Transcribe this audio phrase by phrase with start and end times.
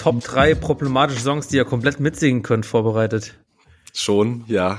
[0.00, 3.38] Top 3 problematische Songs, die ihr komplett mitsingen könnt, vorbereitet?
[3.92, 4.78] Schon, ja.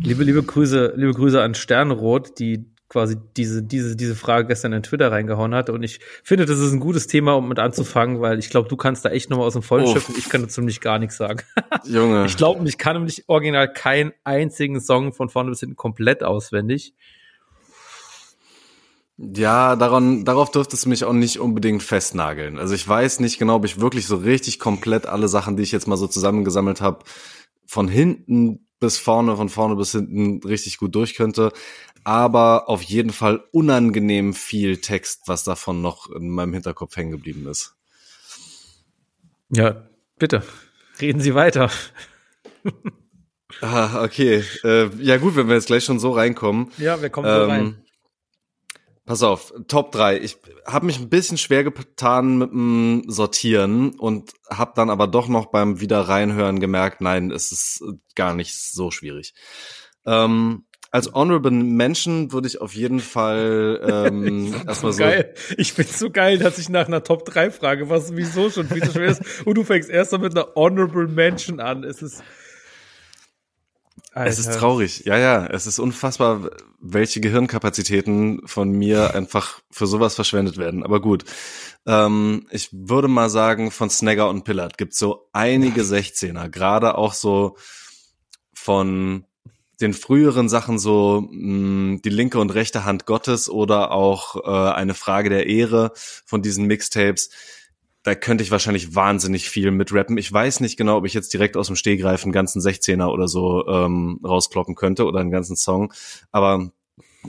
[0.00, 4.84] Liebe, liebe Grüße, liebe Grüße an Sternrot, die quasi diese, diese, diese Frage gestern in
[4.84, 5.68] Twitter reingehauen hat.
[5.68, 8.76] Und ich finde, das ist ein gutes Thema, um mit anzufangen, weil ich glaube, du
[8.76, 10.14] kannst da echt nochmal aus dem Vollen schöpfen.
[10.16, 11.40] Ich kann dazu nämlich gar nichts sagen.
[11.84, 12.26] Junge.
[12.26, 16.94] Ich glaube, ich kann nämlich original keinen einzigen Song von vorne bis hinten komplett auswendig.
[19.18, 22.58] Ja, daran, darauf dürftest du mich auch nicht unbedingt festnageln.
[22.58, 25.72] Also ich weiß nicht genau, ob ich wirklich so richtig komplett alle Sachen, die ich
[25.72, 27.04] jetzt mal so zusammengesammelt habe,
[27.66, 31.52] von hinten bis vorne, von vorne bis hinten richtig gut durch könnte.
[32.04, 37.46] Aber auf jeden Fall unangenehm viel Text, was davon noch in meinem Hinterkopf hängen geblieben
[37.48, 37.74] ist.
[39.48, 40.42] Ja, bitte.
[41.00, 41.70] Reden Sie weiter.
[43.62, 44.44] ah, okay.
[44.62, 46.70] Äh, ja gut, wenn wir jetzt gleich schon so reinkommen.
[46.78, 47.85] Ja, wir kommen so Ähm, rein.
[49.06, 50.18] Pass auf, Top 3.
[50.18, 55.28] Ich habe mich ein bisschen schwer getan mit dem Sortieren und habe dann aber doch
[55.28, 57.84] noch beim wieder reinhören gemerkt, nein, es ist
[58.16, 59.32] gar nicht so schwierig.
[60.04, 64.98] Ähm, als Honorable Mention würde ich auf jeden Fall ähm, erstmal so.
[64.98, 65.34] Geil.
[65.56, 68.82] Ich find's so geil, dass ich nach einer Top 3 frage, was sowieso schon viel
[68.82, 69.22] zu schwer ist.
[69.44, 71.84] Und du fängst erst mal mit einer Honorable Mention an.
[71.84, 72.24] Es ist.
[74.24, 74.60] Es ist Alter.
[74.60, 75.04] traurig.
[75.04, 76.50] Ja, ja, es ist unfassbar,
[76.80, 80.82] welche Gehirnkapazitäten von mir einfach für sowas verschwendet werden.
[80.82, 81.24] Aber gut.
[81.86, 87.12] Ähm, ich würde mal sagen, von Snagger und Pillard gibt's so einige 16er, gerade auch
[87.12, 87.56] so
[88.54, 89.24] von
[89.80, 94.94] den früheren Sachen so mh, die linke und rechte Hand Gottes oder auch äh, eine
[94.94, 97.28] Frage der Ehre von diesen Mixtapes.
[98.06, 100.16] Da könnte ich wahrscheinlich wahnsinnig viel mit rappen.
[100.16, 103.26] Ich weiß nicht genau, ob ich jetzt direkt aus dem Stehgreif einen ganzen 16er oder
[103.26, 105.92] so ähm, rauskloppen könnte oder einen ganzen Song.
[106.30, 106.70] Aber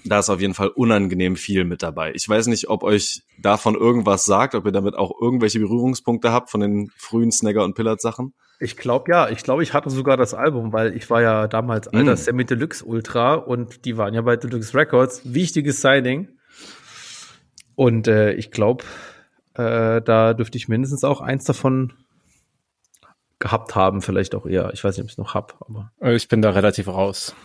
[0.05, 2.11] da ist auf jeden Fall unangenehm viel mit dabei.
[2.13, 6.51] Ich weiß nicht, ob euch davon irgendwas sagt, ob ihr damit auch irgendwelche Berührungspunkte habt
[6.51, 8.35] von den frühen Snagger und Pillard Sachen.
[8.59, 11.87] Ich glaube ja, ich glaube, ich hatte sogar das Album, weil ich war ja damals
[11.87, 12.17] alter Mm.
[12.17, 15.21] Semi Deluxe Ultra und die waren ja bei Deluxe Records.
[15.23, 16.27] Wichtiges Signing.
[17.73, 18.83] Und äh, ich glaube,
[19.57, 21.93] äh, da dürfte ich mindestens auch eins davon
[23.39, 24.71] gehabt haben, vielleicht auch eher.
[24.73, 25.91] Ich weiß nicht, ob ich es noch hab, aber.
[26.01, 27.35] Äh, Ich bin da relativ raus.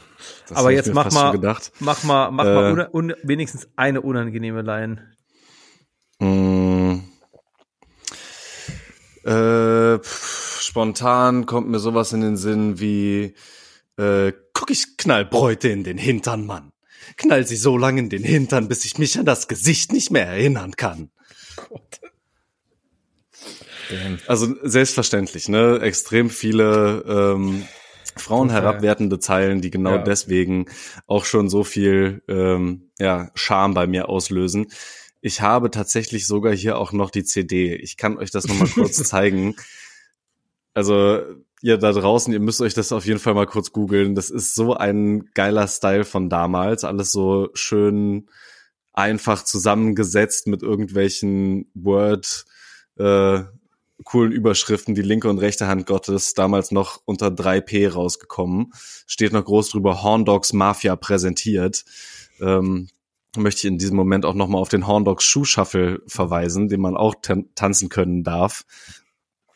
[0.48, 1.72] Das aber jetzt mach mal, gedacht.
[1.80, 2.54] mach mal, mach Äh.
[2.54, 5.12] mal una, un, wenigstens eine unangenehme Line.
[6.20, 7.00] Mm.
[9.24, 13.34] Äh, pff, spontan kommt mir sowas in den Sinn wie
[13.96, 16.72] äh, guck ich knall Bräute in den Hintern, Mann.
[17.16, 20.26] Knall sie so lange in den Hintern, bis ich mich an das Gesicht nicht mehr
[20.26, 21.10] erinnern kann.
[24.26, 25.80] Also selbstverständlich, ne?
[25.80, 27.66] Extrem viele ähm,
[28.16, 29.98] Frauen herabwertende Zeilen, die genau Ja.
[29.98, 30.66] deswegen
[31.06, 34.68] auch schon so viel ähm, ja, Scham bei mir auslösen.
[35.20, 37.74] Ich habe tatsächlich sogar hier auch noch die CD.
[37.76, 39.54] Ich kann euch das nochmal kurz zeigen.
[40.74, 41.20] Also
[41.62, 44.14] ihr da draußen, ihr müsst euch das auf jeden Fall mal kurz googeln.
[44.14, 46.84] Das ist so ein geiler Style von damals.
[46.84, 48.28] Alles so schön
[48.92, 52.44] einfach zusammengesetzt mit irgendwelchen Word
[52.98, 53.42] äh,
[54.04, 58.72] coolen Überschriften, die linke und rechte Hand Gottes, damals noch unter 3P rausgekommen.
[59.06, 61.84] Steht noch groß drüber, Horn Dogs Mafia präsentiert.
[62.40, 62.88] Ähm,
[63.36, 66.96] möchte ich in diesem Moment auch nochmal auf den Horn Dogs Schuhshuffle verweisen, den man
[66.96, 68.64] auch tan tanzen können darf,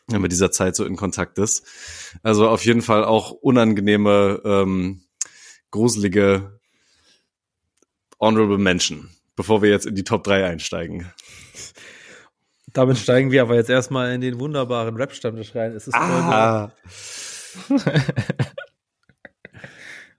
[0.07, 1.65] wenn man dieser Zeit so in Kontakt ist.
[2.23, 5.01] Also auf jeden Fall auch unangenehme, ähm,
[5.69, 6.59] gruselige
[8.19, 11.09] Honorable Menschen, bevor wir jetzt in die Top 3 einsteigen.
[12.73, 15.71] Damit steigen wir aber jetzt erstmal in den wunderbaren Rap-Stammtisch rein.
[15.71, 16.73] Es ist Ah.
[17.69, 18.03] Folge,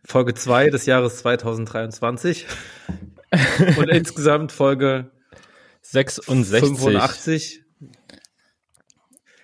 [0.07, 2.47] Folge 2 des Jahres 2023.
[3.77, 5.11] Und insgesamt Folge
[5.83, 6.61] 66.
[6.61, 7.65] 85.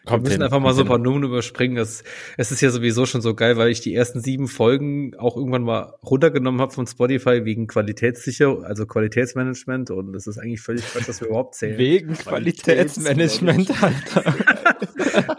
[0.04, 0.98] Wir Kommt müssen hin, einfach mal so ein paar.
[0.98, 1.78] Nummern überspringen.
[1.78, 2.04] Es,
[2.36, 5.62] es ist ja sowieso schon so geil, weil ich die ersten sieben Folgen auch irgendwann
[5.62, 9.90] mal runtergenommen habe von Spotify wegen Qualitätssicherung, also Qualitätsmanagement.
[9.90, 11.78] Und es ist eigentlich völlig falsch, dass wir überhaupt zählen.
[11.78, 14.34] Wegen Qualitätsmanagement, Alter.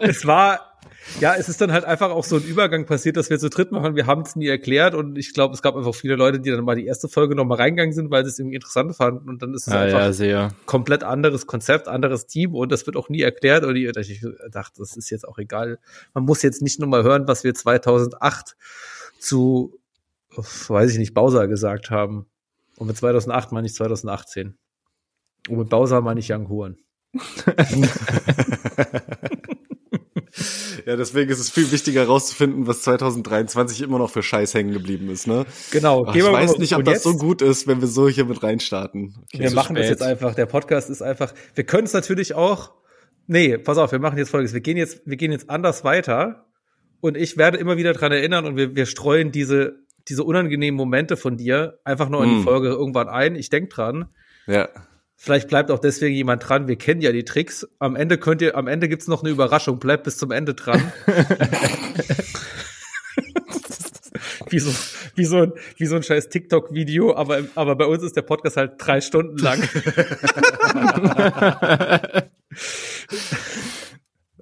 [0.00, 0.75] es war,
[1.20, 3.72] ja, es ist dann halt einfach auch so ein Übergang passiert, dass wir zu dritt
[3.72, 3.96] machen.
[3.96, 6.64] Wir haben es nie erklärt und ich glaube, es gab einfach viele Leute, die dann
[6.64, 9.42] mal die erste Folge noch mal reingegangen sind, weil sie es irgendwie interessant fanden und
[9.42, 10.52] dann ist es Ja, einfach ja, sehr.
[10.66, 14.96] komplett anderes Konzept, anderes Team und das wird auch nie erklärt und ich, dachte, das
[14.96, 15.78] ist jetzt auch egal.
[16.14, 18.56] Man muss jetzt nicht nur mal hören, was wir 2008
[19.18, 19.78] zu,
[20.30, 22.26] weiß ich nicht, Bowser gesagt haben.
[22.76, 24.56] Und mit 2008 meine ich 2018.
[25.48, 26.76] Und mit Bowser meine ich Young Huren.
[30.86, 35.10] Ja, deswegen ist es viel wichtiger herauszufinden, was 2023 immer noch für Scheiß hängen geblieben
[35.10, 35.44] ist, ne?
[35.72, 36.06] Genau.
[36.06, 38.40] Ach, ich weiß nicht, ob das jetzt- so gut ist, wenn wir so hier mit
[38.42, 39.16] reinstarten.
[39.34, 39.42] Okay.
[39.42, 39.98] wir machen das spät.
[39.98, 40.34] jetzt einfach.
[40.36, 41.34] Der Podcast ist einfach.
[41.56, 42.72] Wir können es natürlich auch.
[43.26, 44.54] Nee, pass auf, wir machen jetzt folgendes.
[44.54, 46.46] Wir gehen jetzt, wir gehen jetzt anders weiter.
[47.00, 51.16] Und ich werde immer wieder dran erinnern und wir, wir streuen diese, diese unangenehmen Momente
[51.16, 52.44] von dir einfach nur in die Mm.
[52.44, 53.34] Folge irgendwann ein.
[53.34, 54.06] Ich denk dran.
[54.46, 54.68] Ja.
[55.16, 56.68] Vielleicht bleibt auch deswegen jemand dran.
[56.68, 57.66] Wir kennen ja die Tricks.
[57.78, 59.78] Am Ende könnt ihr, am Ende gibt's noch eine Überraschung.
[59.78, 60.92] Bleibt bis zum Ende dran.
[64.50, 64.70] wie so,
[65.14, 68.58] wie so ein, wie so ein scheiß TikTok-Video, aber, aber bei uns ist der Podcast
[68.58, 69.62] halt drei Stunden lang.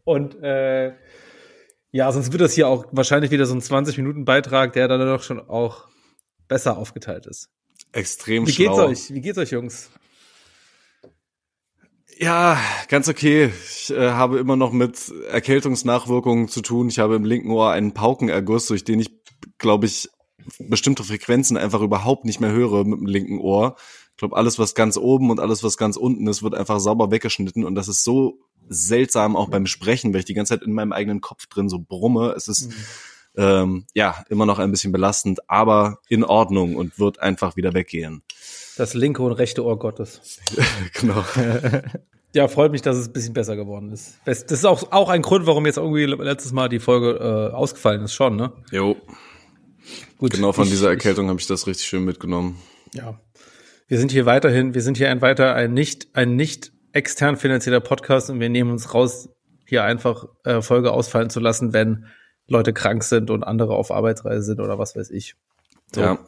[0.05, 0.93] Und äh,
[1.93, 5.39] ja, sonst wird das hier auch wahrscheinlich wieder so ein 20-Minuten-Beitrag, der dann doch schon
[5.49, 5.87] auch
[6.49, 7.49] besser aufgeteilt ist.
[7.93, 8.89] Extrem Wie geht's schlau.
[8.89, 9.15] euch?
[9.15, 9.91] Wie geht's euch, Jungs?
[12.25, 13.53] Ja, ganz okay.
[13.69, 16.89] Ich äh, habe immer noch mit Erkältungsnachwirkungen zu tun.
[16.89, 19.11] Ich habe im linken Ohr einen Paukenerguss, durch den ich,
[19.59, 20.09] glaube ich,
[20.59, 23.77] bestimmte Frequenzen einfach überhaupt nicht mehr höre mit dem linken Ohr.
[24.13, 27.11] Ich glaube, alles, was ganz oben und alles, was ganz unten ist, wird einfach sauber
[27.11, 27.63] weggeschnitten.
[27.63, 28.39] Und das ist so
[28.71, 31.79] seltsam auch beim Sprechen, weil ich die ganze Zeit in meinem eigenen Kopf drin so
[31.79, 32.33] brumme.
[32.35, 32.73] Es ist
[33.37, 38.23] ähm, ja immer noch ein bisschen belastend, aber in Ordnung und wird einfach wieder weggehen.
[38.79, 40.41] Das linke und rechte Ohr Gottes.
[40.95, 41.23] genau.
[42.35, 44.19] Ja, freut mich, dass es ein bisschen besser geworden ist.
[44.25, 47.13] Das ist auch, auch ein Grund, warum jetzt irgendwie letztes Mal die Folge
[47.53, 48.53] äh, ausgefallen ist, schon, ne?
[48.73, 48.97] Jo.
[50.19, 50.33] Gut.
[50.33, 52.57] Genau von ich- dieser Erkältung habe ich das richtig schön mitgenommen.
[52.93, 53.21] Ja.
[53.87, 57.81] Wir sind hier weiterhin, wir sind hier ein weiter ein nicht, ein nicht extern finanzieller
[57.81, 59.29] Podcast und wir nehmen uns raus,
[59.67, 62.07] hier einfach äh, Folge ausfallen zu lassen, wenn
[62.47, 65.37] Leute krank sind und andere auf Arbeitsreise sind oder was weiß ich.
[65.95, 66.01] So.
[66.01, 66.19] Ja.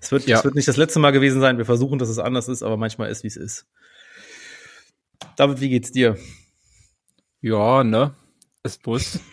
[0.00, 0.38] Es wird, Ja.
[0.38, 1.58] es wird nicht das letzte Mal gewesen sein.
[1.58, 3.66] Wir versuchen, dass es anders ist, aber manchmal ist, wie es ist.
[5.36, 6.16] David, wie geht's dir?
[7.40, 8.14] Ja, ne?
[8.62, 9.18] Ist Bus.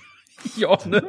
[0.55, 1.01] Ja, ne?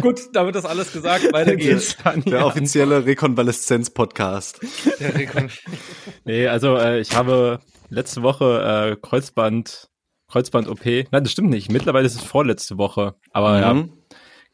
[0.00, 1.96] Gut, damit das alles gesagt, weiter geht's.
[2.24, 4.60] Der offizielle Rekonvaleszenz-Podcast.
[5.00, 5.50] Der Rekon-
[6.24, 7.58] Nee, also äh, ich habe
[7.90, 9.90] letzte Woche äh, Kreuzband,
[10.28, 10.84] Kreuzband-OP.
[11.10, 11.70] Nein, das stimmt nicht.
[11.72, 13.16] Mittlerweile ist es vorletzte Woche.
[13.32, 13.92] Aber ja, Mhm.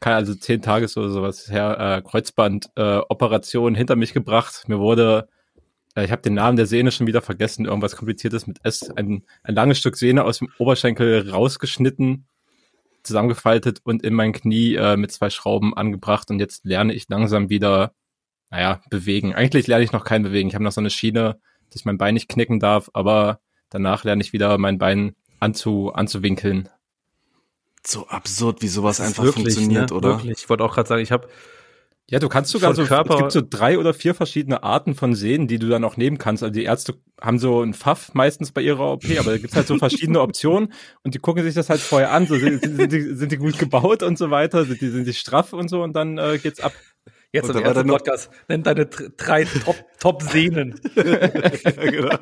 [0.00, 4.64] kann also zehn Tage oder sowas her äh, Kreuzband-Operation äh, hinter mich gebracht.
[4.68, 5.28] Mir wurde,
[5.96, 9.54] ich habe den Namen der Sehne schon wieder vergessen, irgendwas kompliziertes mit S, ein, ein
[9.54, 12.26] langes Stück Sehne aus dem Oberschenkel rausgeschnitten,
[13.02, 16.30] zusammengefaltet und in mein Knie äh, mit zwei Schrauben angebracht.
[16.30, 17.92] Und jetzt lerne ich langsam wieder,
[18.50, 19.34] naja, bewegen.
[19.34, 20.48] Eigentlich lerne ich noch kein Bewegen.
[20.48, 21.40] Ich habe noch so eine Schiene,
[21.70, 25.92] dass ich mein Bein nicht knicken darf, aber danach lerne ich wieder mein Bein anzu,
[25.92, 26.68] anzuwinkeln.
[27.84, 29.96] So absurd, wie sowas Das ist einfach funktioniert, ne?
[29.96, 30.08] oder?
[30.10, 30.38] Wirklich.
[30.38, 31.28] Ich wollte auch gerade sagen, ich habe
[32.10, 35.14] Ja, du kannst sogar so, Körper- es gibt so drei oder vier verschiedene Arten von
[35.14, 36.42] Sehnen, die du dann auch nehmen kannst.
[36.42, 39.66] Also die Ärzte haben so einen Pfaff meistens bei ihrer OP, aber da gibt's halt
[39.66, 40.72] so verschiedene Optionen
[41.02, 42.26] und die gucken sich das halt vorher an.
[42.26, 45.12] So, sind, sind, die, sind die gut gebaut und so weiter, sind die, sind die
[45.12, 46.72] straff und so und dann äh, geht's ab.
[47.30, 50.80] jetzt im ersten Podcast, nenn deine dr- drei Top, Top-Sehnen.
[50.96, 52.16] ja, genau.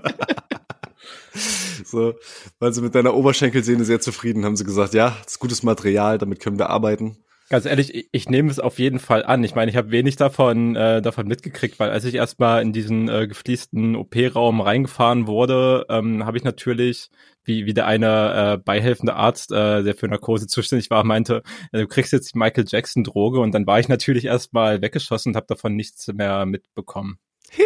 [1.85, 2.15] So,
[2.59, 6.19] waren sie mit deiner Oberschenkelsehne sehr zufrieden, haben sie gesagt, ja, das ist gutes Material,
[6.19, 7.19] damit können wir arbeiten.
[7.49, 9.45] Ganz ehrlich, ich, ich nehme es auf jeden Fall an.
[9.45, 13.09] Ich meine, ich habe wenig davon äh, davon mitgekriegt, weil als ich erstmal in diesen
[13.09, 17.09] äh, gefliesten OP-Raum reingefahren wurde, ähm, habe ich natürlich,
[17.45, 21.83] wie, wie der eine äh, beihelfende Arzt, äh, der für Narkose zuständig war, meinte, äh,
[21.83, 25.47] du kriegst jetzt die Michael Jackson-Droge und dann war ich natürlich erstmal weggeschossen und habe
[25.47, 27.19] davon nichts mehr mitbekommen.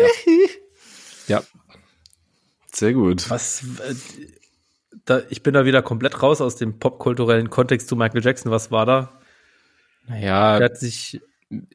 [1.29, 1.45] Ja,
[2.73, 3.31] Sehr gut.
[3.31, 3.95] Was, äh,
[5.05, 8.51] da, ich bin da wieder komplett raus aus dem popkulturellen Kontext zu Michael Jackson.
[8.51, 9.20] Was war da?
[10.07, 11.21] Naja, Der hat sich,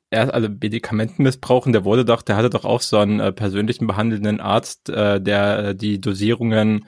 [0.09, 3.87] er also Medikamenten missbrauchen, der wurde doch, der hatte doch auch so einen äh, persönlichen
[3.87, 6.87] behandelnden Arzt, äh, der äh, die Dosierungen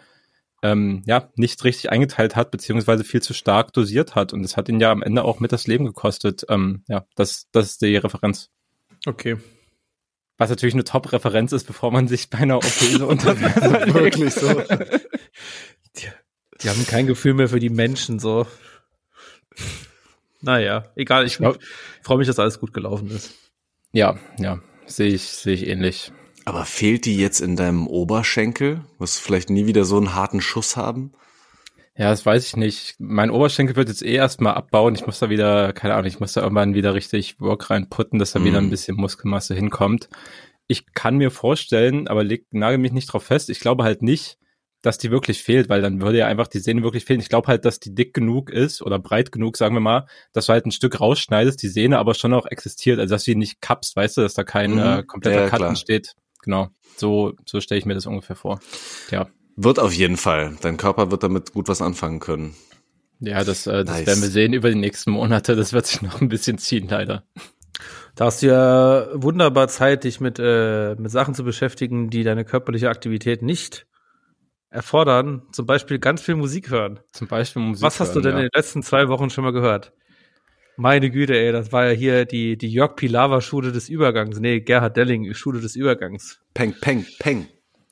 [0.63, 4.33] ähm, ja nicht richtig eingeteilt hat, beziehungsweise viel zu stark dosiert hat.
[4.33, 6.45] Und das hat ihn ja am Ende auch mit das Leben gekostet.
[6.49, 8.49] Ähm, ja, das, das ist die Referenz.
[9.05, 9.37] okay.
[10.39, 13.93] Was natürlich eine Top-Referenz ist, bevor man sich bei einer OP so unterwirft.
[13.93, 14.61] Wirklich so.
[16.61, 18.45] Die haben kein Gefühl mehr für die Menschen, so.
[20.41, 21.53] Naja, egal, ich Ja.
[22.01, 23.33] freue mich, dass alles gut gelaufen ist.
[23.91, 26.11] Ja, ja, sehe ich, sehe ich ähnlich.
[26.45, 28.85] Aber fehlt die jetzt in deinem Oberschenkel?
[28.99, 31.11] Wirst du vielleicht nie wieder so einen harten Schuss haben?
[31.97, 32.95] Ja, das weiß ich nicht.
[32.99, 34.93] Mein Oberschenkel wird jetzt eh erstmal abbauen.
[34.93, 38.33] Ich muss da wieder, keine Ahnung, ich muss da irgendwann wieder richtig Work reinputten, dass
[38.33, 38.45] da mm.
[38.45, 38.69] wieder ein mhm.
[38.69, 40.07] bisschen Muskelmasse hinkommt.
[40.67, 43.49] Ich kann mir vorstellen, aber leg, nagel mich nicht drauf fest.
[43.49, 44.37] Ich glaube halt nicht,
[44.87, 47.19] dass die wirklich fehlt, weil dann würde ja einfach die Sehne wirklich fehlen.
[47.19, 50.45] Ich glaube halt, dass die dick genug ist oder breit genug, sagen wir mal, dass
[50.45, 53.35] du halt ein Stück rausschneidest, die Sehne aber schon auch existiert, also dass du die
[53.35, 54.79] nicht kappst, weißt du, dass da kein mhm.
[54.79, 56.15] äh, kompletter ja, Cut entsteht.
[56.41, 56.69] Genau.
[56.95, 58.61] So, so stelle ich mir das ungefähr vor.
[59.11, 59.27] Ja.
[59.57, 60.55] Wird auf jeden Fall.
[60.61, 62.55] Dein Körper wird damit gut was anfangen können.
[63.19, 64.07] Ja, das, äh, das nice.
[64.07, 65.57] werden wir sehen über die nächsten Monate.
[65.57, 67.23] Das wird sich noch ein bisschen ziehen, leider.
[68.15, 72.45] Da hast du ja wunderbar Zeit, dich mit, äh, mit Sachen zu beschäftigen, die deine
[72.45, 73.85] körperliche Aktivität nicht
[74.69, 75.43] erfordern.
[75.51, 76.99] Zum Beispiel ganz viel Musik hören.
[77.11, 78.37] Zum Beispiel Musik Was hast hören, du denn ja.
[78.39, 79.93] in den letzten zwei Wochen schon mal gehört?
[80.75, 84.39] Meine Güte, ey, das war ja hier die, die Jörg Pilawa Schule des Übergangs.
[84.39, 86.39] Nee, Gerhard Delling Schule des Übergangs.
[86.53, 87.47] Peng, peng, peng.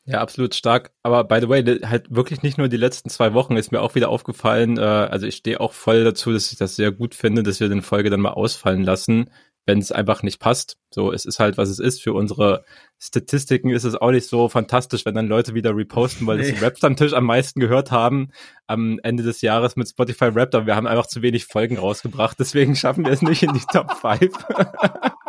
[0.05, 0.91] Ja, absolut stark.
[1.01, 3.95] Aber by the way, halt wirklich nicht nur die letzten zwei Wochen ist mir auch
[3.95, 4.77] wieder aufgefallen.
[4.77, 7.69] Äh, also ich stehe auch voll dazu, dass ich das sehr gut finde, dass wir
[7.69, 9.31] den Folge dann mal ausfallen lassen,
[9.65, 10.77] wenn es einfach nicht passt.
[10.91, 12.01] So, es ist halt, was es ist.
[12.01, 12.63] Für unsere
[12.99, 16.51] Statistiken ist es auch nicht so fantastisch, wenn dann Leute wieder reposten, weil nee.
[16.51, 18.31] das Raps am Tisch am meisten gehört haben
[18.67, 20.53] am Ende des Jahres mit Spotify Rap.
[20.55, 22.37] Aber wir haben einfach zu wenig Folgen rausgebracht.
[22.39, 24.31] Deswegen schaffen wir es nicht in die Top 5.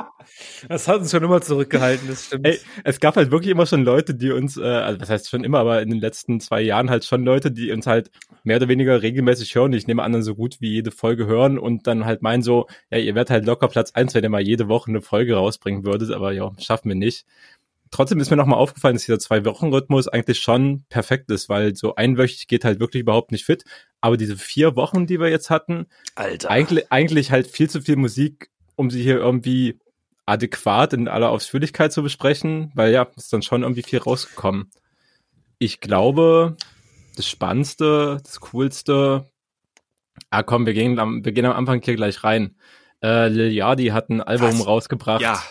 [0.68, 2.46] Das hat uns schon immer zurückgehalten, das stimmt.
[2.46, 5.44] Ey, es gab halt wirklich immer schon Leute, die uns, äh, also das heißt schon
[5.44, 8.10] immer, aber in den letzten zwei Jahren halt schon Leute, die uns halt
[8.44, 9.72] mehr oder weniger regelmäßig hören.
[9.72, 12.66] Ich nehme an, dann so gut wie jede Folge hören und dann halt meinen so,
[12.90, 15.84] ja, ihr werdet halt locker Platz eins, wenn ihr mal jede Woche eine Folge rausbringen
[15.84, 17.26] würdet, aber ja, schaffen wir nicht.
[17.90, 22.48] Trotzdem ist mir nochmal aufgefallen, dass dieser Zwei-Wochen-Rhythmus eigentlich schon perfekt ist, weil so einwöchig
[22.48, 23.64] geht halt wirklich überhaupt nicht fit.
[24.00, 26.50] Aber diese vier Wochen, die wir jetzt hatten, Alter.
[26.50, 29.78] Eigentlich, eigentlich halt viel zu viel Musik, um sie hier irgendwie
[30.26, 34.70] adäquat in aller Ausführlichkeit zu besprechen, weil ja, ist dann schon irgendwie viel rausgekommen.
[35.58, 36.56] Ich glaube,
[37.14, 39.24] das Spannendste, das Coolste,
[40.30, 42.56] ah komm, wir gehen am, wir gehen am Anfang hier gleich rein.
[43.02, 44.66] Äh, Lil Yachty hat ein Album Was?
[44.66, 45.22] rausgebracht.
[45.22, 45.42] Ja.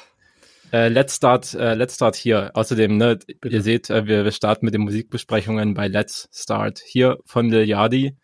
[0.73, 2.51] Äh, Let's Start, äh, Let's Start hier.
[2.53, 7.17] Außerdem, ne, ihr seht, äh, wir, wir starten mit den Musikbesprechungen bei Let's Start hier
[7.25, 8.17] von Lil Yachty.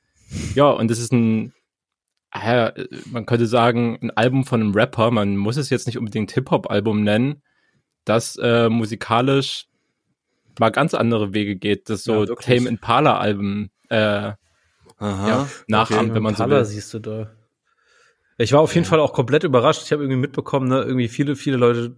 [0.56, 1.54] Ja, und das ist ein
[2.34, 7.04] man könnte sagen, ein Album von einem Rapper, man muss es jetzt nicht unbedingt Hip-Hop-Album
[7.04, 7.42] nennen,
[8.06, 9.68] das äh, musikalisch
[10.60, 14.32] mal ganz andere Wege geht, das so ja, Tame Impala-Alben äh,
[15.00, 16.16] ja, nachahmt, okay.
[16.16, 16.76] wenn man Impala so will.
[16.76, 17.32] siehst du da.
[18.38, 18.90] Ich war auf jeden ja.
[18.90, 19.84] Fall auch komplett überrascht.
[19.84, 21.96] Ich habe irgendwie mitbekommen, ne, irgendwie viele, viele Leute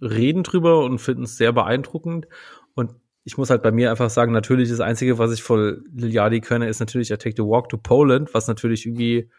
[0.00, 2.26] reden drüber und finden es sehr beeindruckend.
[2.74, 2.94] Und
[3.24, 6.68] ich muss halt bei mir einfach sagen, natürlich das Einzige, was ich von Liliadi kenne,
[6.68, 9.30] ist natürlich I Take the Walk to Poland, was natürlich irgendwie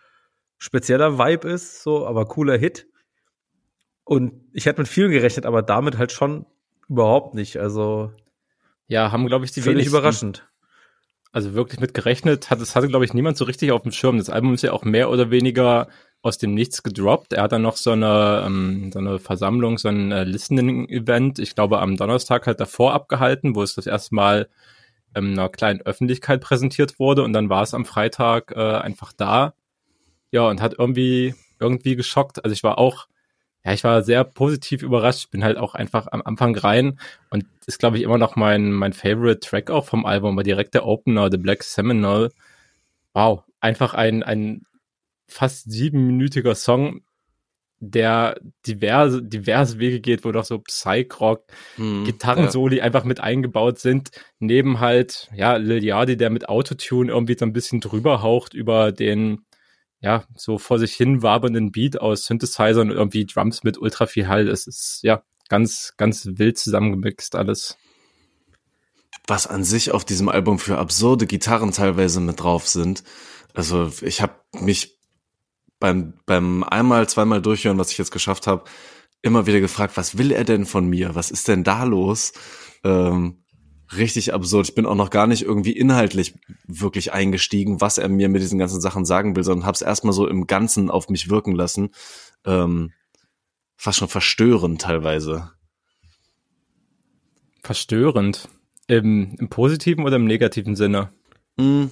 [0.62, 2.88] spezieller Vibe ist, so, aber cooler Hit.
[4.03, 6.46] Und ich hätte mit viel gerechnet, aber damit halt schon
[6.88, 7.58] überhaupt nicht.
[7.58, 8.12] Also
[8.88, 10.48] ja, haben glaube ich die völlig überraschend.
[11.32, 14.20] Also wirklich mit gerechnet hat es hatte glaube ich niemand so richtig auf dem Schirm.
[14.20, 15.88] Das Album ist ja auch mehr oder weniger
[16.22, 17.34] aus dem Nichts gedroppt.
[17.34, 21.56] Er hat dann noch so eine ähm, so eine Versammlung, so ein äh, Listening-Event, ich
[21.56, 24.48] glaube am Donnerstag halt davor abgehalten, wo es das erste Mal
[25.15, 29.56] ähm, einer kleinen Öffentlichkeit präsentiert wurde und dann war es am Freitag äh, einfach da
[30.32, 32.44] ja, und hat irgendwie, irgendwie geschockt.
[32.44, 33.08] Also ich war auch,
[33.64, 35.26] ja, ich war sehr positiv überrascht.
[35.26, 38.72] Ich bin halt auch einfach am Anfang rein und ist, glaube ich, immer noch mein,
[38.72, 42.32] mein Favorite Track auch vom Album, war direkt der Opener, The Black Seminole.
[43.14, 44.66] Wow, einfach ein, ein
[45.28, 47.02] fast siebenminütiger Song,
[47.80, 51.46] der diverse, diverse Wege geht, wo doch so Psych-Rock,
[51.76, 52.84] hm, Gitarrensoli ja.
[52.84, 57.54] einfach mit eingebaut sind, neben halt, ja, Lil Yachty, der mit Autotune irgendwie so ein
[57.54, 59.46] bisschen drüber haucht über den,
[60.01, 64.27] ja, so vor sich hin wabernden Beat aus Synthesizern und irgendwie Drums mit ultra viel
[64.27, 64.48] Hall.
[64.48, 67.77] Es ist, ja, ganz, ganz wild zusammengemixt alles.
[69.27, 73.03] Was an sich auf diesem Album für absurde Gitarren teilweise mit drauf sind.
[73.53, 74.98] Also ich habe mich
[75.79, 78.63] beim, beim einmal, zweimal durchhören, was ich jetzt geschafft habe,
[79.22, 81.13] immer wieder gefragt, was will er denn von mir?
[81.13, 82.34] Was ist denn da los?
[82.84, 83.43] Ähm,
[83.96, 84.70] richtig absurd.
[84.70, 86.34] Ich bin auch noch gar nicht irgendwie inhaltlich
[86.66, 90.14] wirklich eingestiegen, was er mir mit diesen ganzen Sachen sagen will, sondern habe es erstmal
[90.14, 91.90] so im Ganzen auf mich wirken lassen.
[92.46, 92.94] Ähm,
[93.76, 95.52] fast schon verstörend teilweise.
[97.64, 98.50] Verstörend?
[98.88, 101.14] Im, Im positiven oder im negativen Sinne?
[101.58, 101.86] Mm,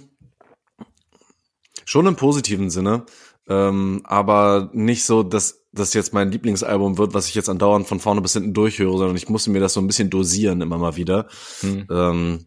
[1.86, 3.06] schon im positiven Sinne,
[3.50, 8.00] ähm, aber nicht so, dass das jetzt mein Lieblingsalbum wird, was ich jetzt andauernd von
[8.00, 10.96] vorne bis hinten durchhöre, sondern ich musste mir das so ein bisschen dosieren immer mal
[10.96, 11.27] wieder.
[11.62, 11.86] Hm.
[11.91, 12.46] Ähm,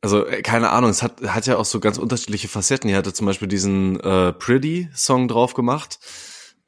[0.00, 2.88] also äh, keine Ahnung, es hat, hat ja auch so ganz unterschiedliche Facetten.
[2.90, 5.98] Ihr hatte zum Beispiel diesen äh, Pretty Song drauf gemacht.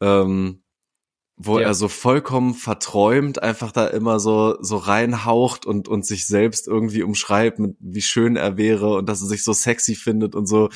[0.01, 0.63] Ähm,
[1.41, 1.69] wo Ja.
[1.69, 7.05] er so vollkommen verträumt einfach da immer so so reinhaucht und und sich selbst irgendwie
[7.05, 10.69] umschreibt, mit wie schön er wäre und dass er sich so sexy findet und so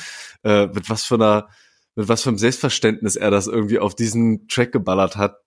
[0.43, 1.49] äh, mit was für einer
[1.95, 5.37] mit was für einem Selbstverständnis er das irgendwie auf diesen Track geballert hat,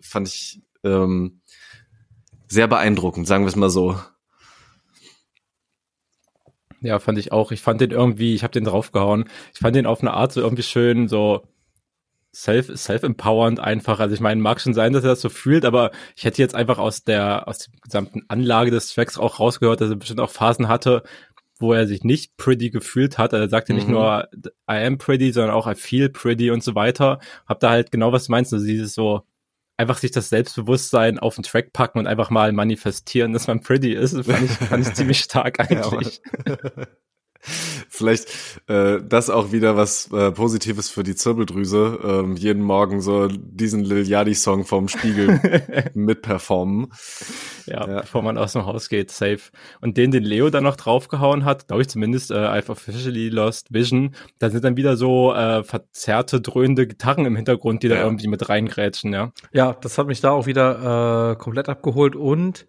[0.00, 1.40] fand ich ähm,
[2.48, 3.98] sehr beeindruckend, sagen wir es mal so.
[6.80, 7.50] Ja, fand ich auch.
[7.50, 9.24] Ich fand den irgendwie, ich habe den draufgehauen.
[9.54, 11.48] Ich fand den auf eine Art so irgendwie schön, so
[12.30, 14.00] self, self-empowernd einfach.
[14.00, 16.54] Also ich meine, mag schon sein, dass er das so fühlt, aber ich hätte jetzt
[16.54, 20.30] einfach aus der, aus der gesamten Anlage des Tracks auch rausgehört, dass er bestimmt auch
[20.30, 21.04] Phasen hatte,
[21.58, 23.32] wo er sich nicht pretty gefühlt hat.
[23.32, 23.94] Also er sagte nicht Mhm.
[23.94, 24.28] nur
[24.70, 27.20] I am pretty, sondern auch I feel pretty und so weiter.
[27.46, 29.22] Hab da halt genau was du meinst, also dieses so
[29.76, 33.92] einfach sich das Selbstbewusstsein auf den Track packen und einfach mal manifestieren, dass man pretty
[33.92, 36.20] ist, fand ich, fand ich ziemlich stark eigentlich.
[37.88, 38.28] Vielleicht
[38.68, 41.98] äh, das auch wieder was äh, Positives für die Zirbeldrüse.
[42.02, 45.40] Ähm, jeden Morgen so diesen Lil Yachty Song vom Spiegel
[45.94, 46.88] mitperformen.
[47.66, 48.00] Ja, Ja.
[48.02, 49.40] bevor man aus dem Haus geht, safe.
[49.80, 53.72] Und den, den Leo dann noch draufgehauen hat, glaube ich zumindest, äh, I've officially lost
[53.72, 58.04] vision, da sind dann wieder so äh, verzerrte, dröhnende Gitarren im Hintergrund, die da Ja.
[58.04, 59.32] irgendwie mit reingrätschen, ja.
[59.52, 62.66] Ja, das hat mich da auch wieder äh, komplett abgeholt und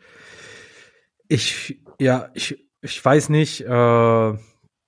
[1.27, 4.33] ich, ja, ich, ich weiß nicht, äh,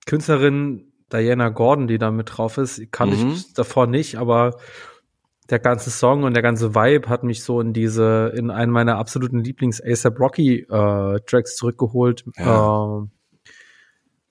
[0.07, 3.13] Künstlerin Diana Gordon, die da mit drauf ist, kann Mhm.
[3.33, 4.57] ich davor nicht, aber
[5.49, 8.97] der ganze Song und der ganze Vibe hat mich so in diese, in einen meiner
[8.97, 12.25] absoluten Lieblings ASAP Rocky äh, Tracks zurückgeholt.
[12.37, 12.97] Ja.
[12.97, 13.11] Ähm,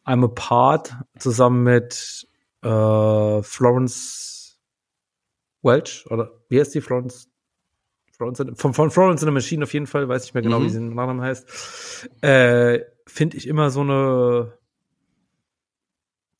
[0.04, 2.26] I'm a Part zusammen mit
[2.62, 4.58] äh, Florence
[5.62, 7.28] Welch oder wie heißt die Florence?
[8.12, 10.60] Florence in, von, von Florence in the Machine auf jeden Fall, weiß ich mehr genau,
[10.60, 10.64] Mhm.
[10.64, 12.08] wie sie im Nachnamen heißt.
[12.22, 14.52] Äh, Finde ich immer so eine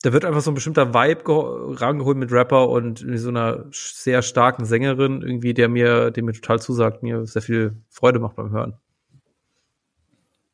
[0.07, 4.21] da wird einfach so ein bestimmter Vibe geho- rangeholt mit Rapper und so einer sehr
[4.21, 8.51] starken Sängerin, irgendwie, der mir, der mir total zusagt, mir sehr viel Freude macht beim
[8.51, 8.77] Hören.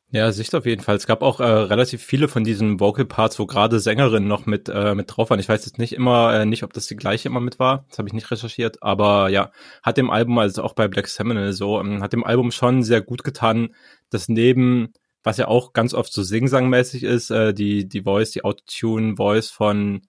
[0.10, 0.95] Ja, Sicht auf jeden Fall.
[0.95, 4.69] Es gab auch äh, relativ viele von diesen Vocal Parts, wo gerade Sängerinnen noch mit
[4.69, 5.39] äh, mit drauf waren.
[5.39, 7.86] Ich weiß jetzt nicht immer äh, nicht, ob das die gleiche immer mit war.
[7.89, 9.51] Das habe ich nicht recherchiert, aber ja,
[9.83, 13.01] hat dem Album also auch bei Black Seminole so, ähm, hat dem Album schon sehr
[13.01, 13.75] gut getan,
[14.10, 14.93] dass neben
[15.24, 19.50] was ja auch ganz oft so singsangmäßig ist, äh, die die Voice, die Autotune Voice
[19.50, 20.01] von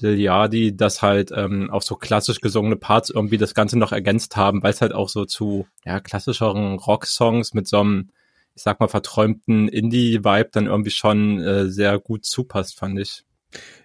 [0.00, 4.62] Yachty, dass halt ähm, auch so klassisch gesungene Parts irgendwie das Ganze noch ergänzt haben,
[4.62, 8.10] weil es halt auch so zu ja klassischeren Rock-Songs mit so einem
[8.58, 13.22] ich sag mal, verträumten Indie-Vibe dann irgendwie schon äh, sehr gut zupasst, fand ich.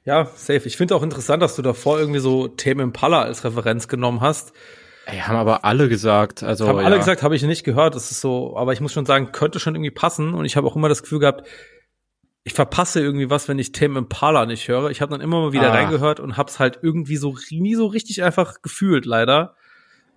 [0.03, 0.67] Ja, safe.
[0.67, 4.51] Ich finde auch interessant, dass du davor irgendwie so Tame Impala als Referenz genommen hast.
[5.05, 6.85] Ey, haben aber alle gesagt, also haben ja.
[6.85, 7.95] alle gesagt, habe ich nicht gehört.
[7.95, 10.33] Das ist so, aber ich muss schon sagen, könnte schon irgendwie passen.
[10.33, 11.45] Und ich habe auch immer das Gefühl gehabt,
[12.45, 14.89] ich verpasse irgendwie was, wenn ich Tame Impala nicht höre.
[14.89, 15.75] Ich habe dann immer mal wieder Ah.
[15.75, 19.55] reingehört und hab's halt irgendwie so nie so richtig einfach gefühlt, leider.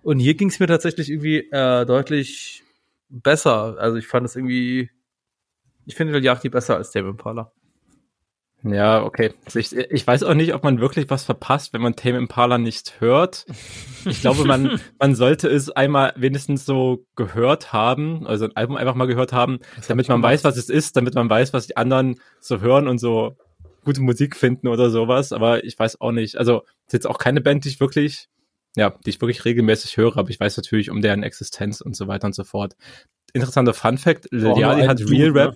[0.03, 2.63] Und hier ging's mir tatsächlich irgendwie äh, deutlich
[3.09, 3.75] besser.
[3.79, 4.89] Also ich fand es irgendwie,
[5.85, 7.51] ich finde Yachty besser als Tame Impala.
[8.63, 9.33] Ja, okay.
[9.53, 12.99] Ich, ich weiß auch nicht, ob man wirklich was verpasst, wenn man Tame Impala nicht
[12.99, 13.45] hört.
[14.05, 18.95] Ich glaube, man, man sollte es einmal wenigstens so gehört haben, also ein Album einfach
[18.95, 22.19] mal gehört haben, damit man weiß, was es ist, damit man weiß, was die anderen
[22.39, 23.37] so hören und so
[23.83, 25.31] gute Musik finden oder sowas.
[25.31, 26.37] Aber ich weiß auch nicht.
[26.37, 28.27] Also, es ist jetzt auch keine Band, die ich wirklich,
[28.75, 32.07] ja, die ich wirklich regelmäßig höre, aber ich weiß natürlich um deren Existenz und so
[32.07, 32.75] weiter und so fort.
[33.33, 35.53] Interessanter Fun Fact, Lil hat Real ne?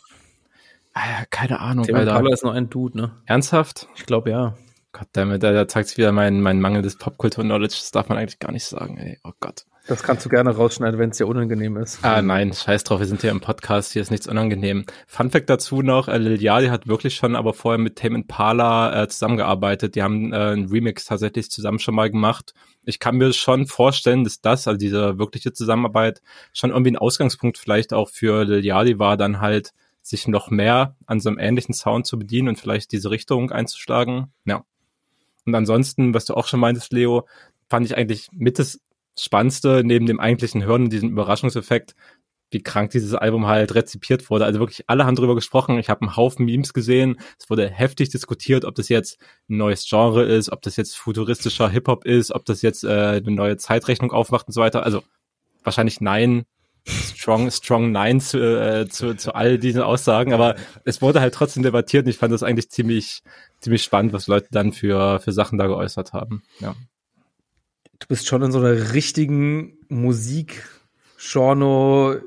[0.93, 2.31] Ah, ja, keine Ahnung, Tame Alter.
[2.31, 3.11] Ist nur ein Dude, ne?
[3.25, 3.87] Ernsthaft?
[3.95, 4.55] Ich glaube ja.
[4.91, 7.75] Gott, damit, da, da zeigt sich wieder mein, mein mangelndes Popkultur-Knowledge.
[7.79, 9.19] Das darf man eigentlich gar nicht sagen, ey.
[9.23, 9.65] Oh Gott.
[9.87, 11.99] Das kannst du gerne rausschneiden, wenn es dir unangenehm ist.
[12.03, 14.85] Ah, nein, scheiß drauf, wir sind hier im Podcast, hier ist nichts unangenehm.
[15.07, 19.03] Fun Fact dazu noch, äh, Lil Yachty hat wirklich schon aber vorher mit Tame Impala
[19.03, 19.95] äh, zusammengearbeitet.
[19.95, 22.53] Die haben äh, einen Remix tatsächlich zusammen schon mal gemacht.
[22.83, 26.21] Ich kann mir schon vorstellen, dass das, also diese wirkliche Zusammenarbeit,
[26.53, 30.95] schon irgendwie ein Ausgangspunkt vielleicht auch für Lil Yachty war, dann halt sich noch mehr
[31.05, 34.33] an so einem ähnlichen Sound zu bedienen und vielleicht diese Richtung einzuschlagen.
[34.45, 34.63] Ja.
[35.45, 37.27] Und ansonsten, was du auch schon meintest, Leo,
[37.69, 38.79] fand ich eigentlich mit das
[39.17, 41.95] Spannendste neben dem eigentlichen Hören und diesem Überraschungseffekt,
[42.51, 44.45] wie krank dieses Album halt rezipiert wurde.
[44.45, 45.79] Also wirklich alle haben drüber gesprochen.
[45.79, 47.19] Ich habe einen Haufen Memes gesehen.
[47.39, 51.69] Es wurde heftig diskutiert, ob das jetzt ein neues Genre ist, ob das jetzt futuristischer
[51.69, 54.83] Hip-Hop ist, ob das jetzt äh, eine neue Zeitrechnung aufmacht und so weiter.
[54.83, 55.01] Also
[55.63, 56.45] wahrscheinlich nein.
[56.87, 61.61] Strong, strong Nein zu, äh, zu, zu all diesen Aussagen, aber es wurde halt trotzdem
[61.61, 63.21] debattiert und ich fand das eigentlich ziemlich,
[63.59, 66.41] ziemlich spannend, was Leute dann für, für Sachen da geäußert haben.
[66.59, 66.73] Ja.
[67.99, 72.23] du bist schon in so einer richtigen Musik-Genre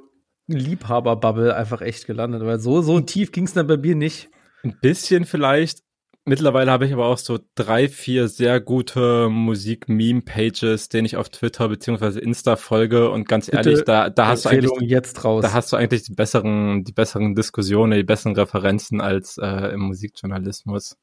[0.47, 4.31] Liebhaber-Bubble einfach echt gelandet, weil so, so tief ging's dann bei mir nicht.
[4.63, 5.83] Ein bisschen vielleicht,
[6.25, 11.69] mittlerweile habe ich aber auch so drei, vier sehr gute Musik-Meme-Pages, denen ich auf Twitter
[11.69, 15.43] beziehungsweise Insta folge und ganz Bitte ehrlich, da, da hast du eigentlich jetzt raus.
[15.43, 19.81] da hast du eigentlich die besseren, die besseren Diskussionen, die besseren Referenzen als äh, im
[19.81, 20.97] Musikjournalismus.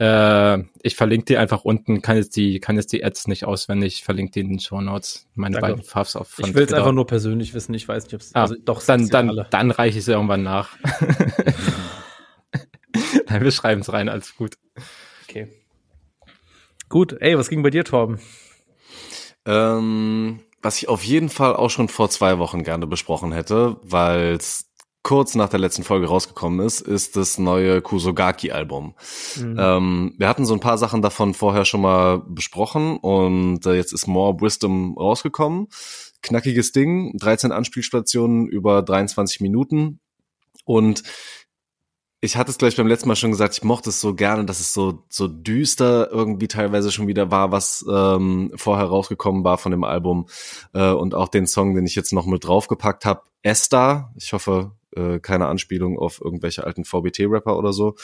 [0.00, 4.04] Äh, ich verlinke die einfach unten, kann jetzt die, kann jetzt die Ads nicht auswendig,
[4.04, 5.26] verlinke die in den Show Notes.
[5.34, 5.72] Meine Danke.
[5.72, 7.74] beiden Favs auf von ich will es einfach nur persönlich wissen.
[7.74, 9.46] Ich weiß nicht, ob es Ah, also doch dann, dann, alle.
[9.50, 10.76] dann reiche ich es irgendwann nach.
[13.28, 14.56] Nein, wir schreiben es rein, alles gut.
[15.28, 15.48] Okay.
[16.88, 18.18] Gut, ey, was ging bei dir, Torben?
[19.44, 24.34] Ähm, was ich auf jeden Fall auch schon vor zwei Wochen gerne besprochen hätte, weil
[24.34, 24.68] es
[25.02, 28.94] kurz nach der letzten Folge rausgekommen ist, ist das neue Kusogaki-Album.
[29.36, 29.56] Mhm.
[29.58, 33.92] Ähm, wir hatten so ein paar Sachen davon vorher schon mal besprochen und äh, jetzt
[33.92, 35.68] ist More Wisdom rausgekommen.
[36.22, 40.00] Knackiges Ding, 13 Anspielstationen über 23 Minuten
[40.64, 41.04] und
[42.20, 44.60] ich hatte es gleich beim letzten Mal schon gesagt, ich mochte es so gerne, dass
[44.60, 49.70] es so so düster irgendwie teilweise schon wieder war, was ähm, vorher rausgekommen war von
[49.70, 50.26] dem Album
[50.74, 54.12] äh, und auch den Song, den ich jetzt noch mit draufgepackt habe, Esther.
[54.16, 57.94] Ich hoffe, äh, keine Anspielung auf irgendwelche alten VBT-Rapper oder so,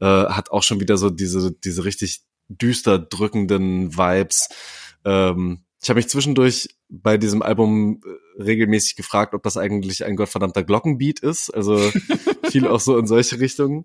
[0.00, 4.48] äh, hat auch schon wieder so diese diese richtig düster drückenden Vibes.
[5.04, 10.16] Ähm, ich habe mich zwischendurch bei diesem Album äh, regelmäßig gefragt, ob das eigentlich ein
[10.16, 11.50] gottverdammter Glockenbeat ist.
[11.50, 11.76] Also
[12.50, 13.84] viel auch so in solche Richtungen.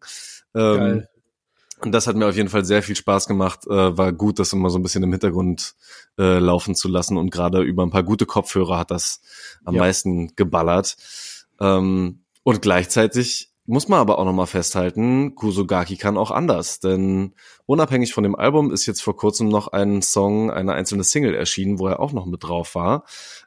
[0.56, 1.06] Ähm,
[1.82, 3.67] und das hat mir auf jeden Fall sehr viel Spaß gemacht.
[3.67, 5.75] Äh, war gut, das immer so ein bisschen im Hintergrund
[6.17, 7.17] äh, laufen zu lassen.
[7.17, 9.21] Und gerade über ein paar gute Kopfhörer hat das
[9.65, 9.82] am Ja.
[9.82, 10.95] meisten geballert.
[11.60, 17.34] Ähm, und gleichzeitig muss man aber auch nochmal festhalten, Kusogaki kann auch anders, denn
[17.65, 21.80] unabhängig von dem Album ist jetzt vor kurzem noch ein Song, eine einzelne Single erschienen,
[21.80, 23.06] wo er auch noch mit drauf war,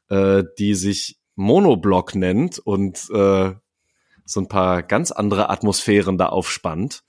[0.08, 3.52] äh, die sich Monoblock nennt und äh,
[4.24, 7.04] so ein paar ganz andere Atmosphären da aufspannt,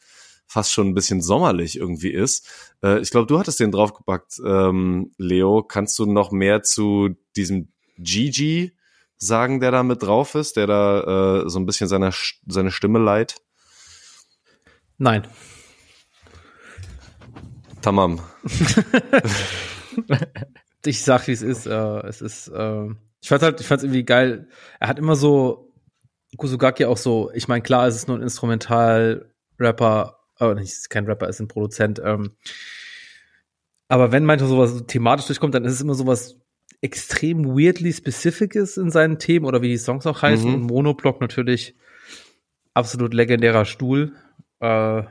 [0.46, 2.48] fast schon ein bisschen sommerlich irgendwie ist.
[2.84, 5.64] Äh, ich glaube, du hattest den draufgepackt, ähm, Leo.
[5.64, 8.77] Kannst du noch mehr zu diesem Gigi
[9.18, 12.12] sagen, der da mit drauf ist, der da äh, so ein bisschen seine,
[12.48, 13.36] seine Stimme leiht?
[14.98, 15.28] Nein.
[17.82, 18.20] Tamam.
[20.86, 21.66] Ich sag, wie es ist.
[21.66, 22.86] Äh, es ist, äh,
[23.22, 24.48] ich fand's halt, ich fand's irgendwie geil.
[24.80, 25.74] Er hat immer so,
[26.38, 30.90] Kusugaki auch so, ich meine, klar, es ist nur ein Instrumental-Rapper, aber nicht, es ist
[30.90, 32.02] kein Rapper, es ist ein Produzent.
[32.04, 32.38] Ähm,
[33.90, 36.40] aber wenn manchmal sowas so thematisch durchkommt, dann ist es immer sowas
[36.82, 40.48] extrem weirdly specifices in seinen Themen oder wie die Songs auch heißen.
[40.50, 40.56] Mhm.
[40.56, 41.76] Und Monoblock natürlich
[42.74, 44.14] absolut legendärer Stuhl.
[44.60, 45.04] Äh,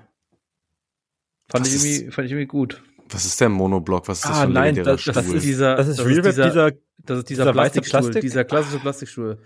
[1.51, 2.83] fand ich ist- irgendwie, fand ich irgendwie gut.
[3.11, 4.09] Was ist der Monoblock?
[4.09, 5.37] Was ist das Ah, für ein nein, legendärer das- das Stuhl?
[5.37, 8.21] ist dieser, Das ist das Rap, dieser, dieser, das ist dieser, dieser Plastikstuhl, Plastik?
[8.23, 9.39] dieser klassische Plastikstuhl.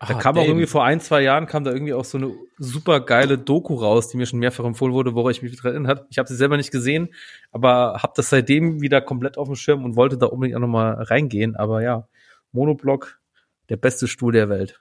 [0.00, 2.34] Da Ah, kam auch irgendwie vor ein, zwei Jahren kam da irgendwie auch so eine
[2.58, 6.06] super geile Doku raus, die mir schon mehrfach empfohlen wurde, woran ich mich erinnert habe.
[6.10, 7.14] Ich habe sie selber nicht gesehen,
[7.50, 11.02] aber habe das seitdem wieder komplett auf dem Schirm und wollte da unbedingt auch nochmal
[11.02, 11.56] reingehen.
[11.56, 12.08] Aber ja,
[12.52, 13.18] Monoblock,
[13.70, 14.80] der beste Stuhl der Welt.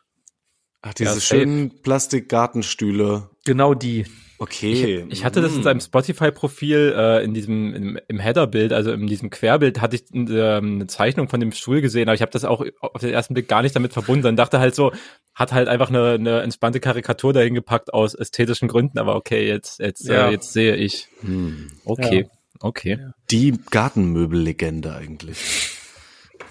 [0.82, 3.30] Ach, diese Ja, schönen Plastikgartenstühle.
[3.46, 4.06] Genau die.
[4.38, 5.06] Okay.
[5.10, 5.64] Ich hatte das in Mm.
[5.64, 10.76] seinem Spotify-Profil, äh, in diesem, im, im Header-Bild, also in diesem Querbild, hatte ich ähm,
[10.76, 13.48] eine Zeichnung von dem Stuhl gesehen, aber ich habe das auch auf den ersten Blick
[13.48, 14.28] gar nicht damit verbunden.
[14.28, 14.92] Und dachte halt so,
[15.34, 19.80] hat halt einfach eine, eine entspannte Karikatur dahin gepackt aus ästhetischen Gründen, aber okay, jetzt,
[19.80, 20.28] jetzt, Ja.
[20.28, 21.08] äh, jetzt sehe ich.
[21.22, 21.72] Hm.
[21.86, 22.28] Okay,
[22.60, 23.00] okay.
[23.32, 25.38] Die Gartenmöbellegende eigentlich.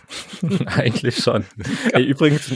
[0.66, 1.44] Eigentlich schon.
[1.92, 2.52] Ey, übrigens,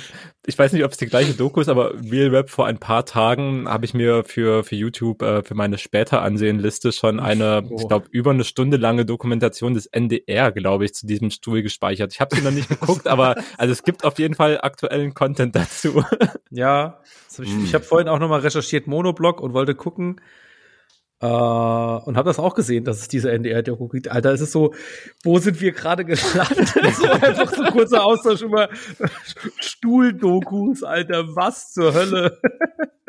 [0.46, 3.04] ich weiß nicht, ob es die gleiche Doku ist, aber Real Rap vor ein paar
[3.04, 7.76] Tagen habe ich mir für, für YouTube, äh, für meine später Ansehen-Liste schon eine, Oh.
[7.80, 12.12] ich glaube, über eine Stunde lange Dokumentation des NDR, glaube ich, zu diesem Stuhl gespeichert.
[12.12, 15.54] Ich habe sie noch nicht geguckt, aber also es gibt auf jeden Fall aktuellen Content
[15.56, 16.02] dazu.
[16.50, 17.00] Ja,
[17.36, 17.64] hab ich, Mm.
[17.64, 20.20] ich habe vorhin auch nochmal recherchiert Monoblock und wollte gucken
[21.20, 24.08] äh, und habe das auch gesehen, dass es diese NDR-Doku gibt.
[24.08, 24.74] Alter, es ist so,
[25.24, 26.68] wo sind wir gerade gelandet?
[26.94, 28.68] so einfach so kurzer Austausch über
[29.58, 32.38] Stuhldokus, Alter, was zur Hölle?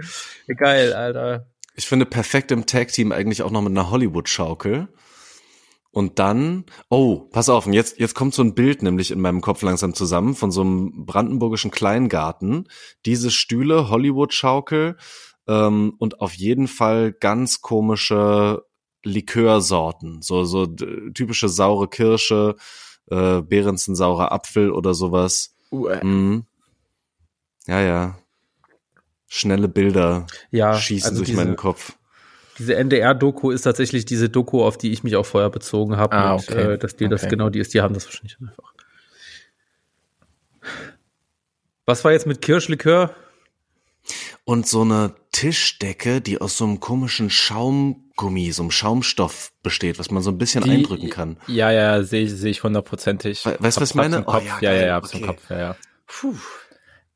[0.58, 1.48] Geil, Alter.
[1.76, 4.89] Ich finde perfekt im Tag-Team eigentlich auch noch mit einer Hollywood-Schaukel.
[5.91, 9.63] Und dann, oh, pass auf, jetzt, jetzt kommt so ein Bild nämlich in meinem Kopf
[9.63, 12.67] langsam zusammen von so einem brandenburgischen Kleingarten.
[13.06, 14.98] Diese Stühle, Hollywood-Schaukel
[15.49, 18.63] ähm, und auf jeden Fall ganz komische
[19.03, 20.21] Likörsorten.
[20.21, 22.55] So, so typische saure Kirsche,
[23.09, 25.55] äh, Behrensen saurer Apfel oder sowas.
[25.71, 26.45] Mhm.
[27.65, 28.17] Ja, ja.
[29.27, 31.93] Schnelle Bilder Ja, schießen also durch diese, meinen Kopf.
[32.57, 36.35] diese NDR-Doku ist tatsächlich diese Doku, auf die ich mich auch vorher bezogen habe, Ah,
[36.35, 36.73] okay.
[36.73, 37.29] äh, dass die das Okay.
[37.31, 37.73] genau die ist.
[37.73, 38.73] Die haben das wahrscheinlich einfach.
[41.85, 43.15] Was war jetzt mit Kirschlikör?
[44.45, 50.09] Und so eine Tischdecke, die aus so einem komischen Schaumgummi, so einem Schaumstoff besteht, was
[50.11, 51.37] man so ein bisschen Die- eindrücken kann.
[51.47, 53.45] Ja, ja, sehe ich, sehe ich hundertprozentig.
[53.45, 54.17] We- weißt du, was ich meine?
[54.17, 54.43] im Kopf.
[54.43, 55.27] Oh, ja, ja, ja, ja, hab's im okay.
[55.27, 55.75] Kopf, ja, ja.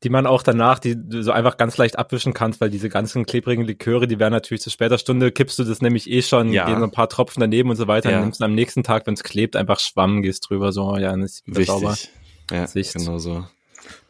[0.04, 3.24] Die man auch danach, die du so einfach ganz leicht abwischen kannst, weil diese ganzen
[3.26, 6.66] klebrigen Liköre, die werden natürlich zu später Stunde, kippst du das nämlich eh schon, Ja.
[6.66, 8.16] gehen so ein paar Tropfen daneben und so weiter, Ja.
[8.16, 11.10] dann nimmst du am nächsten Tag, wenn es klebt, einfach Schwamm, gehst drüber, so, ja,
[11.10, 11.92] dann ist wieder sauber.
[11.92, 12.10] Wichtig.
[12.50, 12.92] Ja, Sicht.
[12.94, 13.46] genau so.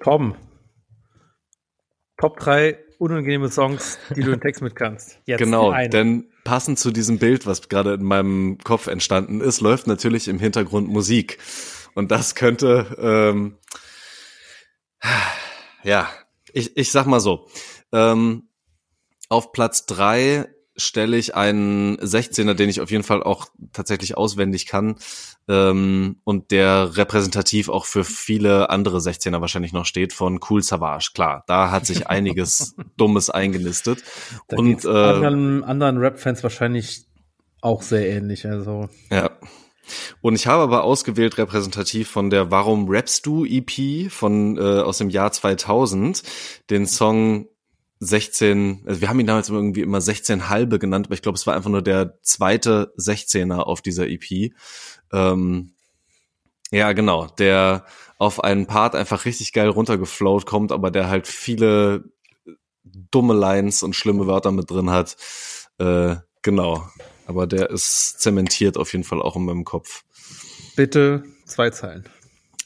[0.03, 0.35] Torben.
[2.17, 5.19] Top 3 unangenehme Songs, die du in Text mit kannst.
[5.27, 5.89] Jetzt Genau, eine.
[5.89, 10.39] denn passend zu diesem Bild, was gerade in meinem Kopf entstanden ist, läuft natürlich im
[10.39, 11.39] Hintergrund Musik.
[11.95, 13.57] Und das könnte, ähm,
[15.83, 16.09] ja,
[16.53, 17.49] ich, ich sag mal so,
[17.93, 18.49] ähm,
[19.29, 24.67] auf Platz drei stelle ich einen 16er, den ich auf jeden Fall auch tatsächlich auswendig
[24.67, 24.97] kann
[25.49, 31.11] ähm, und der repräsentativ auch für viele andere 16er wahrscheinlich noch steht, von Cool Savage.
[31.15, 34.03] Klar, da hat sich einiges Dummes eingenistet.
[34.49, 37.07] da und äh, anderen, anderen Rap-Fans wahrscheinlich
[37.61, 38.47] auch sehr ähnlich.
[38.47, 39.31] Also Ja.
[40.23, 44.99] Und ich habe aber ausgewählt repräsentativ von der Warum Rappst du EP von äh, aus
[44.99, 46.23] dem Jahr 2000
[46.71, 47.49] den Song
[48.01, 51.47] 16, also wir haben ihn damals irgendwie immer 16 halbe genannt, aber ich glaube, es
[51.47, 54.53] war einfach nur der zweite 16er auf dieser EP.
[55.15, 55.75] Ähm,
[56.71, 57.87] ja, genau, der
[58.19, 62.05] auf einen Part einfach richtig geil runtergeflowt kommt, aber der halt viele
[62.85, 65.17] dumme Lines und schlimme Wörter mit drin hat.
[65.79, 66.89] Äh, genau.
[67.27, 70.05] Aber der ist zementiert auf jeden Fall auch in meinem Kopf.
[70.77, 72.05] bitte zwei Zeilen.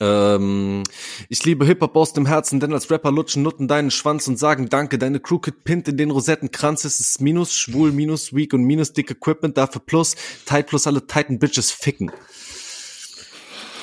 [0.00, 0.84] Ähm,
[1.28, 4.68] ich liebe Hip-Hop aus dem Herzen, denn als Rapper lutschen Nutten deinen Schwanz und sagen
[4.68, 4.98] Danke.
[4.98, 9.10] Deine Crooked Pint in den Rosettenkranz es ist minus, schwul, minus, weak und minus dick
[9.10, 10.14] Equipment, dafür plus,
[10.46, 12.12] tight plus alle Titan Bitches ficken.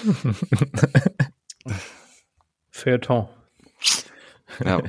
[2.72, 3.28] Feuilleton.
[4.64, 4.82] Ja.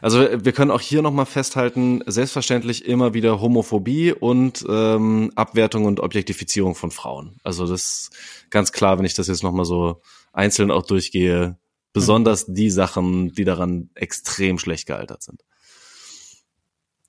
[0.00, 5.84] Also wir wir können auch hier nochmal festhalten, selbstverständlich immer wieder Homophobie und ähm, Abwertung
[5.84, 7.36] und Objektifizierung von Frauen.
[7.42, 8.10] Also das ist
[8.50, 10.00] ganz klar, wenn ich das jetzt nochmal so
[10.32, 11.58] einzeln auch durchgehe,
[11.92, 15.42] besonders die Sachen, die daran extrem schlecht gealtert sind.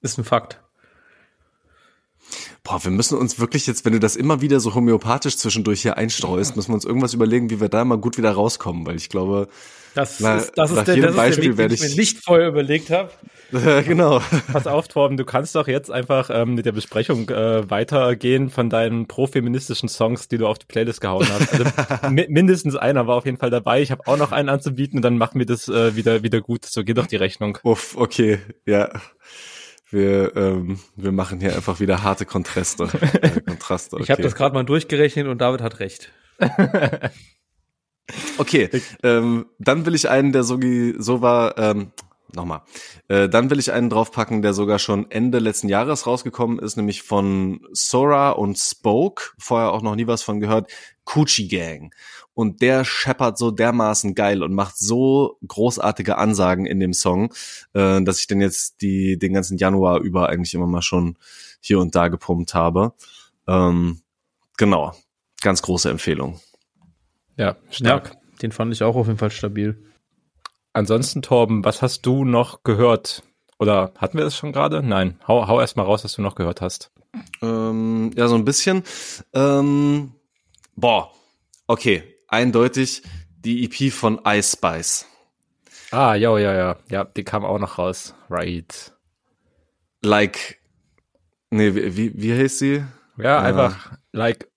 [0.02, 0.62] Ist ein Fakt.
[2.64, 5.98] Boah, wir müssen uns wirklich jetzt, wenn du das immer wieder so homöopathisch zwischendurch hier
[5.98, 9.10] einstreust, müssen wir uns irgendwas überlegen, wie wir da mal gut wieder rauskommen, weil ich
[9.10, 9.48] glaube,
[9.96, 11.74] Das Na, ist, das nach ist der, jedem das ist der Beispiel Weg, den werde
[11.76, 13.10] ich mir ich- nicht vorher überlegt habe.
[13.86, 14.20] genau.
[14.52, 18.72] Pass auf, Torben, du kannst doch jetzt einfach ähm, mit der Besprechung äh, weitergehen von
[18.72, 21.54] deinen profeministischen Songs, die du auf die Playlist gehauen hast.
[21.54, 23.84] Also mi mindestens einer war auf jeden Fall dabei.
[23.84, 26.66] Ich habe auch noch einen anzubieten und dann machen wir das äh, wieder wieder gut.
[26.66, 27.60] So geht doch die Rechnung.
[27.62, 28.90] Uff, okay, ja.
[29.94, 32.86] Wir, ähm, wir machen hier einfach wieder harte Kontraste.
[33.22, 34.04] Äh, Kontraste okay.
[34.04, 36.12] Ich habe das gerade mal durchgerechnet und David hat recht.
[38.38, 38.70] Okay,
[39.02, 40.60] ähm, dann will ich einen, der so,
[40.98, 41.94] so war, ähm,
[42.36, 42.64] nochmal,
[43.08, 47.02] äh, dann will ich einen draufpacken, der sogar schon Ende letzten Jahres rausgekommen ist, nämlich
[47.02, 50.70] von Sora und Spoke, vorher auch noch nie was von gehört,
[51.06, 51.96] Coochie Gang.
[52.34, 57.34] Und der scheppert so dermaßen geil und macht so großartige Ansagen in dem Song,
[57.74, 61.18] äh, dass ich den jetzt die, den ganzen Januar über eigentlich immer mal schon
[61.62, 62.94] hier und da gepumpt habe.
[63.48, 64.02] Ähm,
[64.58, 64.94] genau,
[65.42, 66.40] ganz große Empfehlung.
[67.38, 68.14] Ja, stark.
[68.14, 69.84] Ja, den fand ich auch auf jeden Fall stabil.
[70.74, 73.24] Ansonsten, Torben, was hast du noch gehört?
[73.60, 74.82] Oder hatten wir das schon gerade?
[74.82, 75.20] Nein.
[75.28, 76.92] Hau, hau erst mal raus, was du noch gehört hast.
[77.42, 78.84] Ähm, ja, so ein bisschen.
[79.34, 80.14] Ähm,
[80.76, 81.12] boah,
[81.68, 83.04] okay, eindeutig
[83.46, 85.06] die EP von Ice Spice.
[85.92, 86.76] Ah, ja, ja, ja.
[86.90, 88.16] Ja, die kam auch noch raus.
[88.30, 88.94] Right.
[90.02, 90.60] Like,
[91.52, 92.84] nee, wie, wie, wie heißt sie?
[93.18, 94.50] Ja, einfach like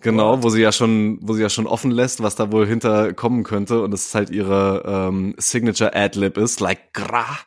[0.00, 3.14] Genau, wo sie ja schon, wo sie ja schon offen lässt, was da wohl hinter
[3.14, 7.38] kommen könnte und es ist halt ihre ähm, Signature Ad-Lib ist, like gra.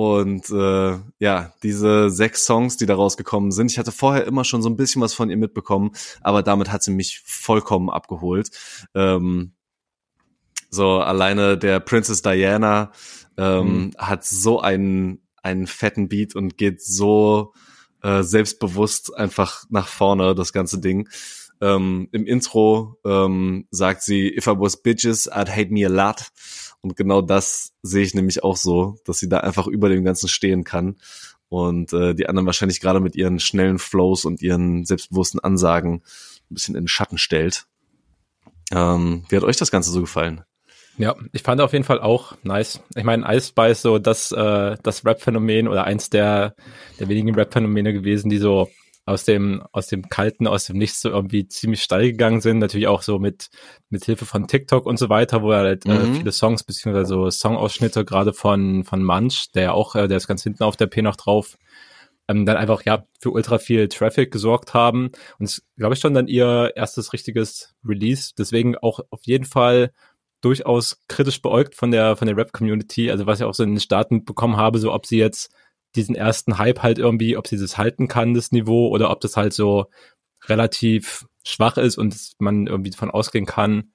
[0.00, 4.62] Und äh, ja, diese sechs Songs, die da rausgekommen sind, ich hatte vorher immer schon
[4.62, 5.90] so ein bisschen was von ihr mitbekommen,
[6.22, 8.48] aber damit hat sie mich vollkommen abgeholt.
[8.94, 9.52] Ähm,
[10.70, 12.92] so alleine der Princess Diana
[13.36, 17.52] ähm, hat so einen einen fetten Beat und geht so
[18.02, 21.10] äh, selbstbewusst einfach nach vorne das ganze Ding.
[21.60, 26.30] Ähm, Im Intro ähm, sagt sie, if I was bitches, I'd hate me a lot.
[26.82, 30.28] Und genau das sehe ich nämlich auch so, dass sie da einfach über dem Ganzen
[30.28, 30.96] stehen kann.
[31.48, 36.02] Und äh, die anderen wahrscheinlich gerade mit ihren schnellen Flows und ihren selbstbewussten Ansagen
[36.50, 37.66] ein bisschen in den Schatten stellt.
[38.72, 40.44] Ähm, wie hat euch das Ganze so gefallen?
[40.96, 42.80] Ja, ich fand auf jeden Fall auch nice.
[42.94, 46.54] Ich meine, Ice Spice so das, äh, das Rap-Phänomen oder eins der,
[46.98, 48.68] der wenigen Rap-Phänomene gewesen, die so
[49.06, 52.58] aus dem, aus dem Kalten, aus dem Nichts so irgendwie ziemlich steil gegangen sind.
[52.58, 53.48] Natürlich auch so mit,
[53.88, 56.14] mit Hilfe von TikTok und so weiter, wo er halt äh, Mhm.
[56.14, 60.28] viele Songs, beziehungsweise so Songausschnitte, gerade von, von Munch, der ja auch, äh, der ist
[60.28, 61.56] ganz hinten auf der P noch drauf,
[62.28, 65.10] ähm, dann einfach, ja, für ultra viel Traffic gesorgt haben.
[65.38, 68.32] Und es, glaube ich, schon dann ihr erstes richtiges Release.
[68.38, 69.92] Deswegen auch auf jeden Fall
[70.40, 73.10] durchaus kritisch beäugt von der, von der Rap-Community.
[73.10, 75.52] Also was ich auch so in den Staaten bekommen habe, so ob sie jetzt
[75.96, 79.36] diesen ersten Hype halt irgendwie, ob sie das halten kann, das Niveau, oder ob das
[79.36, 79.86] halt so
[80.48, 83.92] relativ schwach ist und man irgendwie davon ausgehen kann,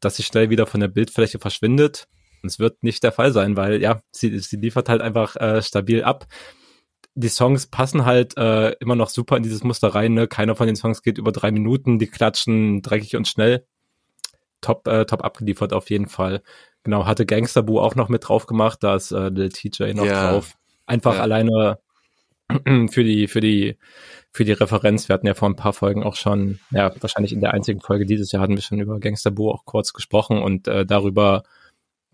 [0.00, 2.08] dass sie schnell wieder von der Bildfläche verschwindet.
[2.42, 5.62] Und es wird nicht der Fall sein, weil ja, sie, sie liefert halt einfach äh,
[5.62, 6.26] stabil ab.
[7.14, 10.12] Die Songs passen halt äh, immer noch super in dieses Muster rein.
[10.12, 10.28] Ne?
[10.28, 13.66] Keiner von den Songs geht über drei Minuten, die klatschen dreckig und schnell.
[14.60, 16.42] Top, äh, top abgeliefert auf jeden Fall.
[16.82, 20.04] Genau, hatte Gangster Boo auch noch mit drauf gemacht, da ist äh, Lil TJ noch
[20.06, 20.30] Ja.
[20.30, 20.54] drauf.
[20.86, 21.22] Einfach Ja.
[21.22, 21.78] alleine
[22.90, 23.76] für die, für die,
[24.32, 25.08] für die Referenz.
[25.08, 28.06] Wir hatten ja vor ein paar Folgen auch schon, ja, wahrscheinlich in der einzigen Folge
[28.06, 31.42] dieses Jahr hatten wir schon über Gangster Boo auch kurz gesprochen und äh, darüber,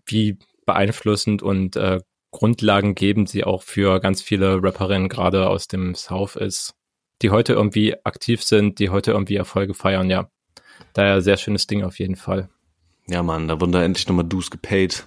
[0.05, 1.99] wie beeinflussend und äh,
[2.31, 6.73] grundlagengebend sie auch für ganz viele Rapperinnen gerade aus dem South ist,
[7.21, 10.29] die heute irgendwie aktiv sind, die heute irgendwie Erfolge feiern, ja.
[10.93, 12.49] Daher sehr schönes Ding auf jeden Fall.
[13.07, 15.05] Ja, Mann, da wurden da endlich nochmal Dues gepaid,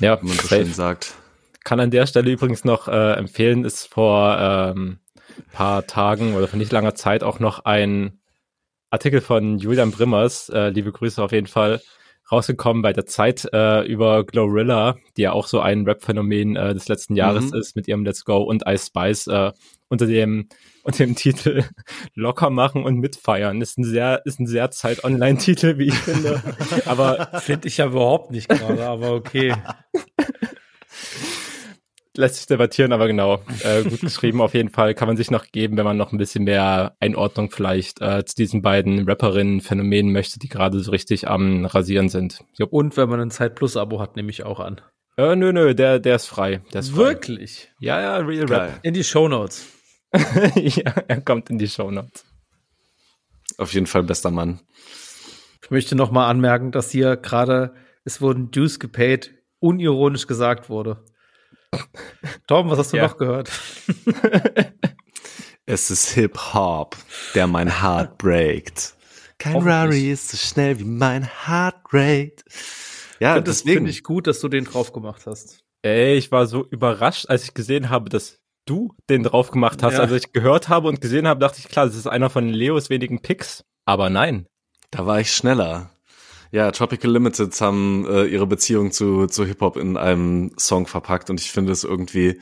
[0.00, 1.14] Ja, wie man so schön sagt.
[1.64, 4.98] Kann an der Stelle übrigens noch äh, empfehlen, ist vor ähm,
[5.52, 8.20] paar Tagen oder vor nicht langer Zeit auch noch ein
[8.90, 11.80] Artikel von Julian Brimmers, äh, liebe Grüße auf jeden Fall,
[12.32, 16.88] rausgekommen bei der Zeit äh, über Glorilla, die ja auch so ein Rap-Phänomen äh, des
[16.88, 17.58] letzten Jahres Mhm.
[17.58, 19.52] ist mit ihrem Let's Go und Ice Spice äh,
[19.88, 20.48] unter dem
[20.84, 21.64] unter dem Titel
[22.14, 23.60] locker machen und mitfeiern.
[23.60, 26.42] Ist ein sehr ist ein sehr Zeit Online Titel, wie ich finde.
[26.86, 29.54] Aber Finde ich ja überhaupt nicht gerade, aber okay.
[32.18, 34.94] Lässt sich debattieren, aber genau, äh, gut geschrieben auf jeden Fall.
[34.94, 38.34] Kann man sich noch geben, wenn man noch ein bisschen mehr Einordnung vielleicht äh, zu
[38.34, 42.44] diesen beiden Rapperinnen-Phänomenen möchte, die gerade so richtig am Rasieren sind.
[42.58, 42.72] Jupp.
[42.72, 44.80] Und wenn man ein Zeit Plus Abo hat, nehme ich auch an.
[45.16, 46.60] Äh, nö, nö, der, der ist frei.
[46.72, 46.98] Der ist frei.
[46.98, 47.70] Wirklich?
[47.78, 48.74] Ja, ja, Real Geil.
[48.82, 49.66] In die Shownotes.
[50.12, 50.56] Rap.
[50.56, 52.24] ja, er kommt in die Shownotes.
[53.58, 54.60] Auf jeden Fall bester Mann.
[55.62, 61.04] Ich möchte noch mal anmerken, dass hier gerade es wurden Dues gepaid, unironisch gesagt wurde.
[62.46, 63.04] Tom, was hast du Ja.
[63.08, 63.50] noch gehört?
[65.70, 66.96] Es ist Hip-Hop,
[67.34, 68.94] der mein Heart breakt.
[69.38, 69.56] Kein.
[69.56, 72.42] Rari ist so schnell wie mein Heart rate.
[73.20, 73.76] Ja, Find das deswegen.
[73.80, 75.60] finde ich gut, dass du den drauf gemacht hast.
[75.82, 79.94] Ey, ich war so überrascht, als ich gesehen habe, dass du den drauf gemacht hast.
[79.94, 80.00] Ja.
[80.00, 82.88] Also ich gehört habe und gesehen habe, dachte ich, klar, das ist einer von Leos
[82.88, 83.62] wenigen Picks.
[83.84, 84.46] Aber nein.
[84.90, 85.90] Da war ich schneller.
[86.50, 91.40] Ja, Tropical Limited haben äh, ihre Beziehung zu, zu Hip-Hop in einem Song verpackt und
[91.40, 92.40] ich finde es irgendwie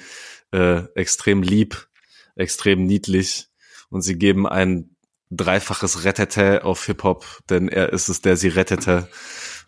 [0.52, 1.88] äh, extrem lieb,
[2.36, 3.48] extrem niedlich
[3.90, 4.96] und sie geben ein
[5.30, 9.08] dreifaches Rettete auf Hip-Hop, denn er ist es, der sie rettete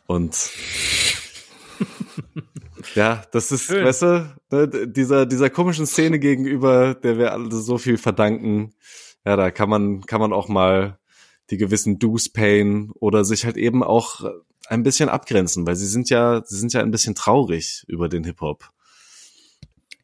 [0.07, 0.51] und
[2.95, 3.85] ja, das ist, Schön.
[3.85, 8.73] weißt du, ne, dieser, dieser komischen Szene gegenüber, der wir alle so viel verdanken,
[9.25, 10.99] ja, da kann man, kann man auch mal
[11.51, 14.25] die gewissen Dues payen oder sich halt eben auch
[14.69, 18.25] ein bisschen abgrenzen, weil sie sind ja, sie sind ja ein bisschen traurig über den
[18.25, 18.71] Hip-Hop.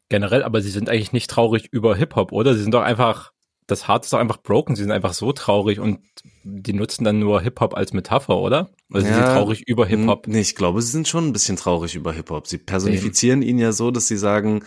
[0.09, 2.53] Generell, aber sie sind eigentlich nicht traurig über Hip-Hop, oder?
[2.53, 3.31] Sie sind doch einfach,
[3.67, 5.99] das Hart ist doch einfach broken, sie sind einfach so traurig und
[6.43, 8.69] die nutzen dann nur Hip-Hop als Metapher, oder?
[8.91, 10.27] Also sie Ja, sind traurig über Hip-Hop.
[10.27, 12.45] Nee, ich glaube, sie sind schon ein bisschen traurig über Hip-Hop.
[12.47, 14.63] Sie personifizieren ihn ja so, dass sie sagen,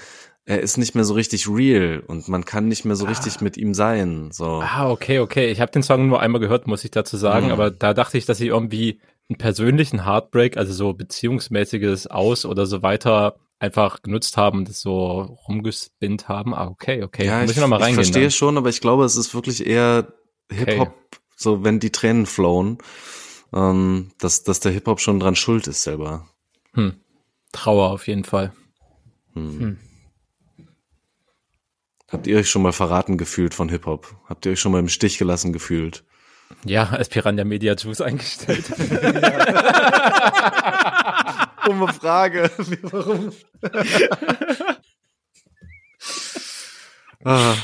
[0.49, 3.59] er ist nicht mehr so richtig real und man kann nicht mehr so richtig mit
[3.59, 4.31] ihm sein.
[4.33, 4.63] So.
[4.65, 5.51] Ah, okay, okay.
[5.51, 7.53] Ich habe den Song nur einmal gehört, muss ich dazu sagen, Mhm.
[7.53, 12.65] aber da dachte ich, dass sie irgendwie einen persönlichen Heartbreak, also so beziehungsmäßiges Aus oder
[12.65, 16.55] so weiter einfach genutzt haben und das so rumgespinnt haben.
[16.55, 17.27] Ah, okay, okay.
[17.27, 17.97] ja, muss ich, ich noch mal ich reingehen.
[18.05, 18.31] verstehe dann.
[18.31, 20.15] schon, aber ich glaube, es ist wirklich eher
[20.51, 20.95] Hip-Hop,
[21.37, 22.79] so wenn die Tränen flowen,
[23.53, 26.27] ähm, dass, dass der Hip-Hop schon dran schuld ist selber.
[26.73, 26.95] Hm.
[27.53, 28.53] Trauer auf jeden Fall.
[29.35, 29.77] Hm.
[32.11, 34.17] Habt ihr euch schon mal verraten gefühlt von Hip-Hop?
[34.29, 36.05] Habt ihr euch schon mal im Stich gelassen gefühlt?
[36.65, 38.65] Ja, als Piranha Media Juice eingestellt.
[41.67, 42.51] Dumme Frage.
[42.83, 43.33] Warum?
[47.25, 47.55] ah.
[47.55, 47.57] Ja,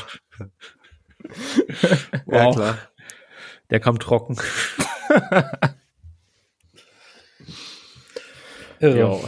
[2.25, 2.55] Wow.
[2.55, 2.77] klar.
[3.71, 4.37] Der kam trocken.
[8.81, 9.23] Jo.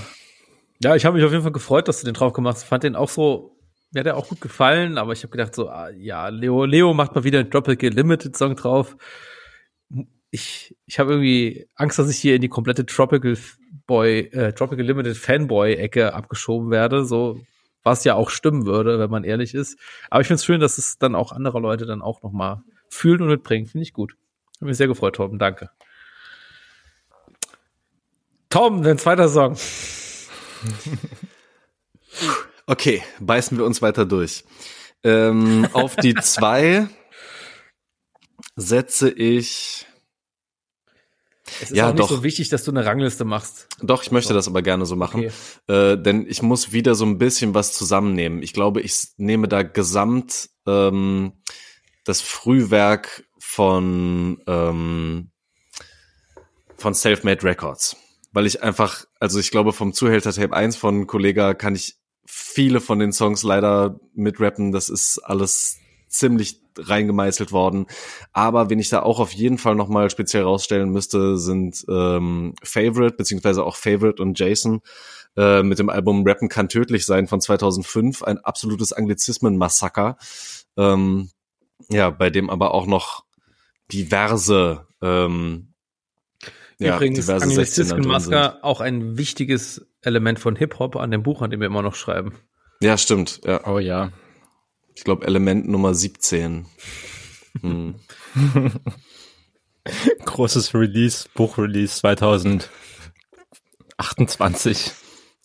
[0.83, 2.63] Ja, ich habe mich auf jeden Fall gefreut, dass du den drauf gemacht hast.
[2.65, 3.56] Fand den auch so,
[3.91, 6.93] mir hat der auch gut gefallen, aber ich habe gedacht so, ah, ja, Leo, Leo
[6.93, 8.97] macht mal wieder einen Tropical Limited Song drauf.
[10.29, 13.37] Ich, ich habe irgendwie Angst, dass ich hier in die komplette Tropical
[13.85, 17.39] Boy, äh, Tropical Limited Fanboy Ecke abgeschoben werde, so
[17.83, 19.79] was ja auch stimmen würde, wenn man ehrlich ist.
[20.09, 22.63] Aber ich finde es schön, dass es dann auch andere Leute dann auch noch mal
[22.89, 23.65] fühlen und mitbringen.
[23.65, 24.17] Finde ich gut.
[24.59, 25.39] Hat mich sehr gefreut, Torben.
[25.39, 25.69] Danke.
[28.49, 29.55] Tom, dein zweiter Song.
[32.67, 34.43] Okay, beißen wir uns weiter durch.
[35.03, 36.87] Ähm, auf die zwei
[38.55, 39.85] setze ich.
[41.61, 42.09] Es ist Ja, auch nicht doch.
[42.09, 43.69] so wichtig, dass du eine Rangliste machst.
[43.81, 45.21] Doch, ich möchte das aber gerne so machen,
[45.67, 45.73] Okay.
[45.93, 48.43] äh, denn ich muss wieder so ein bisschen was zusammennehmen.
[48.43, 51.31] Ich glaube, ich nehme da gesamt ähm,
[52.03, 55.31] das Frühwerk von ähm,
[56.75, 57.95] von Selfmade Records,
[58.33, 61.95] weil ich einfach, also ich glaube vom Zuhälter Tape 1 von Kollega kann ich
[62.27, 64.71] viele von den Songs leider mitrappen.
[64.71, 67.87] Das ist alles ziemlich reingemeißelt worden.
[68.33, 73.15] Aber wen ich da auch auf jeden Fall nochmal speziell rausstellen müsste, sind ähm, Favorite,
[73.15, 74.81] beziehungsweise auch Favorite und Jason
[75.35, 78.23] äh, mit dem Album Rappen kann tödlich sein von 2005.
[78.23, 80.17] Ein absolutes Anglizismen-Massaker.
[80.77, 81.29] Ähm,
[81.89, 83.25] ja, bei dem aber auch noch
[83.91, 85.73] diverse ähm,
[86.79, 88.31] ja, Übrigens, diverse 16er Anglizismen drin sind.
[88.31, 91.95] Masker auch ein wichtiges Element von Hip-Hop an dem Buch, an dem wir immer noch
[91.95, 92.33] schreiben.
[92.81, 93.41] Ja, stimmt.
[93.45, 93.67] Ja.
[93.67, 94.11] Oh ja.
[94.95, 96.65] Ich glaube, Element Nummer 17.
[97.61, 97.95] Hm.
[100.25, 104.91] Großes Release, Buchrelease 2028.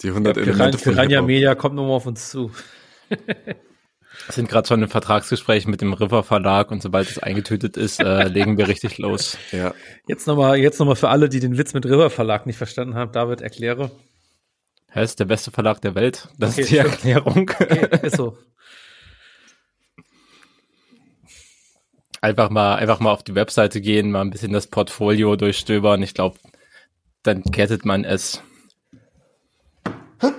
[0.03, 1.23] Die 100 Piran Elemente von Piranha.
[1.23, 2.51] Media kommt nochmal auf uns zu.
[4.29, 8.25] Sind gerade schon in Vertragsgesprächen mit dem River Verlag und sobald es eingetütet ist, äh,
[8.29, 9.39] legen wir richtig los.
[9.53, 9.75] Ja.
[10.07, 12.95] Jetzt nochmal, jetzt noch mal für alle, die den Witz mit River Verlag nicht verstanden
[12.95, 13.13] haben.
[13.13, 13.91] David, erkläre.
[14.95, 16.29] Er ist der beste Verlag der Welt.
[16.39, 16.93] Das Okay, ist die stimmt.
[16.93, 17.51] Erklärung.
[17.51, 18.37] Okay, ist so.
[22.21, 26.03] Einfach mal, einfach mal auf die Webseite gehen, mal ein bisschen das Portfolio durchstöbern.
[26.03, 26.39] Ich glaube,
[27.25, 28.43] dann kettet man es.
[30.21, 30.37] Machen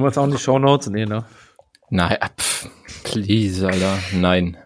[0.00, 0.88] wir jetzt auch in die Show Notes?
[0.88, 1.24] Nee, ne?
[1.90, 2.68] Nein, ah, pff,
[3.04, 3.98] please, Alter.
[4.12, 4.56] Nein.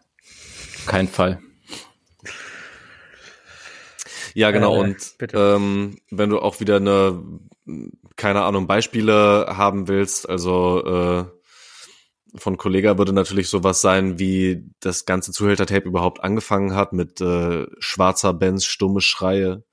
[0.87, 1.41] Kein Fall.
[4.35, 4.77] Ja, genau.
[4.77, 5.37] Äh, und bitte.
[5.57, 7.23] ähm, wenn du auch wieder eine,
[8.17, 11.25] keine Ahnung, Beispiele haben willst, also äh,
[12.35, 17.67] von Kollega würde natürlich sowas sein, wie das ganze Zuhälter-Tape überhaupt angefangen hat mit äh,
[17.79, 19.65] schwarzer Benz, stumme Schreie,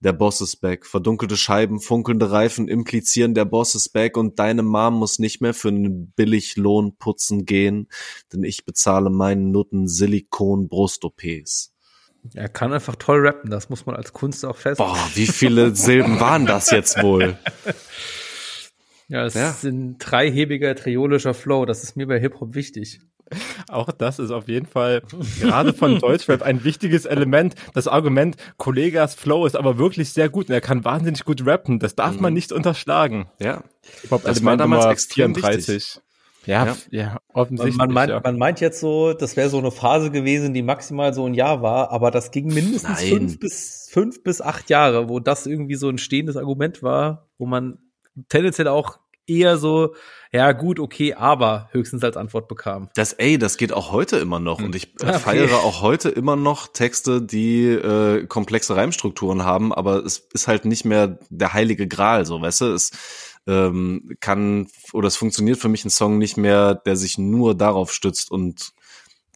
[0.00, 4.62] der Boss ist back, verdunkelte Scheiben, funkelnde Reifen implizieren, der Boss ist back und deine
[4.62, 7.88] Mom muss nicht mehr für einen Billiglohn putzen gehen,
[8.32, 11.73] denn ich bezahle meinen Nutten Silikon-Brust-OPs.
[12.32, 14.78] Er kann einfach toll rappen, das muss man als Kunst auch fest.
[14.78, 17.36] Boah, wie viele Silben waren das jetzt wohl?
[19.08, 19.52] Ja, es Ja.
[19.52, 23.00] sind dreihebiger triolischer Flow, das ist mir bei Hip-Hop wichtig.
[23.68, 25.02] Auch das ist auf jeden Fall
[25.40, 27.54] gerade von Deutschrap ein wichtiges Element.
[27.74, 31.78] Das Argument, Kollegas Flow ist aber wirklich sehr gut und er kann wahnsinnig gut rappen.
[31.80, 33.26] Das darf man nicht unterschlagen.
[33.40, 33.62] Ja,
[34.24, 36.00] Das war damals Nummer extrem 34.
[36.46, 36.76] Ja, Ja.
[36.90, 37.76] ja, offensichtlich.
[37.76, 38.20] man, meint, ja.
[38.22, 41.62] man meint jetzt so, das wäre so eine Phase gewesen, die maximal so ein Jahr
[41.62, 43.08] war, aber das ging mindestens Nein.
[43.08, 47.46] fünf bis, fünf bis acht Jahre, wo das irgendwie so ein stehendes Argument war, wo
[47.46, 47.78] man
[48.28, 49.94] tendenziell auch eher so,
[50.32, 52.90] ja gut, okay, aber höchstens als Antwort bekam.
[52.94, 55.18] das ey, das geht auch heute immer noch und ich Okay.
[55.18, 60.66] feiere auch heute immer noch Texte, die äh, komplexe Reimstrukturen haben, aber es ist halt
[60.66, 62.90] nicht mehr der heilige Gral, so weißt du, es
[63.46, 67.92] ähm, kann oder es funktioniert für mich ein Song nicht mehr, der sich nur darauf
[67.92, 68.72] stützt und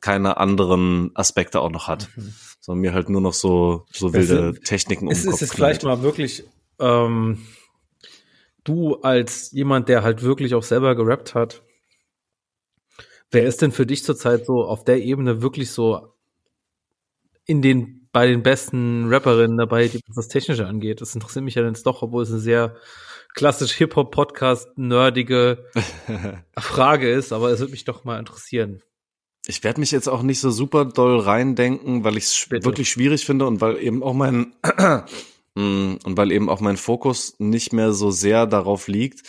[0.01, 2.09] keine anderen Aspekte auch noch hat,
[2.61, 5.55] sondern mir halt nur noch so so wilde sind- Techniken um Es den ist jetzt
[5.55, 6.45] vielleicht mal wirklich,
[6.79, 7.39] ähm,
[8.65, 11.63] du als jemand, der halt wirklich auch selber gerappt hat,
[13.31, 16.15] wer ist denn für dich zurzeit so auf der Ebene wirklich so
[17.45, 21.01] in den, bei den besten Rapperinnen dabei, die was das Technische angeht?
[21.01, 22.77] Das interessiert mich ja jetzt doch, obwohl es eine sehr
[23.35, 25.65] klassisch Hip-Hop-Podcast nerdige
[26.59, 28.83] Frage ist, aber es würde mich doch mal interessieren.
[29.47, 33.25] Ich werde mich jetzt auch nicht so super doll reindenken, weil ich es wirklich schwierig
[33.25, 34.55] finde und weil eben auch mein
[35.59, 39.27] Mm, und weil eben auch mein Fokus nicht mehr so sehr darauf liegt.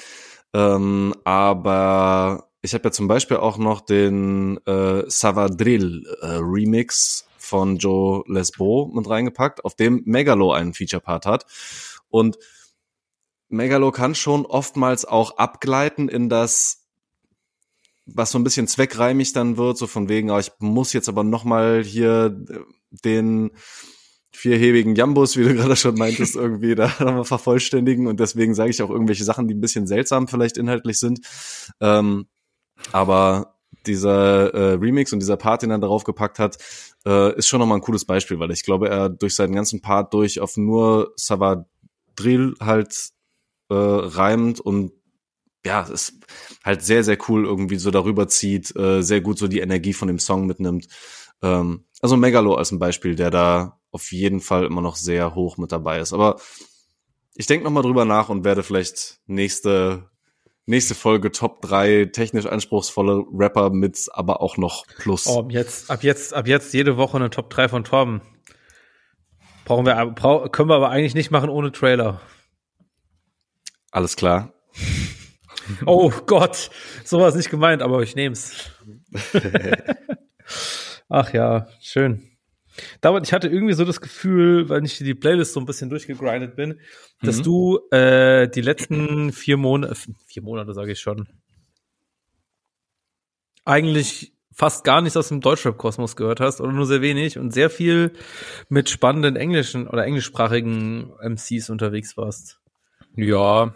[0.54, 7.78] Ähm, aber ich habe ja zum Beispiel auch noch den äh, Savadril äh, Remix von
[7.78, 11.46] Joe Lesbo mit reingepackt, auf dem Megalo einen Feature-Part hat.
[12.10, 12.38] Und
[13.50, 16.80] Megalo kann schon oftmals auch abgleiten in das
[18.16, 21.24] was so ein bisschen zweckreimig dann wird, so von wegen, ah, ich muss jetzt aber
[21.24, 22.60] noch mal hier äh,
[23.04, 23.52] den
[24.32, 28.82] vierhebigen Jambus, wie du gerade schon meintest, irgendwie da nochmal vervollständigen und deswegen sage ich
[28.82, 31.22] auch irgendwelche Sachen, die ein bisschen seltsam vielleicht inhaltlich sind.
[31.82, 32.28] Ähm,
[32.92, 36.58] aber dieser äh, Remix und dieser Part, den er darauf gepackt hat,
[37.06, 40.14] äh, ist schon nochmal ein cooles Beispiel, weil ich glaube, er durch seinen ganzen Part
[40.14, 43.12] durch auf nur Savadril halt
[43.70, 44.92] äh, reimt und
[45.66, 46.14] ja, ist
[46.64, 50.08] halt sehr, sehr cool irgendwie so darüber zieht, äh, sehr gut so die Energie von
[50.08, 50.88] dem Song mitnimmt.
[51.42, 55.58] Ähm, also Megalo als ein Beispiel, der da auf jeden Fall immer noch sehr hoch
[55.58, 56.14] mit dabei ist.
[56.14, 56.40] Aber
[57.36, 60.10] ich denke noch mal drüber nach und werde vielleicht nächste
[60.70, 65.26] nächste Folge Top 3 technisch anspruchsvolle Rapper mit aber auch noch Plus.
[65.26, 68.22] Oh, jetzt, ab jetzt, ab jetzt jede Woche eine Top 3 von Torben.
[69.66, 72.22] Brauchen wir, brau können wir aber eigentlich nicht machen ohne Trailer.
[73.92, 74.54] Alles klar.
[75.86, 76.70] Oh Gott,
[77.04, 78.72] sowas nicht gemeint, aber ich nehm's.
[81.10, 82.26] Ach ja, schön.
[83.02, 86.56] David, ich hatte irgendwie so das Gefühl, weil ich die Playlist so ein bisschen durchgegrindet
[86.56, 86.80] bin,
[87.22, 87.44] dass Mhm.
[87.44, 89.96] du äh, die letzten vier Monate,
[90.28, 91.28] vier Monate sage ich schon,
[93.66, 97.70] eigentlich fast gar nichts aus dem Deutschrap-Kosmos gehört hast oder nur sehr wenig und sehr
[97.70, 98.14] viel
[98.70, 102.59] mit spannenden englischen oder englischsprachigen MCs unterwegs warst.
[103.16, 103.74] Ja,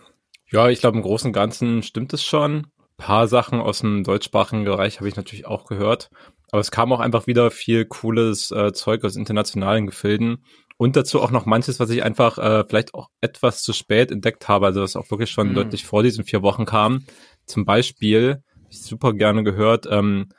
[0.52, 2.68] ja, ich glaube im Großen und Ganzen stimmt es schon.
[2.78, 6.10] Ein paar Sachen aus dem deutschsprachigen Bereich habe ich natürlich auch gehört.
[6.52, 10.46] Aber es kam auch einfach wieder viel cooles äh, Zeug aus internationalen Gefilden.
[10.78, 14.48] Und dazu auch noch manches, was ich einfach äh, vielleicht auch etwas zu spät entdeckt
[14.48, 15.56] habe, also was auch wirklich schon Mhm.
[15.56, 17.04] deutlich vor diesen vier Wochen kam.
[17.46, 20.30] Zum Beispiel, ich super gerne gehört, ähm,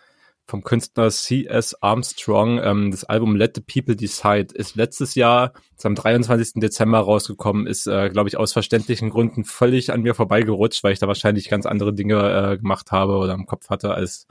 [0.46, 1.74] vom Künstler C.S.
[1.82, 6.60] Armstrong, ähm, das Album Let the People Decide ist letztes Jahr, ist am 23.
[6.60, 10.98] Dezember rausgekommen, ist, äh, glaube ich, aus verständlichen Gründen völlig an mir vorbeigerutscht, weil ich
[10.98, 14.26] da wahrscheinlich ganz andere Dinge äh, gemacht habe oder im Kopf hatte, als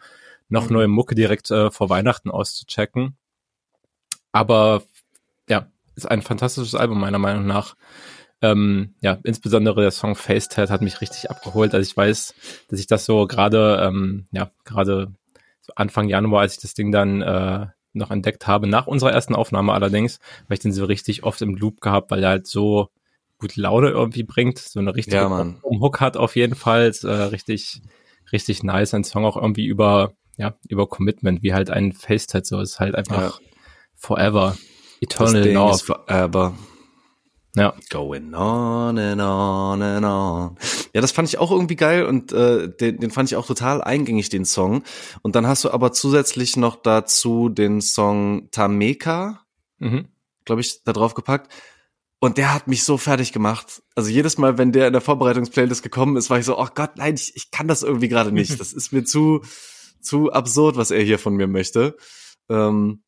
[0.50, 3.18] noch neue Mucke direkt äh, vor Weihnachten auszuchecken.
[4.32, 4.84] Aber
[5.50, 7.76] ja, ist ein fantastisches Album meiner Meinung nach.
[8.42, 11.74] Ähm, ja, insbesondere der Song Face Tat hat mich richtig abgeholt.
[11.74, 12.36] Also ich weiß,
[12.68, 15.14] dass ich das so gerade, ähm, ja, gerade
[15.76, 19.74] Anfang Januar, als ich das Ding dann äh, noch entdeckt habe, nach unserer ersten Aufnahme
[19.74, 22.90] allerdings, weil ich den so richtig oft im Loop gehabt, weil er halt so
[23.38, 25.60] gute Laune irgendwie bringt, so eine richtige Ja, Mann.
[25.64, 27.82] Hook hat auf jeden Fall, ist, äh, richtig,
[28.32, 28.94] richtig nice.
[28.94, 32.96] Ein Song auch irgendwie über, ja, über Commitment, wie halt ein Face-Tat so, ist halt
[32.96, 33.40] einfach
[33.96, 34.58] forever,
[35.02, 36.54] Das eternal ist forever.
[37.56, 40.58] Ja, Going on and on and on.
[40.94, 43.84] Ja, das fand ich auch irgendwie geil und äh, den, den fand ich auch total
[43.84, 44.84] eingängig, den Song.
[45.22, 49.46] Und dann hast du aber zusätzlich noch dazu den Song Tameka,
[49.78, 50.08] mhm.
[50.46, 51.52] glaube ich, da drauf gepackt.
[52.20, 53.84] Und der hat mich so fertig gemacht.
[53.96, 56.92] Also jedes Mal, wenn der in der Vorbereitungsplaylist gekommen ist, war ich so, oh Gott,
[56.96, 58.58] nein, ich, ich kann das irgendwie gerade nicht.
[58.58, 59.42] Das ist mir zu,
[60.02, 61.98] zu absurd, was er hier von mir möchte.
[62.50, 63.03] Ähm,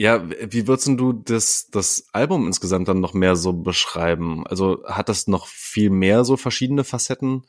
[0.00, 4.46] ja, wie würdest du das, das Album insgesamt dann noch mehr so beschreiben?
[4.46, 7.42] Also hat das noch viel mehr so verschiedene Facetten?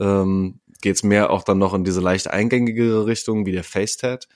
[0.00, 4.28] Ähm, Geht es mehr auch dann noch in diese leicht eingängigere Richtung wie der Face-Tat?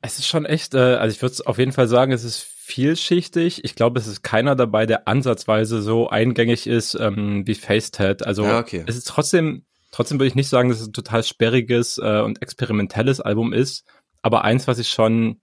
[0.00, 3.62] Es ist schon echt, äh, also ich würde auf jeden Fall sagen, es ist vielschichtig.
[3.62, 8.26] Ich glaube, es ist keiner dabei, der ansatzweise so eingängig ist ähm, wie FaceTat.
[8.26, 8.84] Also Ja, okay.
[8.86, 12.40] es ist trotzdem, trotzdem würde ich nicht sagen, dass es ein total sperriges äh, und
[12.40, 13.84] experimentelles Album ist,
[14.22, 15.42] aber eins, was ich schon,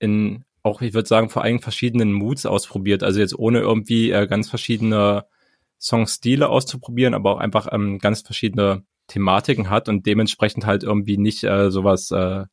[0.00, 3.02] in auch, ich würde sagen, vor allem verschiedenen Moods ausprobiert.
[3.02, 5.24] Also jetzt ohne irgendwie äh, ganz verschiedene
[5.80, 11.44] Songstile auszuprobieren, aber auch einfach ähm, ganz verschiedene Thematiken hat und dementsprechend halt irgendwie nicht
[11.44, 12.44] äh, sowas äh,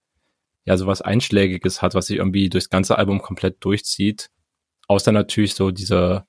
[0.67, 4.29] ja sowas Einschlägiges hat, was sich irgendwie durchs ganze Album komplett durchzieht.
[4.87, 6.25] Außer natürlich so diese,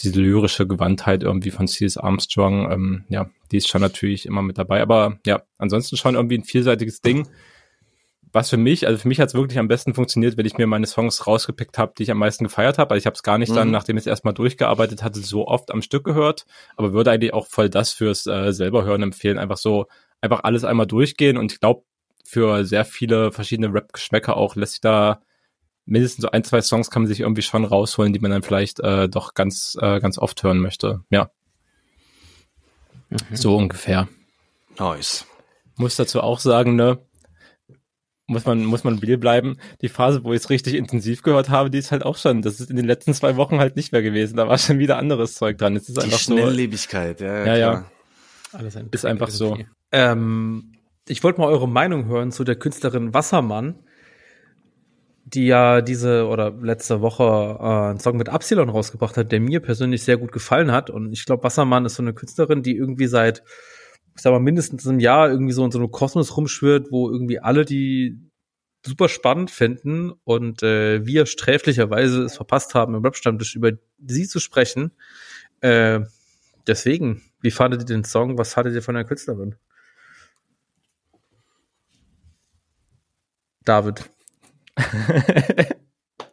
[0.00, 1.96] diese lyrische Gewandtheit irgendwie von C.S.
[1.96, 4.82] Armstrong, ähm, ja, die ist schon natürlich immer mit dabei.
[4.82, 7.28] Aber ja, ansonsten schon irgendwie ein vielseitiges Ding.
[8.38, 10.68] Was für mich, also für mich hat es wirklich am besten funktioniert, wenn ich mir
[10.68, 12.92] meine Songs rausgepickt habe, die ich am meisten gefeiert habe.
[12.92, 13.72] Also ich habe es gar nicht dann, Mhm.
[13.72, 17.48] nachdem ich es erstmal durchgearbeitet hatte, so oft am Stück gehört, aber würde eigentlich auch
[17.48, 19.40] voll das fürs äh, selber hören empfehlen.
[19.40, 19.86] Einfach so,
[20.20, 21.82] einfach alles einmal durchgehen und ich glaube,
[22.24, 25.20] für sehr viele verschiedene Rap-Geschmäcker auch lässt sich da
[25.84, 28.78] mindestens so ein, zwei Songs kann man sich irgendwie schon rausholen, die man dann vielleicht
[28.78, 31.00] äh, doch ganz, äh, ganz oft hören möchte.
[31.10, 31.32] Ja.
[33.32, 34.06] So ungefähr.
[34.78, 35.26] Nice.
[35.76, 36.98] Muss dazu auch sagen, ne,
[38.28, 39.56] muss man, muss man real bleiben.
[39.80, 42.60] Die Phase, wo ich es richtig intensiv gehört habe, die ist halt auch schon, das
[42.60, 44.36] ist in den letzten zwei Wochen halt nicht mehr gewesen.
[44.36, 45.74] Da war schon wieder anderes Zeug dran.
[45.74, 46.36] Es ist Die einfach so.
[46.36, 47.70] Schnelllebigkeit, ja, Ja, ja.
[47.70, 47.92] klar.
[48.52, 49.58] Alles ein Ist einfach so.
[49.92, 50.72] Ähm,
[51.08, 53.76] ich wollte mal eure Meinung hören zu der Künstlerin Wassermann,
[55.24, 59.60] die ja diese oder letzte Woche äh, einen Song mit Absilon rausgebracht hat, der mir
[59.60, 60.90] persönlich sehr gut gefallen hat.
[60.90, 63.42] Und ich glaube, Wassermann ist so eine Künstlerin, die irgendwie seit,
[64.18, 67.38] ich sag mal, mindestens einem Jahr irgendwie so in so einem Kosmos rumschwirrt, wo irgendwie
[67.38, 68.18] alle die
[68.84, 73.70] super spannend finden und äh, wir sträflicherweise es verpasst haben, im Rap-Stammtisch über
[74.04, 74.90] sie zu sprechen.
[75.60, 76.00] Äh,
[76.66, 78.38] deswegen, wie fandet ihr den Song?
[78.38, 79.54] Was hattet ihr von der Künstlerin?
[83.64, 84.10] David.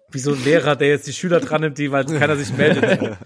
[0.10, 3.18] Wie so ein Lehrer, der jetzt die Schüler dran nimmt, die, weil keiner sich meldet.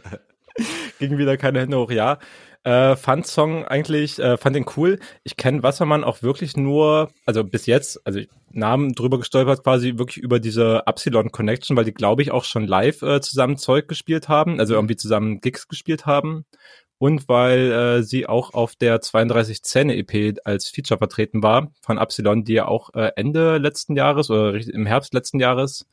[0.99, 2.19] Ging wieder keine Hände hoch, ja.
[2.63, 4.99] Äh, fand Song eigentlich, äh, fand den cool.
[5.23, 8.19] Ich kenne Wassermann auch wirklich nur, also bis jetzt, also
[8.51, 12.67] Namen drüber gestolpert quasi wirklich über diese Epsilon Connection, weil die glaube ich auch schon
[12.67, 16.45] live äh, zusammen Zeug gespielt haben, also irgendwie zusammen Gigs gespielt haben.
[16.97, 21.97] Und weil äh, sie auch auf der 32 Zähne EP als Feature vertreten war von
[21.97, 25.85] Epsilon, die ja auch äh, Ende letzten Jahres oder im Herbst letzten Jahres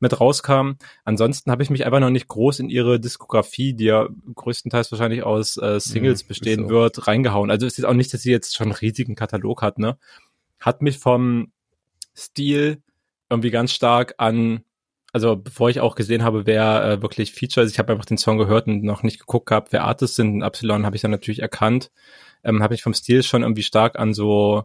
[0.00, 0.72] mit rauskam.
[1.04, 5.22] Ansonsten habe ich mich einfach noch nicht groß in ihre Diskografie, die ja größtenteils wahrscheinlich
[5.22, 6.70] aus äh, Singles mhm, bestehen so.
[6.70, 7.50] wird, reingehauen.
[7.50, 9.98] Also es ist auch nicht, dass sie jetzt schon einen riesigen Katalog hat, ne?
[10.58, 11.52] Hat mich vom
[12.16, 12.82] Stil
[13.28, 14.64] irgendwie ganz stark an,
[15.12, 18.38] also bevor ich auch gesehen habe, wer äh, wirklich Features, ich habe einfach den Song
[18.38, 20.34] gehört und noch nicht geguckt gehabt, wer Artists sind.
[20.34, 21.90] In Epsilon habe ich dann natürlich erkannt.
[22.42, 24.64] Ähm, habe ich vom Stil schon irgendwie stark an so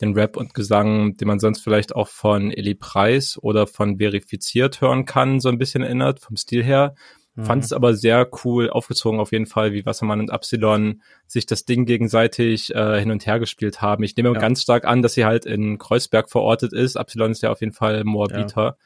[0.00, 4.80] den Rap und Gesang, den man sonst vielleicht auch von Eli Preis oder von Verifiziert
[4.80, 6.94] hören kann, so ein bisschen erinnert, vom Stil her.
[7.36, 7.44] Mhm.
[7.44, 11.64] Fand es aber sehr cool aufgezogen auf jeden Fall, wie Wassermann und Epsilon sich das
[11.64, 14.04] Ding gegenseitig äh, hin und her gespielt haben.
[14.04, 14.38] Ich nehme ja.
[14.38, 16.96] ganz stark an, dass sie halt in Kreuzberg verortet ist.
[16.96, 18.62] Epsilon ist ja auf jeden Fall Moabiter.
[18.62, 18.76] Ja.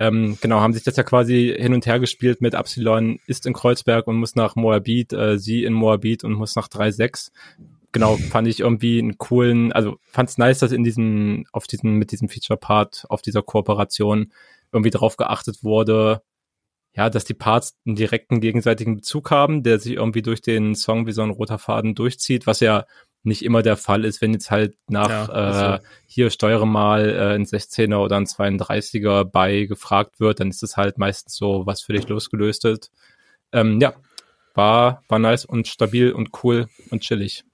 [0.00, 3.52] Ähm, genau, haben sich das ja quasi hin und her gespielt mit Epsilon ist in
[3.52, 7.30] Kreuzberg und muss nach Moabit, äh, sie in Moabit und muss nach 3.6
[7.94, 11.94] genau, fand ich irgendwie einen coolen, also fand es nice, dass in diesem, auf diesem,
[11.94, 14.32] mit diesem Feature-Part, auf dieser Kooperation
[14.72, 16.20] irgendwie darauf geachtet wurde,
[16.92, 21.06] ja, dass die Parts einen direkten gegenseitigen Bezug haben, der sich irgendwie durch den Song
[21.06, 22.84] wie so ein roter Faden durchzieht, was ja
[23.22, 25.84] nicht immer der Fall ist, wenn jetzt halt nach ja, also.
[25.84, 30.62] äh, hier steuere mal äh, ein 16er oder ein 32er bei gefragt wird, dann ist
[30.62, 32.90] es halt meistens so was für dich losgelöst ist.
[33.52, 33.94] Ähm, ja,
[34.54, 37.44] war, war nice und stabil und cool und chillig.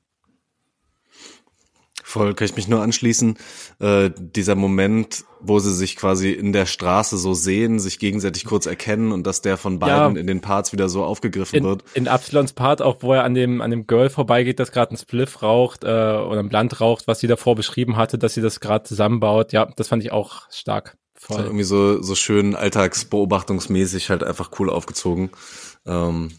[2.11, 3.39] Voll, kann ich mich nur anschließen.
[3.79, 8.67] Äh, dieser Moment, wo sie sich quasi in der Straße so sehen, sich gegenseitig kurz
[8.67, 11.85] erkennen und dass der von beiden ja, in den Parts wieder so aufgegriffen in, wird.
[11.95, 14.97] In Epsilons Part, auch wo er an dem, an dem Girl vorbeigeht, das gerade ein
[14.97, 18.59] Spliff raucht äh, oder ein Blunt raucht, was sie davor beschrieben hatte, dass sie das
[18.59, 19.53] gerade zusammenbaut.
[19.53, 20.97] Ja, das fand ich auch stark.
[21.15, 21.45] Voll.
[21.45, 25.31] irgendwie so, so schön alltagsbeobachtungsmäßig halt einfach cool aufgezogen.
[25.87, 26.33] Ähm,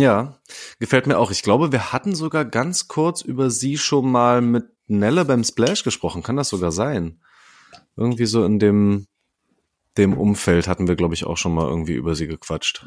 [0.00, 0.38] ja,
[0.78, 1.30] gefällt mir auch.
[1.30, 5.84] Ich glaube, wir hatten sogar ganz kurz über sie schon mal mit Nelle beim Splash
[5.84, 6.22] gesprochen.
[6.22, 7.20] Kann das sogar sein?
[7.96, 9.06] Irgendwie so in dem,
[9.96, 12.86] dem Umfeld hatten wir, glaube ich, auch schon mal irgendwie über sie gequatscht.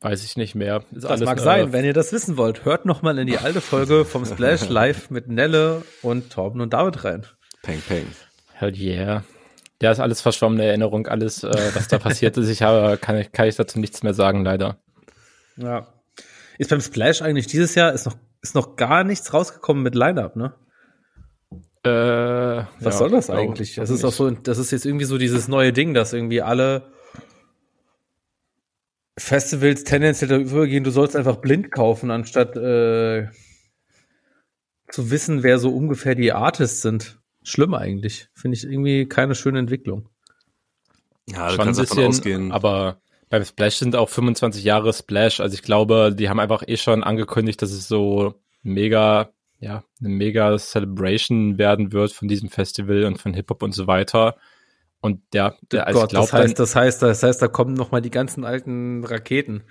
[0.00, 0.84] Weiß ich nicht mehr.
[0.92, 1.72] Ist das mag sein.
[1.72, 5.10] Wenn ihr das wissen wollt, hört noch mal in die alte Folge vom Splash live
[5.10, 7.26] mit Nelle und Torben und David rein.
[7.62, 8.06] Peng, peng.
[8.52, 9.24] Hell yeah.
[9.80, 12.48] Ja, ist alles verschwommene Erinnerung, alles, äh, was da passiert ist.
[12.48, 14.78] Ich habe, kann ich, kann ich dazu nichts mehr sagen, leider.
[15.56, 15.86] Ja,
[16.58, 20.36] ist beim Splash eigentlich dieses Jahr ist noch, ist noch gar nichts rausgekommen mit Line-Up,
[20.36, 20.54] ne?
[21.84, 23.76] Äh, Was ja, soll das eigentlich?
[23.76, 26.92] Das ist auch so, das ist jetzt irgendwie so dieses neue Ding, dass irgendwie alle
[29.16, 33.28] Festivals tendenziell darüber gehen, du sollst einfach blind kaufen, anstatt äh,
[34.88, 37.20] zu wissen, wer so ungefähr die Artists sind.
[37.42, 38.28] Schlimm eigentlich.
[38.34, 40.08] Finde ich irgendwie keine schöne Entwicklung.
[41.28, 42.52] Ja, du Schon kannst ein bisschen, davon ausgehen.
[42.52, 45.40] Aber beim Splash sind auch 25 Jahre Splash.
[45.40, 50.08] Also ich glaube, die haben einfach eh schon angekündigt, dass es so mega, ja, eine
[50.08, 54.36] mega Celebration werden wird von diesem Festival und von Hip-Hop und so weiter.
[55.00, 57.92] Und ja, der, also Gott, glaub, das heißt, das heißt, das heißt, da kommen noch
[57.92, 59.62] mal die ganzen alten Raketen.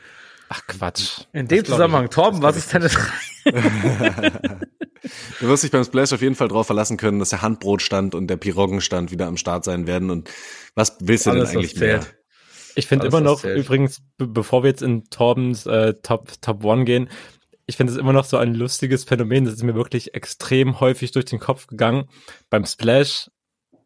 [0.49, 1.23] Ach Quatsch.
[1.33, 2.89] In dem Zusammenhang, Torben, was ist deine
[5.39, 8.27] Du wirst dich beim Splash auf jeden Fall drauf verlassen können, dass der Handbrotstand und
[8.27, 10.09] der Piroggenstand wieder am Start sein werden.
[10.09, 10.29] Und
[10.75, 12.05] was willst du Alles, denn eigentlich mehr?
[12.77, 17.09] Ich finde immer noch, übrigens, bevor wir jetzt in Torbens äh, Top, Top One gehen,
[17.65, 19.45] ich finde es immer noch so ein lustiges Phänomen.
[19.45, 22.07] Das ist mir wirklich extrem häufig durch den Kopf gegangen.
[22.51, 23.31] Beim Splash,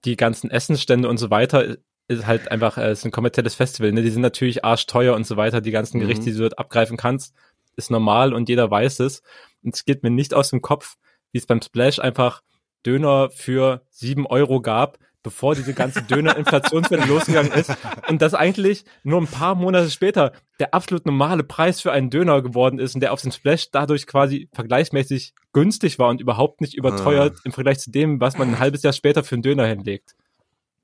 [0.04, 1.78] die ganzen Essensstände und so weiter,
[2.10, 3.94] ist halt einfach, äh, ist ein kommerzielles Festival.
[3.94, 4.02] Ne?
[4.02, 5.62] Die sind natürlich arschteuer und so weiter.
[5.62, 6.26] Die ganzen Gerichte, mhm.
[6.26, 7.34] die du dort abgreifen kannst,
[7.78, 9.22] ist normal und jeder weiß es.
[9.64, 10.98] Und es geht mir nicht aus dem Kopf,
[11.32, 12.42] wie es beim Splash einfach
[12.86, 17.72] Döner für sieben Euro gab, bevor diese ganze Döner-Inflationswelle losgegangen ist
[18.08, 22.42] und das eigentlich nur ein paar Monate später der absolut normale Preis für einen Döner
[22.42, 26.74] geworden ist und der auf den Splash dadurch quasi vergleichsmäßig günstig war und überhaupt nicht
[26.74, 27.42] überteuert ah.
[27.46, 30.16] im Vergleich zu dem, was man ein halbes Jahr später für einen Döner hinlegt.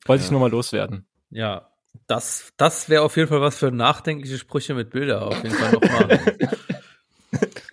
[0.06, 0.26] Wollte ja.
[0.26, 1.06] ich nur mal loswerden.
[1.30, 1.68] Ja,
[2.08, 5.72] das, das wäre auf jeden Fall was für nachdenkliche Sprüche mit Bilder auf jeden Fall
[5.74, 6.20] nochmal.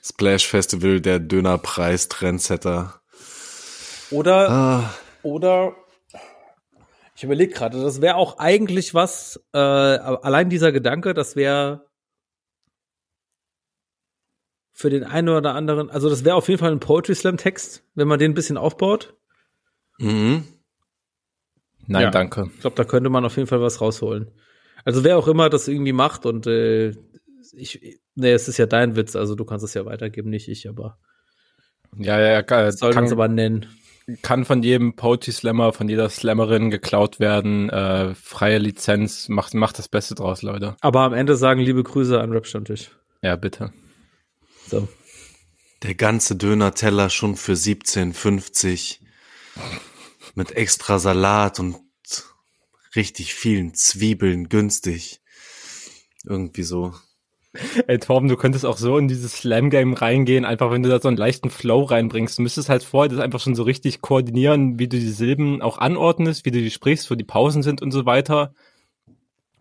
[0.02, 3.00] Splash Festival, der Dönerpreis Trendsetter.
[4.10, 4.94] Oder, ah.
[5.22, 5.74] oder
[7.24, 11.86] ich überlege gerade, das wäre auch eigentlich was, äh, allein dieser Gedanke, das wäre
[14.72, 17.82] für den einen oder anderen, also das wäre auf jeden Fall ein Poetry Slam Text,
[17.94, 19.14] wenn man den ein bisschen aufbaut.
[19.98, 20.44] Mhm.
[21.86, 22.50] Nein, ja, danke.
[22.54, 24.30] Ich glaube, da könnte man auf jeden Fall was rausholen.
[24.84, 26.90] Also wer auch immer das irgendwie macht und äh,
[27.52, 30.68] ich, nee, es ist ja dein Witz, also du kannst es ja weitergeben, nicht ich,
[30.68, 30.98] aber
[31.96, 32.72] Ja, ja, ja.
[32.72, 33.66] soll Kann, uns aber nennen.
[34.22, 37.70] Kann von jedem Poetry Slammer, von jeder Slammerin geklaut werden.
[37.70, 39.28] Äh, freie Lizenz.
[39.28, 40.76] Macht, macht das Beste draus, Leute.
[40.80, 42.90] Aber am Ende sagen liebe Grüße an Rap-Stammtisch.
[43.22, 43.72] Ja, bitte.
[44.68, 44.88] So.
[45.82, 49.00] Der ganze Döner-Teller schon für 17,50
[50.34, 51.76] mit extra Salat und
[52.96, 55.20] richtig vielen Zwiebeln günstig.
[56.24, 56.94] Irgendwie so.
[57.86, 61.08] Ey, Torben, du könntest auch so in dieses Slam-Game reingehen, einfach wenn du da so
[61.08, 62.38] einen leichten Flow reinbringst.
[62.38, 65.78] Du müsstest halt vorher das einfach schon so richtig koordinieren, wie du die Silben auch
[65.78, 68.54] anordnest, wie du die sprichst, wo die Pausen sind und so weiter.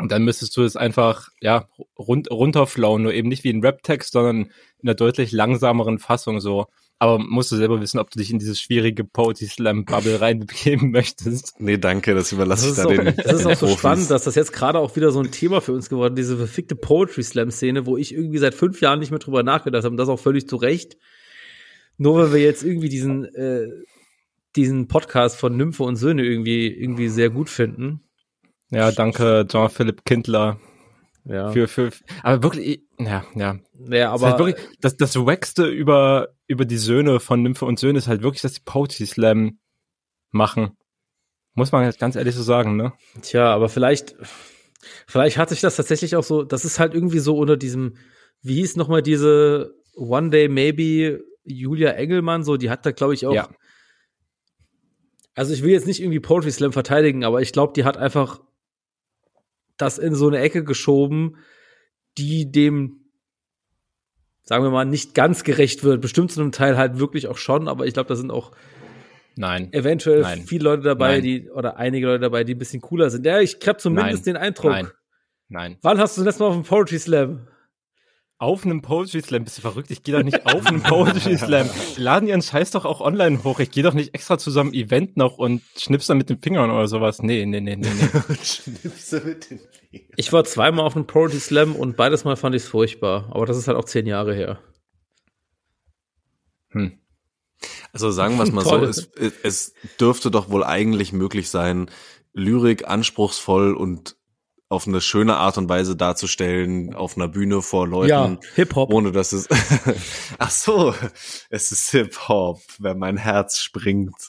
[0.03, 4.11] Und dann müsstest du es einfach, ja, run runterflowen, nur eben nicht wie ein Rap-Text,
[4.11, 4.47] sondern
[4.79, 6.65] in einer deutlich langsameren Fassung so.
[6.99, 10.91] Aber musst du selber wissen, ob du dich in diese schwierige Poetry Slam Bubble reinbegeben
[10.91, 11.55] möchtest.
[11.61, 13.79] Nee, danke, das überlasse Das ich da auch, den das ist auch so Profis.
[13.79, 16.35] spannend, dass das jetzt gerade auch wieder so ein Thema für uns geworden ist, diese
[16.35, 19.93] verfickte Poetry Slam Szene, wo ich irgendwie seit fünf Jahren nicht mehr drüber nachgedacht habe
[19.93, 20.97] und das auch völlig zu Recht.
[21.97, 23.67] Nur weil wir jetzt irgendwie diesen, äh,
[24.57, 28.02] diesen Podcast von Nymphe und Söhne irgendwie, irgendwie sehr gut finden.
[28.73, 30.59] Ja, danke, Jean-Philipp Kindler.
[31.25, 31.51] Ja.
[31.51, 33.59] Für, für, aber wirklich, ja, ja.
[33.87, 37.99] ja, Aber halt wirklich, das, das Wackste über, über die Söhne von Nymphe und Söhne
[37.99, 39.59] ist halt wirklich, dass die Poetry Slam
[40.31, 40.71] machen.
[41.53, 42.93] Muss man jetzt ganz ehrlich so sagen, ne?
[43.21, 44.15] Tja, aber vielleicht,
[45.07, 47.95] vielleicht hat sich das tatsächlich auch so, das ist halt irgendwie so unter diesem,
[48.41, 53.25] wie hieß nochmal diese One Day Maybe Julia Engelmann, so, die hat da, glaube ich,
[53.27, 53.33] auch.
[53.33, 53.49] Ja.
[55.35, 58.41] Also ich will jetzt nicht irgendwie Poetry Slam verteidigen, aber ich glaube, die hat einfach
[59.77, 61.37] das in so eine Ecke geschoben,
[62.17, 63.09] die dem,
[64.43, 66.01] sagen wir mal, nicht ganz gerecht wird.
[66.01, 68.51] Bestimmt zu einem Teil halt wirklich auch schon, aber ich glaube, da sind auch
[69.35, 69.71] Nein.
[69.73, 70.43] eventuell Nein.
[70.45, 71.23] viele Leute dabei, Nein.
[71.23, 73.25] die, oder einige Leute dabei, die ein bisschen cooler sind.
[73.25, 74.35] Ja, ich habe zumindest Nein.
[74.35, 74.71] den Eindruck.
[74.71, 74.91] Nein.
[75.49, 75.77] Nein.
[75.81, 77.47] Wann hast du das letzte Mal auf dem Poetry Slam?
[78.43, 79.89] Auf einem Poetry Slam, bist du verrückt?
[79.89, 81.69] Ich gehe doch nicht auf einen Poetry Slam.
[81.95, 83.61] Die laden ihren Scheiß doch auch online hoch.
[83.61, 86.41] Ich gehe doch nicht extra zu so einem Event noch und schnipp's dann mit den
[86.41, 87.21] Fingern oder sowas.
[87.21, 88.35] Nee, nee, nee, nee, nee.
[88.43, 90.09] Schnipse mit den Fingern.
[90.17, 93.29] Ich war zweimal auf einem Poetry Slam und beides Mal fand ich es furchtbar.
[93.31, 94.59] Aber das ist halt auch zehn Jahre her.
[96.71, 96.99] Hm.
[97.93, 99.09] Also sagen wir es mal so, es,
[99.43, 101.89] es dürfte doch wohl eigentlich möglich sein,
[102.33, 104.17] Lyrik anspruchsvoll und
[104.73, 108.91] auf eine schöne Art und Weise darzustellen, auf einer Bühne vor Leuten, Hip-Hop.
[108.91, 109.47] ohne dass es,
[110.39, 110.93] ach so,
[111.49, 114.15] es ist Hip-Hop, wenn mein Herz springt.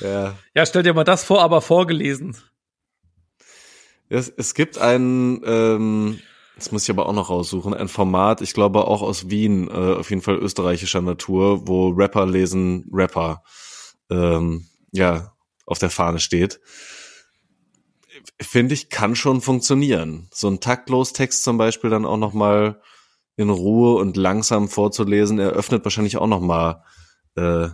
[0.00, 2.34] Ja, Ja, stell dir mal das vor, aber vorgelesen.
[4.08, 6.18] es, es gibt ein, ähm,
[6.56, 9.72] das muss ich aber auch noch raussuchen, ein Format, ich glaube auch aus Wien, äh,
[9.72, 13.42] auf jeden Fall österreichischer Natur, wo Rapper lesen Rapper,
[14.10, 15.34] ähm, ja,
[15.66, 16.58] auf der Fahne steht.
[18.40, 20.28] Finde ich, kann schon funktionieren.
[20.32, 22.80] So ein taktlos Text zum Beispiel dann auch noch mal
[23.36, 26.84] in Ruhe und langsam vorzulesen, eröffnet wahrscheinlich auch noch mal
[27.36, 27.68] äh,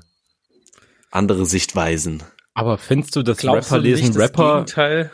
[1.10, 2.22] andere Sichtweisen.
[2.54, 4.54] Aber findest du, dass Glaubst Rapper du lesen nicht das Rapper?
[4.64, 5.10] Gegenteil?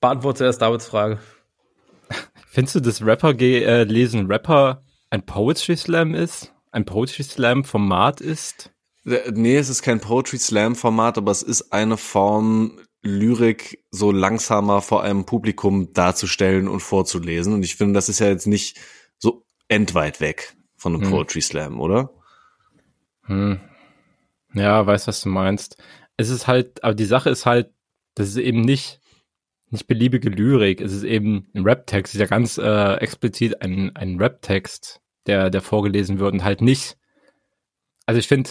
[0.00, 1.18] Beantworte zuerst Davids Frage.
[2.46, 6.52] Findest du, dass Rapper äh, lesen Rapper ein Poetry Slam ist?
[6.70, 8.71] Ein Poetry Slam Format ist?
[9.04, 14.12] Äh, Nee, es ist kein Poetry Slam Format, aber es ist eine Form, Lyrik so
[14.12, 17.52] langsamer vor einem Publikum darzustellen und vorzulesen.
[17.52, 18.78] Und ich finde, das ist ja jetzt nicht
[19.18, 21.10] so endweit weg von einem Hm.
[21.10, 22.10] Poetry Slam, oder?
[23.24, 23.60] Hm.
[24.54, 25.82] Ja, weiß, was du meinst.
[26.16, 27.70] Es ist halt, aber die Sache ist halt,
[28.14, 29.00] das ist eben nicht,
[29.70, 30.80] nicht beliebige Lyrik.
[30.80, 32.14] Es ist eben ein Rap-Text.
[32.14, 36.60] Es ist ja ganz äh, explizit ein, ein Rap-Text, der, der vorgelesen wird und halt
[36.60, 36.98] nicht.
[38.12, 38.50] Also ich finde,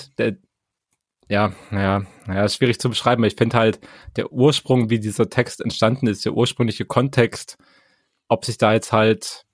[1.30, 3.80] ja, naja, naja, ist schwierig zu beschreiben, aber ich finde halt,
[4.16, 7.60] der Ursprung, wie dieser Text entstanden ist, der ursprüngliche Kontext,
[8.28, 9.46] ob sich da jetzt halt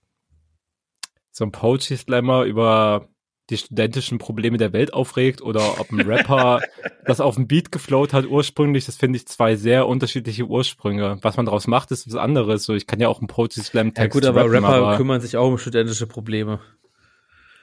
[1.29, 3.09] so ein Poetry Slammer über
[3.49, 6.61] die studentischen Probleme der Welt aufregt oder ob ein Rapper
[7.05, 11.17] das auf dem Beat geflowt hat ursprünglich, das finde ich zwei sehr unterschiedliche Ursprünge.
[11.21, 12.63] Was man daraus macht, ist was anderes.
[12.63, 14.95] So, ich kann ja auch einen Poetry Slam Ja Text gut, aber rappen, Rapper aber,
[14.95, 16.61] kümmern sich auch um studentische Probleme.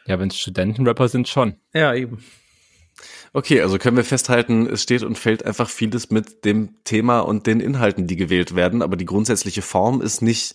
[0.07, 1.57] Ja, wenn es Studentenrapper sind, schon.
[1.73, 2.25] Ja, eben.
[3.33, 7.47] Okay, also können wir festhalten, es steht und fällt einfach vieles mit dem Thema und
[7.47, 10.55] den Inhalten, die gewählt werden, aber die grundsätzliche Form ist nicht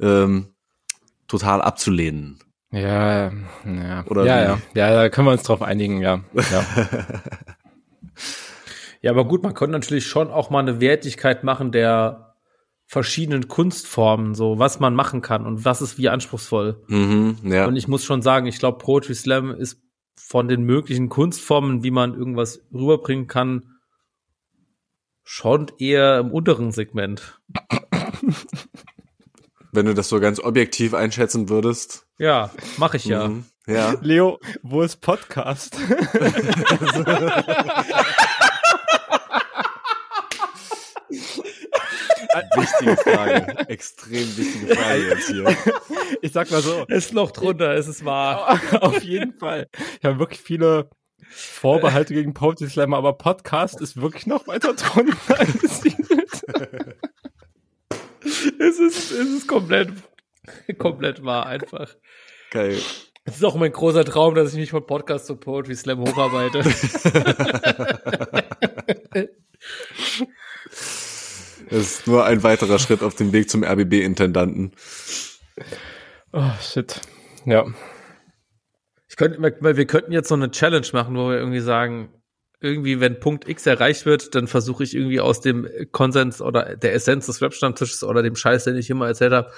[0.00, 0.48] ähm,
[1.28, 2.40] total abzulehnen.
[2.72, 3.30] Ja,
[3.64, 4.04] ja.
[4.06, 6.24] Oder ja, ja, ja, da können wir uns drauf einigen, ja.
[6.34, 6.66] ja.
[9.02, 12.29] Ja, aber gut, man könnte natürlich schon auch mal eine Wertigkeit machen der
[12.90, 16.82] verschiedenen Kunstformen, so was man machen kann und was ist wie anspruchsvoll.
[16.88, 17.68] Mhm, ja.
[17.68, 19.80] Und ich muss schon sagen, ich glaube, Poetry Slam ist
[20.16, 23.76] von den möglichen Kunstformen, wie man irgendwas rüberbringen kann,
[25.22, 27.40] schon eher im unteren Segment.
[29.70, 32.08] Wenn du das so ganz objektiv einschätzen würdest.
[32.18, 33.28] Ja, mache ich ja.
[33.28, 33.44] Mhm.
[33.68, 33.94] Ja.
[34.00, 35.78] Leo, wo ist Podcast?
[42.54, 43.58] Wichtige Frage.
[43.68, 45.56] Extrem wichtige Frage jetzt hier.
[46.22, 46.84] Ich sag mal so.
[46.88, 48.60] Ist noch drunter, es ist wahr.
[48.80, 49.68] Auf jeden Fall.
[49.98, 50.90] Ich habe wirklich viele
[51.30, 56.42] Vorbehalte gegen Poetry Slam, aber Podcast ist wirklich noch weiter drunter angesiedelt.
[58.58, 59.90] es ist, es ist komplett,
[60.78, 61.94] komplett wahr einfach.
[62.50, 62.78] Geil.
[63.24, 66.64] Es ist auch mein großer Traum, dass ich mich von Podcast zu Poetry Slam hocharbeite.
[71.70, 74.72] Das ist nur ein weiterer Schritt auf dem Weg zum RBB-Intendanten.
[76.32, 77.00] Oh, shit.
[77.46, 77.64] Ja.
[79.08, 82.10] Ich könnte, weil wir könnten jetzt so eine Challenge machen, wo wir irgendwie sagen,
[82.60, 86.92] irgendwie, wenn Punkt X erreicht wird, dann versuche ich irgendwie aus dem Konsens oder der
[86.92, 89.50] Essenz des Rap-Stammtisches oder dem Scheiß, den ich immer erzählt habe,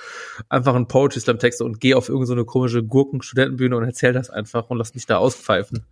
[0.48, 4.30] einfach einen Poetry Slam Text und gehe auf irgendeine so komische Gurken-Studentenbühne und erzähl das
[4.30, 5.84] einfach und lass mich da auspfeifen.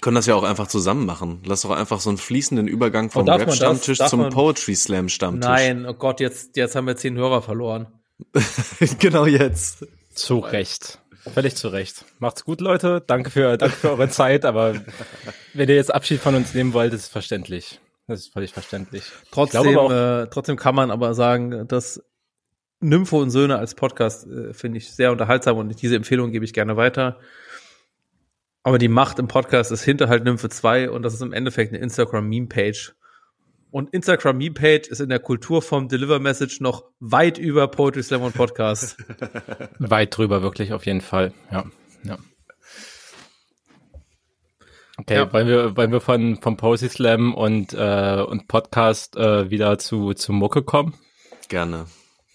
[0.00, 1.42] Wir können das ja auch einfach zusammen machen.
[1.44, 3.48] Lass doch einfach so einen fließenden Übergang vom Oh, man das?
[3.48, 5.46] Rap-Stammtisch zum man- Poetry Slam Stammtisch.
[5.46, 7.86] Nein, oh Gott, jetzt, jetzt haben wir zehn Hörer verloren.
[8.98, 9.86] genau jetzt.
[10.14, 11.00] Zu Recht.
[11.34, 12.06] Völlig zu Recht.
[12.18, 13.04] Macht's gut, Leute.
[13.06, 14.74] Danke für, danke für eure Zeit, aber
[15.52, 17.78] wenn ihr jetzt Abschied von uns nehmen wollt, ist es verständlich.
[18.06, 19.04] Das ist völlig verständlich.
[19.30, 22.02] Trotzdem, glaube äh, trotzdem kann man aber sagen, dass
[22.80, 26.54] Nympho und Söhne als Podcast äh, finde ich sehr unterhaltsam und diese Empfehlung gebe ich
[26.54, 27.18] gerne weiter.
[28.62, 31.82] Aber die Macht im Podcast ist Hinterhalt Nymphe 2 und das ist im Endeffekt eine
[31.82, 32.94] Instagram-Meme-Page.
[33.70, 38.96] Und Instagram-Meme-Page ist in der Kultur vom Deliver-Message noch weit über Poetry Slam und Podcast.
[39.78, 41.32] Weit drüber, wirklich, auf jeden Fall.
[41.52, 41.64] Ja,
[42.02, 42.18] ja.
[44.98, 45.32] Okay, Ja.
[45.32, 50.12] wollen wir, wollen wir von, vom Posy Slam und, äh, und Podcast äh, wieder zu,
[50.14, 50.94] zu Mucke kommen,
[51.48, 51.86] Gerne.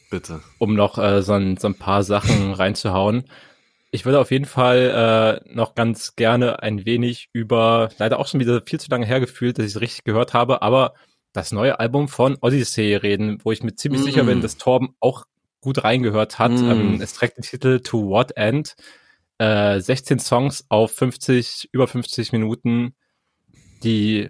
[0.10, 0.40] Bitte.
[0.58, 3.26] um noch äh, so, ein, so ein paar Sachen reinzuhauen.
[3.96, 8.42] Ich würde auf jeden Fall äh, noch ganz gerne ein wenig über, leider auch schon
[8.42, 10.96] wieder viel zu lange hergefühlt, dass ich es richtig gehört habe, aber
[11.32, 14.04] das neue Album von Odyssey reden, wo ich mir ziemlich Mm.
[14.04, 15.24] sicher bin, dass Torben auch
[15.62, 16.52] gut reingehört hat.
[16.52, 16.72] Mm.
[16.72, 18.76] Ähm, es trägt den Titel To What End.
[19.38, 22.96] Äh, 16 Songs auf 50, über 50 Minuten,
[23.82, 24.30] die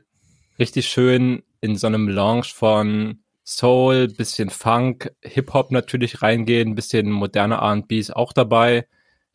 [0.59, 7.55] richtig schön in so einem Melange von Soul, bisschen Funk, Hip-Hop natürlich reingehen, bisschen moderne
[7.55, 8.86] R&B ist auch dabei.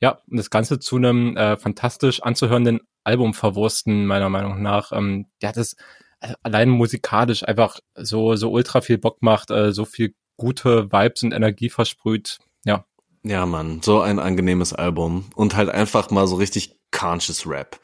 [0.01, 4.93] Ja, und das Ganze zu einem äh, fantastisch anzuhörenden Album verwursten, meiner Meinung nach.
[4.93, 5.77] Ähm, ja, das
[6.21, 11.23] also allein musikalisch einfach so, so ultra viel Bock macht, äh, so viel gute Vibes
[11.23, 12.39] und Energie versprüht.
[12.65, 12.85] Ja,
[13.23, 15.31] Ja, Mann, so ein angenehmes Album.
[15.35, 17.79] Und halt einfach mal so richtig conscious Rap.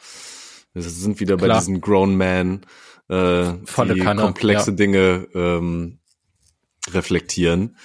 [0.73, 1.59] Wir sind wieder bei Klar.
[1.59, 2.67] diesen Grown Man,
[3.09, 4.77] äh, Volle die Kanne, komplexe ja.
[4.77, 5.99] Dinge ähm,
[6.91, 7.77] reflektieren.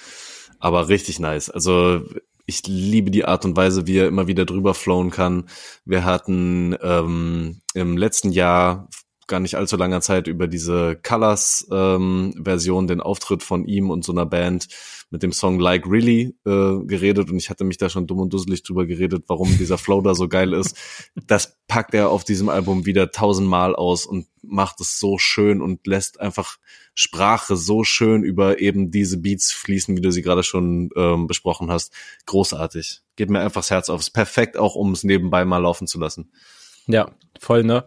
[0.58, 1.50] Aber richtig nice.
[1.50, 2.02] Also
[2.46, 5.48] ich liebe die Art und Weise, wie er immer wieder drüber flowen kann.
[5.84, 8.88] Wir hatten ähm, im letzten Jahr
[9.32, 14.26] gar nicht allzu langer Zeit über diese Colors-Version, den Auftritt von ihm und so einer
[14.26, 14.68] Band
[15.08, 18.30] mit dem Song Like Really äh, geredet und ich hatte mich da schon dumm und
[18.30, 20.76] dusselig drüber geredet, warum dieser Flow da so geil ist.
[21.26, 25.86] Das packt er auf diesem Album wieder tausendmal aus und macht es so schön und
[25.86, 26.58] lässt einfach
[26.92, 31.70] Sprache so schön über eben diese Beats fließen, wie du sie gerade schon ähm, besprochen
[31.70, 31.94] hast.
[32.26, 33.00] Großartig.
[33.16, 34.00] Geht mir einfach das Herz auf.
[34.00, 36.30] Ist perfekt auch, um es nebenbei mal laufen zu lassen.
[36.86, 37.86] Ja, voll, ne?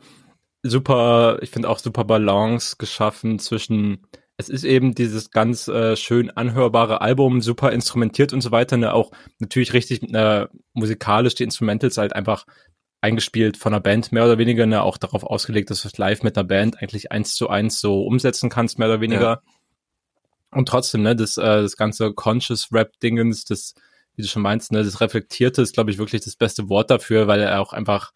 [0.68, 6.32] Super, ich finde auch super Balance geschaffen zwischen, es ist eben dieses ganz äh, schön
[6.32, 8.92] anhörbare Album, super instrumentiert und so weiter, ne?
[8.92, 12.48] Auch natürlich richtig äh, musikalisch, die Instrumentals halt einfach
[13.00, 14.82] eingespielt von einer Band, mehr oder weniger, ne?
[14.82, 18.02] Auch darauf ausgelegt, dass du es live mit einer Band eigentlich eins zu eins so
[18.02, 19.22] umsetzen kannst, mehr oder weniger.
[19.22, 19.42] Ja.
[20.50, 23.76] Und trotzdem, ne, das, äh, das ganze Conscious Rap-Dingens, das,
[24.16, 27.28] wie du schon meinst, ne, das Reflektierte ist, glaube ich, wirklich das beste Wort dafür,
[27.28, 28.14] weil er auch einfach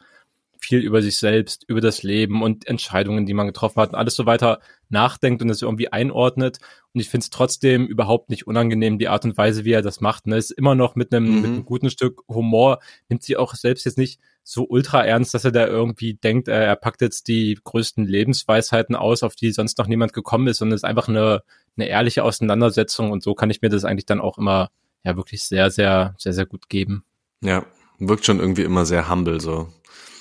[0.59, 4.15] viel über sich selbst, über das Leben und Entscheidungen, die man getroffen hat und alles
[4.15, 6.59] so weiter nachdenkt und das irgendwie einordnet.
[6.93, 10.01] Und ich finde es trotzdem überhaupt nicht unangenehm, die Art und Weise, wie er das
[10.01, 10.27] macht.
[10.27, 10.37] Ne?
[10.37, 11.35] Ist immer noch mit einem, Mhm.
[11.41, 15.45] mit einem guten Stück Humor, nimmt sie auch selbst jetzt nicht so ultra ernst, dass
[15.45, 19.77] er da irgendwie denkt, äh, er packt jetzt die größten Lebensweisheiten aus, auf die sonst
[19.77, 21.43] noch niemand gekommen ist, sondern es ist einfach eine,
[21.77, 24.71] eine ehrliche Auseinandersetzung und so kann ich mir das eigentlich dann auch immer
[25.03, 27.05] ja wirklich sehr, sehr, sehr, sehr gut geben.
[27.41, 27.63] Ja,
[27.99, 29.69] wirkt schon irgendwie immer sehr humble so.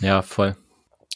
[0.01, 0.57] Ja, voll.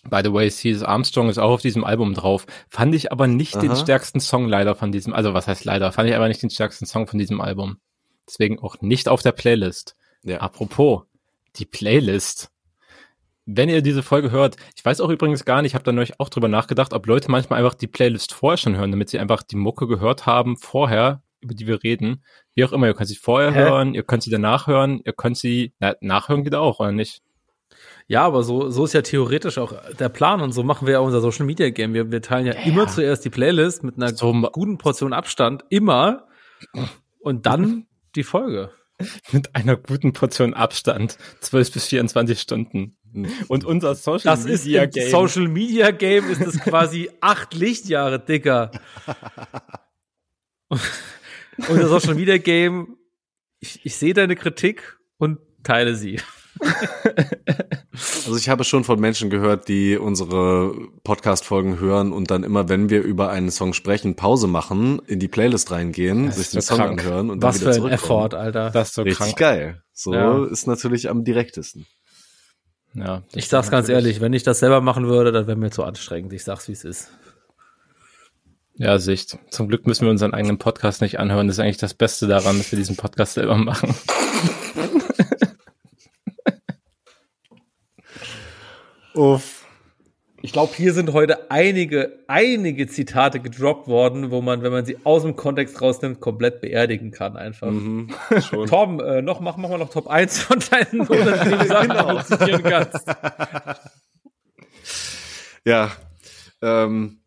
[0.05, 2.47] By the way, Seas Armstrong ist auch auf diesem Album drauf.
[2.68, 3.76] Fand ich aber nicht den Aha.
[3.76, 6.87] stärksten Song leider von diesem, also was heißt leider, fand ich aber nicht den stärksten
[6.87, 7.78] Song von diesem Album.
[8.26, 9.97] Deswegen auch nicht auf der Playlist.
[10.24, 10.39] Ja.
[10.39, 11.03] Apropos,
[11.57, 12.51] die Playlist.
[13.45, 16.18] Wenn ihr diese Folge hört, ich weiß auch übrigens gar nicht, ich habe da neulich
[16.20, 19.43] auch drüber nachgedacht, ob Leute manchmal einfach die Playlist vorher schon hören, damit sie einfach
[19.43, 22.24] die Mucke gehört haben vorher, über die wir reden.
[22.55, 23.59] Wie auch immer, ihr könnt sie vorher Hä?
[23.59, 27.22] hören, ihr könnt sie danach hören, ihr könnt sie, na, nachhören geht auch, oder nicht?
[28.12, 30.98] Ja, aber so, so ist ja theoretisch auch der Plan und so machen wir ja
[30.98, 31.94] unser Social Media Game.
[31.94, 36.26] Wir, wir teilen ja, immer zuerst die Playlist mit einer So guten Portion Abstand, immer,
[37.20, 38.70] und dann die Folge.
[39.30, 42.98] Mit einer guten Portion Abstand, 12 bis 24 Stunden.
[43.48, 45.10] Und unser Social Das ist Media im Game.
[45.10, 48.72] Social Media Game ist es quasi acht Lichtjahre dicker.
[51.66, 52.98] Unser Social Media Game,
[53.58, 56.20] ich, ich sehe deine Kritik und teile sie.
[58.24, 60.72] Also ich habe schon von Menschen gehört, die unsere
[61.04, 65.28] Podcast-Folgen hören und dann immer, wenn wir über einen Song sprechen, Pause machen, in die
[65.28, 67.00] Playlist reingehen, Das sich den so Song krank.
[67.04, 68.24] anhören und Was dann wieder für ein zurückkommen.
[68.26, 68.70] Effort, Alter.
[68.70, 69.36] Das ist so Richtig krank.
[69.36, 69.82] geil.
[69.92, 70.46] So Ja.
[70.46, 71.86] ist natürlich am direktesten.
[72.94, 75.84] Ja, Ich sag's ganz ehrlich, wenn ich das selber machen würde, dann wäre mir zu
[75.84, 76.32] anstrengend.
[76.32, 77.08] Ich sag's, wie es ist.
[78.76, 79.38] Ja, Sicht.
[79.50, 81.46] Zum Glück müssen wir unseren eigenen Podcast nicht anhören.
[81.46, 83.94] Das ist eigentlich das Beste daran, dass wir diesen Podcast selber machen.
[89.14, 89.66] Uff.
[90.44, 94.98] Ich glaube, hier sind heute einige, einige Zitate gedroppt worden, wo man, wenn man sie
[95.04, 97.70] aus dem Kontext rausnimmt, komplett beerdigen kann einfach.
[97.70, 98.08] Mhm.
[98.68, 102.24] Tom, äh, noch, mach, mach mal noch Top 1 von deinen unangenehmen Sachen, die du
[102.24, 103.06] zitieren kannst.
[105.64, 105.92] Ja,
[106.60, 107.22] ähm,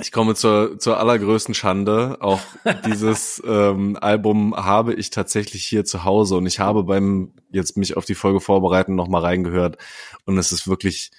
[0.00, 2.18] ich komme zur, zur allergrößten Schande.
[2.20, 2.40] Auch
[2.86, 7.96] dieses ähm, Album habe ich tatsächlich hier zu Hause und ich habe beim jetzt mich
[7.96, 9.78] auf die Folge vorbereiten noch mal reingehört
[10.24, 11.10] und es ist wirklich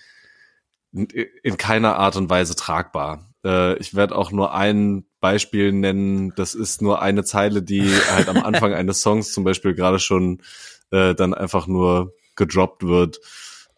[0.91, 3.29] in, in keiner Art und Weise tragbar.
[3.45, 6.33] Äh, ich werde auch nur ein Beispiel nennen.
[6.35, 10.41] Das ist nur eine Zeile, die halt am Anfang eines Songs zum Beispiel gerade schon
[10.91, 13.19] äh, dann einfach nur gedroppt wird.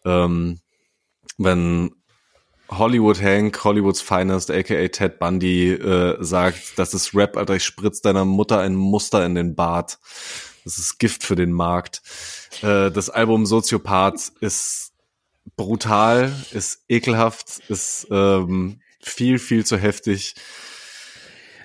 [0.04, 0.60] Ähm,
[1.38, 1.94] wenn
[2.70, 8.00] Hollywood Hank, Hollywoods Finest, aka Ted Bundy, äh, sagt, das ist Rap, Alter, ich spritz
[8.00, 9.98] deiner Mutter ein Muster in den Bart.
[10.64, 12.02] Das ist Gift für den Markt.
[12.62, 14.92] Äh, das Album Soziopath ist
[15.56, 20.34] brutal, ist ekelhaft, ist ähm, viel, viel zu heftig.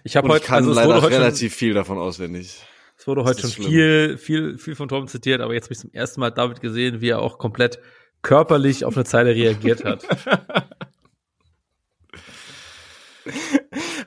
[0.04, 2.62] Ich habe Und ich heute, kann also leider heute schon, relativ viel davon auswendig.
[2.98, 5.80] es wurde heute schon ist viel, viel, viel von Tom zitiert, aber jetzt habe ich
[5.80, 7.80] zum ersten Mal David gesehen, wie er auch komplett
[8.22, 10.04] körperlich auf eine Zeile reagiert hat.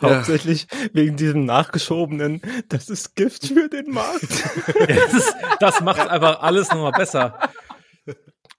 [0.00, 4.22] Hauptsächlich wegen diesem nachgeschobenen, das ist Gift für den Markt.
[4.88, 7.38] das, das macht einfach alles nochmal besser.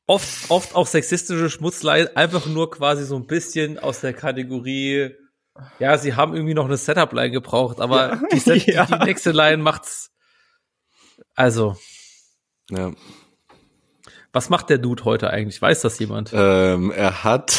[0.06, 5.12] Oft, oft auch sexistische Schmutzlei, einfach nur quasi so ein bisschen aus der Kategorie,
[5.80, 8.86] ja, sie haben irgendwie noch eine Setup-Line gebraucht, aber die, Set, Ja.
[8.86, 10.12] die, die nächste Line macht's.
[11.36, 11.78] Also,
[12.70, 12.92] Ja.
[14.34, 15.62] was macht der Dude heute eigentlich?
[15.62, 16.32] Weiß das jemand?
[16.34, 17.58] Ähm, er hat,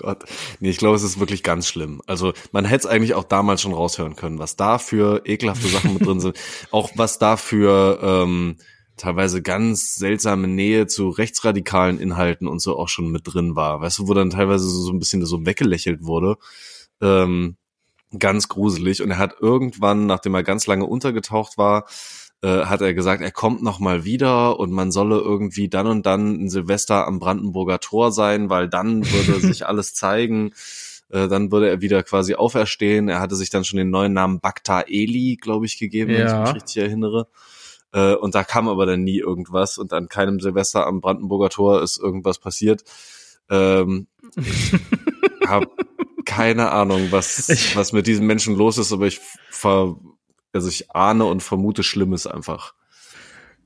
[0.00, 0.24] Gott,
[0.60, 2.00] nee, ich glaube, es ist wirklich ganz schlimm.
[2.06, 5.94] Also man hätte es eigentlich auch damals schon raushören können, was da für ekelhafte Sachen
[5.94, 6.38] mit drin sind.
[6.70, 8.56] Auch was da für ähm,
[8.96, 13.80] teilweise ganz seltsame Nähe zu rechtsradikalen Inhalten und so auch schon mit drin war.
[13.82, 16.36] Weißt du, wo dann teilweise so, so ein bisschen so weggelächelt wurde.
[17.02, 17.56] Ähm,
[18.18, 19.02] ganz gruselig.
[19.02, 21.84] Und er hat irgendwann, nachdem er ganz lange untergetaucht war,
[22.42, 26.06] äh, hat er gesagt, er kommt noch mal wieder und man solle irgendwie dann und
[26.06, 30.52] dann ein Silvester am Brandenburger Tor sein, weil dann würde sich alles zeigen.
[31.10, 33.08] Äh, dann würde er wieder quasi auferstehen.
[33.08, 36.32] Er hatte sich dann schon den neuen Namen Bakta Eli, glaube ich, gegeben, wenn ich
[36.32, 36.40] Ja.
[36.40, 37.26] mich richtig erinnere.
[37.92, 41.82] Äh, und da kam aber dann nie irgendwas und an keinem Silvester am Brandenburger Tor
[41.82, 42.84] ist irgendwas passiert.
[43.50, 44.72] Ähm, ich
[45.48, 45.66] habe
[46.24, 49.20] keine Ahnung, was, was mit diesen Menschen los ist, aber ich
[49.50, 49.96] ver,
[50.52, 52.74] also ich ahne und vermute Schlimmes einfach.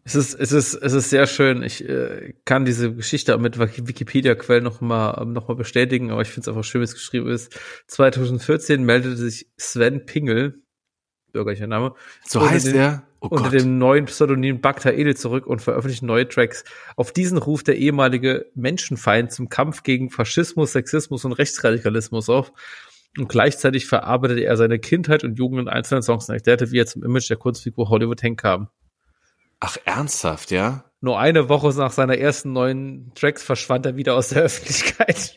[0.06, 1.62] Es ist, es ist, es ist sehr schön.
[1.62, 6.42] Ich äh, kann diese Geschichte mit Wikipedia-Quellen noch mal, noch mal bestätigen, aber ich finde
[6.42, 7.58] es einfach schön, wie es geschrieben ist.
[7.86, 10.62] 2014 meldete sich Sven Pingel,
[11.32, 11.94] bürgerlicher Name,
[12.26, 13.02] So heißt den- er?
[13.20, 13.54] Oh unter Gott.
[13.62, 16.62] dem neuen Pseudonym Bakta Edel zurück und veröffentlicht neue Tracks.
[16.94, 22.52] Auf diesen ruft der ehemalige Menschenfeind zum Kampf gegen Faschismus, Sexismus und Rechtsradikalismus auf.
[23.18, 26.86] Und gleichzeitig verarbeitete er seine Kindheit und Jugend in einzelnen Songs und erklärte, wie er
[26.86, 28.68] zum Image der Kunstfigur Hollywood Hank kam.
[29.60, 30.84] Ach, ernsthaft, ja?
[31.00, 35.36] Nur eine Woche nach seiner ersten neuen Tracks verschwand er wieder aus der Öffentlichkeit.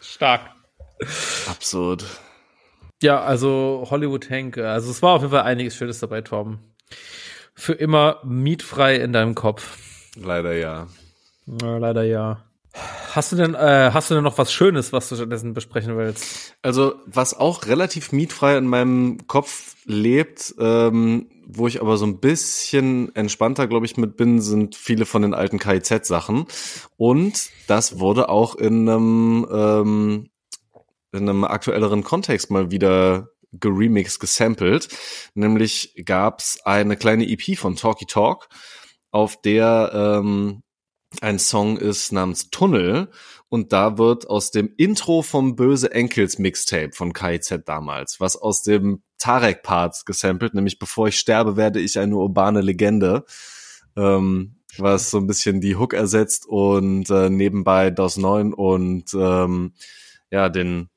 [0.00, 0.50] Stark.
[1.48, 2.04] Absurd.
[3.02, 6.58] Ja, also Hollywood Hank, also es war auf jeden Fall einiges Schönes dabei, Tom.
[7.54, 9.78] Für immer mietfrei in deinem Kopf.
[10.16, 10.88] Leider ja.
[11.46, 12.44] Ja, leider ja.
[13.12, 16.54] Hast du denn, äh, hast du denn noch was Schönes, was du stattdessen besprechen willst?
[16.60, 22.20] Also, was auch relativ mietfrei in meinem Kopf lebt, ähm, wo ich aber so ein
[22.20, 26.44] bisschen entspannter, glaube ich, mit bin, sind viele von den alten KIZ-Sachen.
[26.98, 30.30] Und das wurde auch in einem, ähm,
[31.12, 34.88] in einem aktuelleren Kontext mal wieder geremixed, gesampelt.
[35.34, 38.48] Nämlich gab's eine kleine EP von Talky Talk,
[39.10, 40.62] auf der ähm,
[41.22, 43.10] ein Song ist namens Tunnel
[43.48, 48.62] und da wird aus dem Intro vom Böse Enkels Mixtape von KIZ damals, was aus
[48.62, 53.24] dem Tarek Parts gesampelt, nämlich bevor ich sterbe, werde ich eine urbane Legende,
[53.96, 59.72] ähm, was so ein bisschen die Hook ersetzt und äh, nebenbei DOS 9 und ähm,
[60.30, 60.90] ja, den,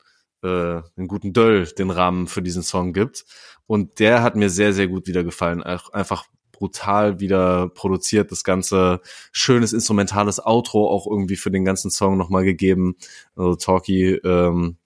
[0.43, 3.25] äh, den guten Döll den Rahmen für diesen Song gibt.
[3.67, 5.61] Und der hat mir sehr, sehr gut wieder gefallen.
[5.61, 6.25] Einfach
[6.59, 9.01] brutal wieder produziert, das ganze
[9.31, 12.95] schönes instrumentales Outro auch irgendwie für den ganzen Song nochmal gegeben.
[13.35, 14.77] Also Talkie, ähm,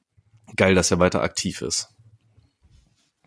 [0.55, 1.89] geil, dass er weiter aktiv ist.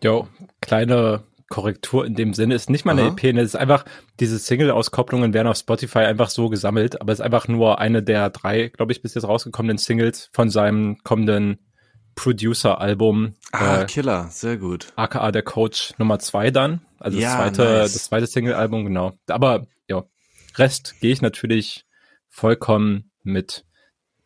[0.01, 0.27] Jo,
[0.61, 3.09] kleine Korrektur in dem Sinne ist nicht mal eine Aha.
[3.11, 3.85] EP, ne, es ist einfach,
[4.19, 8.29] diese Single-Auskopplungen werden auf Spotify einfach so gesammelt, aber es ist einfach nur eine der
[8.29, 11.59] drei, glaube ich, bis jetzt rausgekommenen Singles von seinem kommenden
[12.17, 14.91] Producer-Album, Ah, äh, Killer, sehr gut.
[14.95, 17.93] aka der Coach Nummer zwei dann, also Ja, das zweite, nice.
[17.93, 19.13] das zweite Single-Album, genau.
[19.27, 20.03] Aber ja,
[20.55, 21.85] Rest gehe ich natürlich
[22.29, 23.65] vollkommen mit,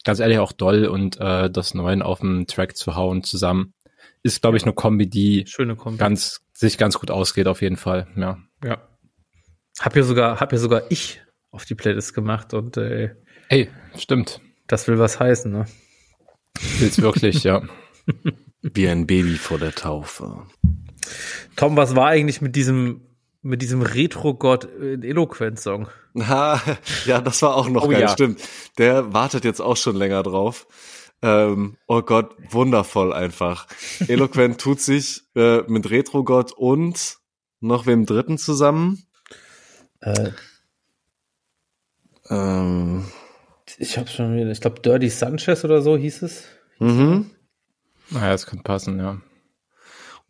[0.03, 3.73] ganz ehrlich auch Doll und äh, das Neuen auf dem Track zu hauen zusammen.
[4.23, 5.97] Ist, glaube ich, eine Kombi, die Schöne Kombi.
[5.97, 8.37] ganz, sich ganz gut ausgeht auf jeden Fall, ja.
[8.63, 8.77] ja.
[9.79, 11.21] Hab ja sogar, hab ja sogar ich
[11.51, 13.15] auf die Playlist gemacht und äh,
[13.49, 14.39] Ey, stimmt.
[14.67, 15.65] das will was heißen, ne?
[16.79, 17.61] Will's wirklich, ja.
[18.61, 20.45] Wie ein Baby vor der Taufe.
[21.55, 23.01] Tom, was war eigentlich mit diesem,
[23.41, 25.87] mit diesem Retro-Gott in Eloquent-Song?
[26.19, 26.61] Ha,
[27.05, 28.07] ja, das war auch noch Oh geil, ja.
[28.09, 28.41] stimmt.
[28.77, 30.67] Der wartet jetzt auch schon länger drauf.
[31.23, 33.67] Ähm, oh Gott, wundervoll einfach.
[34.07, 37.17] Eloquent tut sich äh, mit Retro-Gott und
[37.59, 39.03] noch wem Dritten zusammen.
[40.01, 40.31] Äh,
[42.29, 43.05] Ähm,
[43.79, 46.43] ich hab's schon wieder, ich glaube Dirty Sanchez oder so hieß es.
[46.79, 47.31] mhm.
[48.09, 49.21] Naja, das könnte passen, ja.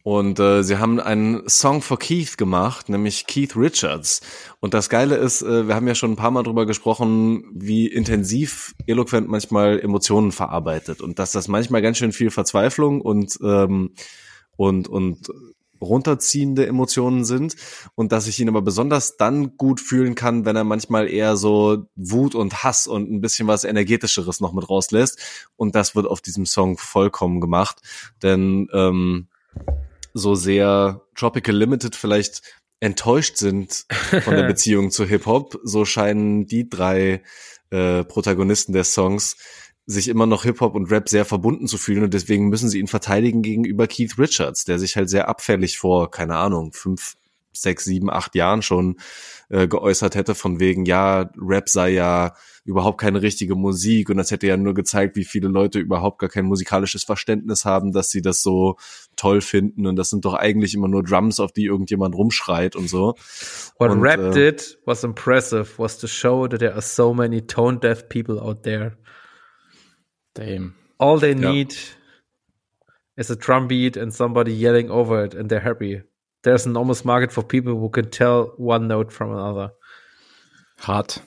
[0.03, 4.21] Und äh, sie haben einen Song für Keith gemacht, nämlich Keith Richards.
[4.59, 7.87] Und das Geile ist, äh, wir haben ja schon ein paar Mal drüber gesprochen, wie
[7.87, 13.93] intensiv Eloquent manchmal Emotionen verarbeitet und dass das manchmal ganz schön viel Verzweiflung und ähm,
[14.57, 15.29] und und
[15.82, 17.55] runterziehende Emotionen sind
[17.95, 21.86] und dass ich ihn aber besonders dann gut fühlen kann, wenn er manchmal eher so
[21.95, 25.19] Wut und Hass und ein bisschen was energetischeres noch mit rauslässt.
[25.55, 27.77] Und das wird auf diesem Song vollkommen gemacht,
[28.21, 29.27] denn ähm,
[30.13, 32.41] so sehr Tropical Limited vielleicht
[32.79, 33.86] enttäuscht sind
[34.23, 37.23] von der Beziehung zu Hip-Hop, so scheinen die drei
[37.69, 39.38] äh, Protagonisten des Songs
[39.91, 42.87] sich immer noch Hip-Hop und Rap sehr verbunden zu fühlen und deswegen müssen sie ihn
[42.87, 47.15] verteidigen gegenüber Keith Richards, der sich halt sehr abfällig vor, keine Ahnung, fünf,
[47.53, 48.97] sechs, sieben, acht Jahren schon
[49.49, 52.33] äh, geäußert hätte, von wegen, ja, Rap sei ja
[52.63, 56.29] überhaupt keine richtige Musik und das hätte ja nur gezeigt, wie viele Leute überhaupt gar
[56.29, 58.77] kein musikalisches Verständnis haben, dass sie das so
[59.15, 62.87] toll finden und das sind doch eigentlich immer nur Drums, auf die irgendjemand rumschreit und
[62.87, 63.15] so.
[63.79, 67.41] What Und, Rap äh, did was impressive was to show that there are so many
[67.41, 68.97] tone-deaf people out there.
[70.34, 70.73] Damn.
[70.97, 71.51] All they Ja.
[71.51, 71.75] need
[73.15, 76.03] is a drum beat and somebody yelling over it and they're happy.
[76.43, 79.73] There's an enormous market for people who can tell one note from another.
[80.79, 81.21] Hart.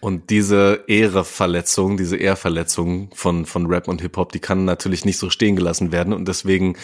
[0.00, 5.30] Und diese Ehreverletzung, diese Ehrverletzung von, von Rap und Hip-Hop, die kann natürlich nicht so
[5.30, 6.12] stehen gelassen werden.
[6.12, 6.76] Und deswegen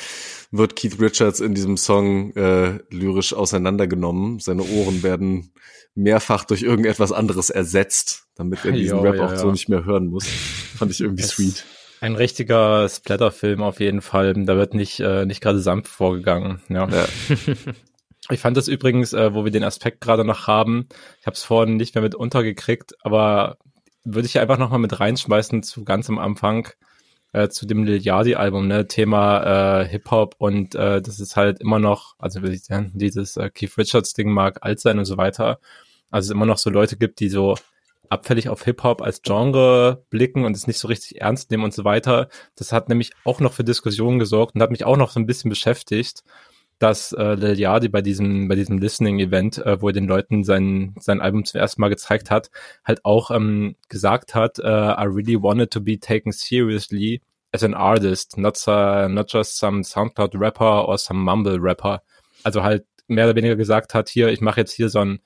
[0.52, 4.38] wird Keith Richards in diesem Song äh, lyrisch auseinandergenommen.
[4.38, 5.52] Seine Ohren werden
[5.94, 9.52] mehrfach durch irgendetwas anderes ersetzt, damit er diesen Ja, Rap ja, auch so ja.
[9.52, 10.26] nicht mehr hören muss.
[10.26, 11.64] Fand ich irgendwie sweet.
[12.00, 14.32] Ein richtiger Splatterfilm auf jeden Fall.
[14.34, 16.60] Da wird nicht, äh, nicht gerade sanft vorgegangen.
[16.68, 16.88] Ja.
[16.88, 17.06] Ja.
[18.30, 20.88] Ich fand das übrigens, äh, wo wir den Aspekt gerade noch haben,
[21.20, 23.56] ich habe es vorhin nicht mehr mit untergekriegt, aber
[24.04, 26.68] würde ich einfach noch mal mit reinschmeißen zu ganz am Anfang
[27.32, 31.36] äh, zu dem Lil Yachty Album, ne, Thema äh, Hip Hop und äh, das ist
[31.36, 35.58] halt immer noch, also dieses äh, Keith Richards Ding mag alt sein und so weiter.
[36.10, 37.56] Also es immer noch so Leute gibt, die so
[38.08, 41.74] abfällig auf Hip Hop als Genre blicken und es nicht so richtig ernst nehmen und
[41.74, 42.28] so weiter.
[42.56, 45.26] Das hat nämlich auch noch für Diskussionen gesorgt und hat mich auch noch so ein
[45.26, 46.22] bisschen beschäftigt
[46.78, 50.44] dass äh, Lil Yachty bei diesem bei diesem Listening Event, äh, wo er den Leuten
[50.44, 52.50] sein sein Album zum ersten Mal gezeigt hat,
[52.84, 57.20] halt auch ähm, gesagt hat, äh, I really wanted to be taken seriously
[57.52, 62.02] as an artist, not uh, not just some Soundcloud Rapper or some Mumble Rapper.
[62.44, 65.20] Also halt mehr oder weniger gesagt hat, hier ich mache jetzt hier so einen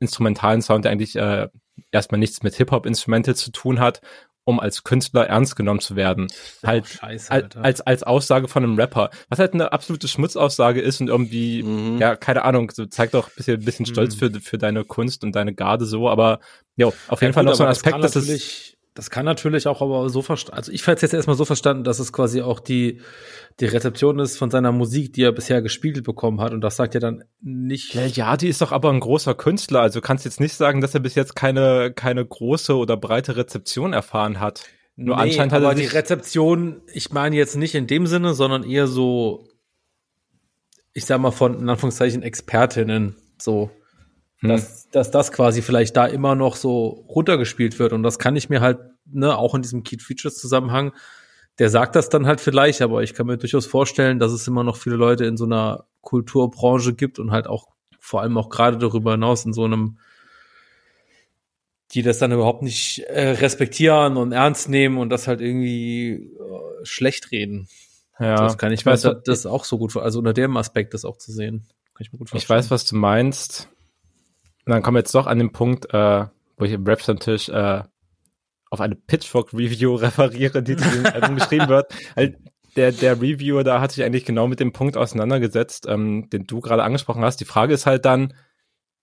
[0.00, 1.48] instrumentalen Sound, der eigentlich äh,
[1.90, 4.00] erstmal nichts mit Hip Hop Instrumental zu tun hat,
[4.46, 6.28] um als Künstler ernst genommen zu werden.
[6.64, 9.10] Halt scheiße, als, als Aussage von einem Rapper.
[9.28, 11.98] Was halt eine absolute Schmutzaussage ist und irgendwie, Mhm.
[11.98, 15.34] ja, keine Ahnung, so zeigt auch ein bisschen, bisschen Stolz für, für deine Kunst und
[15.34, 16.38] deine Garde so, aber
[16.76, 19.26] ja, auf jeden Fall gut, noch so ein das Aspekt, kann dass es, Das kann
[19.26, 22.14] natürlich auch aber so verstanden, also ich hätte es jetzt erstmal so verstanden, dass es
[22.14, 23.02] quasi auch die,
[23.60, 26.54] die Rezeption ist von seiner Musik, die er bisher gespiegelt bekommen hat.
[26.54, 27.92] Und das sagt ja dann nicht.
[27.94, 29.82] Ja, ja, die ist doch aber ein großer Künstler.
[29.82, 33.92] Also kannst jetzt nicht sagen, dass er bis jetzt keine, keine große oder breite Rezeption
[33.92, 34.64] erfahren hat.
[34.96, 38.32] Nur nee, anscheinend hat er aber die Rezeption, ich meine jetzt nicht in dem Sinne,
[38.32, 39.46] sondern eher so,
[40.94, 43.70] ich sag mal von, in Anführungszeichen, Expertinnen, so.
[44.40, 44.50] Hm.
[44.50, 47.92] Dass, dass das quasi vielleicht da immer noch so runtergespielt wird.
[47.92, 50.92] Und das kann ich mir halt, ne, auch in diesem Keith Features Zusammenhang,
[51.58, 54.62] der sagt das dann halt vielleicht, aber ich kann mir durchaus vorstellen, dass es immer
[54.62, 57.68] noch viele Leute in so einer Kulturbranche gibt und halt auch
[57.98, 59.98] vor allem auch gerade darüber hinaus in so einem,
[61.92, 66.84] die das dann überhaupt nicht äh, respektieren und ernst nehmen und das halt irgendwie äh,
[66.84, 67.68] schlecht reden.
[68.18, 71.04] Ja, das kann ich, weiß, das, das auch so gut, also unter dem Aspekt das
[71.04, 71.66] auch zu sehen.
[71.94, 72.58] Kann ich mir gut vorstellen.
[72.58, 73.68] Ich weiß, was du meinst.
[74.66, 76.26] Und dann kommen wir jetzt doch an den Punkt, äh,
[76.56, 77.82] wo ich im Rap-Tisch äh,
[78.68, 81.94] auf eine Pitchfork-Review referiere, die zu dem Album geschrieben wird.
[82.16, 82.36] Halt,
[82.74, 86.60] der, der Reviewer da hat sich eigentlich genau mit dem Punkt auseinandergesetzt, ähm, den du
[86.60, 87.38] gerade angesprochen hast.
[87.38, 88.34] Die Frage ist halt dann,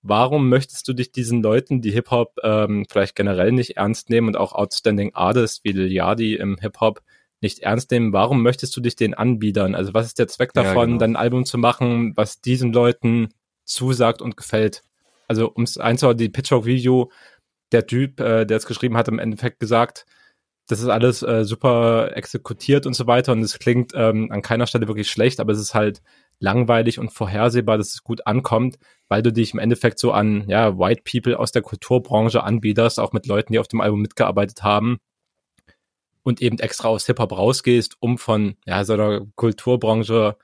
[0.03, 4.37] warum möchtest du dich diesen Leuten, die Hip-Hop ähm, vielleicht generell nicht ernst nehmen und
[4.37, 7.01] auch Outstanding Artists wie Lil Yadi im Hip-Hop
[7.41, 9.75] nicht ernst nehmen, warum möchtest du dich denen anbiedern?
[9.75, 10.97] Also was ist der Zweck davon, ja, genau.
[10.99, 13.29] dann ein Album zu machen, was diesen Leuten
[13.65, 14.83] zusagt und gefällt?
[15.27, 17.11] Also um es einzuhauen, die Pitchfork-Video,
[17.71, 20.05] der Typ, äh, der es geschrieben hat, im Endeffekt gesagt,
[20.67, 24.65] das ist alles äh, super exekutiert und so weiter und es klingt ähm, an keiner
[24.67, 26.01] Stelle wirklich schlecht, aber es ist halt
[26.39, 28.77] langweilig und vorhersehbar, dass es gut ankommt,
[29.09, 33.11] weil du dich im Endeffekt so an ja White People aus der Kulturbranche anbiederst, auch
[33.11, 34.99] mit Leuten, die auf dem Album mitgearbeitet haben
[36.23, 40.37] und eben extra aus Hip Hop rausgehst, um von ja so einer Kulturbranche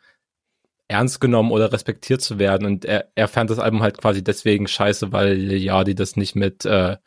[0.89, 2.65] ernst genommen oder respektiert zu werden.
[2.65, 6.35] Und er, er fand das Album halt quasi deswegen scheiße, weil ja, die das nicht
[6.35, 6.97] mit, äh,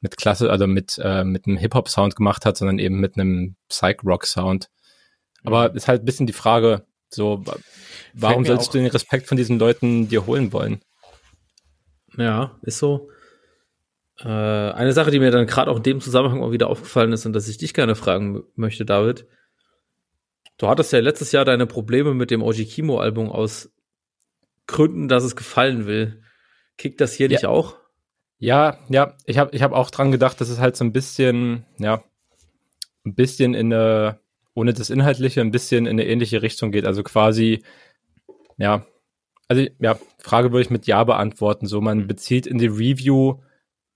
[0.00, 4.70] mit Klasse, also mit, äh, mit einem Hip-Hop-Sound gemacht hat, sondern eben mit einem Psych-Rock-Sound.
[5.42, 5.76] Aber mhm.
[5.76, 7.44] ist halt ein bisschen die Frage, so,
[8.14, 10.80] warum sollst du den Respekt von diesen Leuten dir holen wollen?
[12.16, 13.10] Ja, ist so.
[14.20, 17.26] Äh, eine Sache, die mir dann gerade auch in dem Zusammenhang auch wieder aufgefallen ist
[17.26, 19.26] und dass ich dich gerne fragen möchte, David,
[20.62, 23.72] Du hattest ja letztes Jahr deine Probleme mit dem Oji Kimo Album aus
[24.68, 26.22] Gründen, dass es gefallen will.
[26.78, 27.32] Kickt das hier ja.
[27.32, 27.78] nicht auch?
[28.38, 31.66] Ja, ja, ich habe ich hab auch dran gedacht, dass es halt so ein bisschen,
[31.80, 32.04] ja,
[33.04, 34.20] ein bisschen in eine,
[34.54, 36.86] ohne das Inhaltliche, ein bisschen in eine ähnliche Richtung geht.
[36.86, 37.64] Also quasi,
[38.56, 38.86] ja,
[39.48, 41.66] also ja, Frage würde ich mit Ja beantworten.
[41.66, 43.40] So, man bezieht in die Review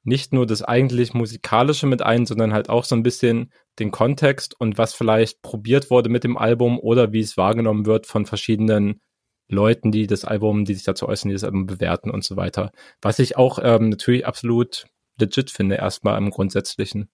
[0.03, 4.59] nicht nur das eigentlich musikalische mit ein, sondern halt auch so ein bisschen den Kontext
[4.59, 9.01] und was vielleicht probiert wurde mit dem Album oder wie es wahrgenommen wird von verschiedenen
[9.49, 12.73] Leuten, die das Album, die sich dazu äußern, die das Album bewerten und so weiter.
[13.01, 14.87] Was ich auch ähm, natürlich absolut
[15.19, 17.09] legit finde, erstmal im Grundsätzlichen.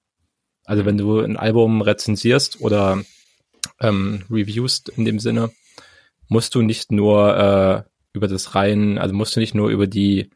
[0.64, 3.02] Also wenn du ein Album rezensierst oder
[3.80, 5.50] ähm, reviewst in dem Sinne,
[6.28, 7.82] musst du nicht nur äh,
[8.12, 10.30] über das rein, also musst du nicht nur über die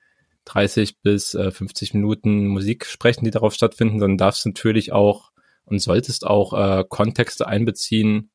[0.44, 5.30] 30 bis äh, 50 Minuten Musik sprechen, die darauf stattfinden, sondern darfst natürlich auch
[5.66, 8.30] und solltest auch äh, Kontexte einbeziehen,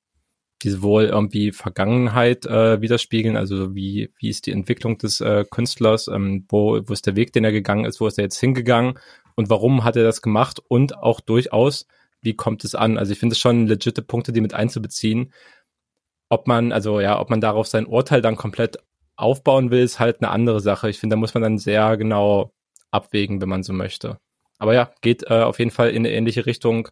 [0.64, 6.08] die sowohl irgendwie Vergangenheit äh, widerspiegeln, also wie, wie ist die Entwicklung des äh, Künstlers,
[6.08, 9.00] ähm, wo, wo ist der Weg, den er gegangen ist, wo ist er jetzt hingegangen
[9.36, 11.88] und warum hat er das gemacht und auch durchaus,
[12.22, 12.98] wie kommt es an?
[12.98, 15.34] Also ich finde es schon legitime Punkte, die mit einzubeziehen.
[16.30, 18.78] Ob man, also ja, ob man darauf sein Urteil dann komplett
[19.16, 20.90] aufbauen will, ist halt eine andere Sache.
[20.90, 22.54] Ich finde, da muss man dann sehr genau
[22.92, 24.20] abwägen, wenn man so möchte.
[24.60, 26.90] Aber ja, geht äh, auf jeden Fall in eine ähnliche Richtung,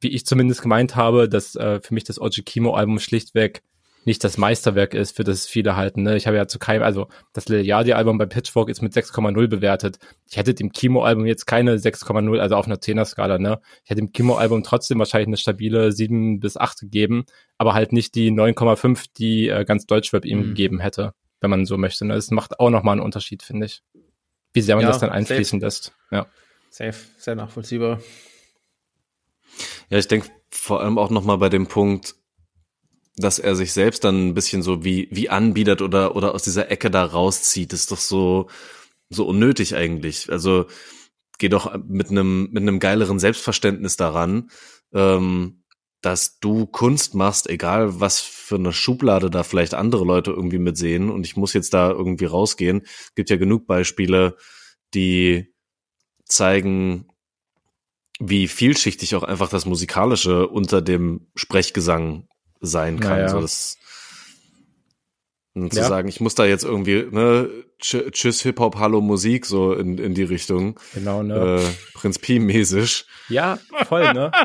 [0.00, 3.62] wie ich zumindest gemeint habe, dass äh, für mich das Oji Kimo-Album schlichtweg
[4.04, 6.04] nicht das Meisterwerk ist, für das viele halten.
[6.04, 6.16] Ne?
[6.16, 9.98] Ich habe ja zu keinem, also das Lil Yachty-Album bei Pitchfork ist mit 6,0 bewertet.
[10.30, 13.58] Ich hätte dem Kimo-Album jetzt keine 6,0, also auf einer 10er-Skala, ne?
[13.82, 17.24] Ich hätte dem Kimo-Album trotzdem wahrscheinlich eine stabile 7 bis 8 gegeben,
[17.58, 20.44] aber halt nicht die 9,5, die äh, ganz Deutschrap ihm mhm.
[20.50, 22.04] gegeben hätte wenn man so möchte.
[22.04, 22.14] Ne?
[22.14, 23.82] Das macht auch nochmal einen Unterschied, finde ich.
[24.52, 25.66] Wie sehr man ja, das dann einfließen safe.
[25.66, 25.92] lässt.
[26.10, 26.26] Ja.
[26.70, 28.00] Safe, sehr nachvollziehbar.
[29.90, 32.16] Ja, ich denke vor allem auch nochmal bei dem Punkt,
[33.16, 36.70] dass er sich selbst dann ein bisschen so wie, wie anbietet oder, oder aus dieser
[36.70, 38.48] Ecke da rauszieht, ist doch so,
[39.08, 40.30] so unnötig eigentlich.
[40.30, 40.66] Also,
[41.38, 44.50] geh doch mit einem, mit einem geileren Selbstverständnis daran.
[44.92, 45.62] Ähm,
[46.06, 51.10] dass du Kunst machst, egal was für eine Schublade da vielleicht andere Leute irgendwie mitsehen
[51.10, 52.86] und ich muss jetzt da irgendwie rausgehen.
[53.16, 54.36] Gibt ja genug Beispiele,
[54.94, 55.52] die
[56.24, 57.08] zeigen,
[58.18, 62.28] wie vielschichtig auch einfach das Musikalische unter dem Sprechgesang
[62.60, 63.10] sein kann.
[63.18, 63.28] Naja.
[63.28, 63.76] So das
[65.54, 65.86] Und zu Ja.
[65.88, 67.48] sagen, ich muss da jetzt irgendwie, ne,
[67.80, 70.78] Tsch- Tschüss Hip-Hop, Hallo Musik, so in, in die Richtung.
[70.94, 71.60] Genau, ne?
[71.60, 73.04] Äh, Prinz Pi-mäßig.
[73.28, 74.30] Ja, voll, ne?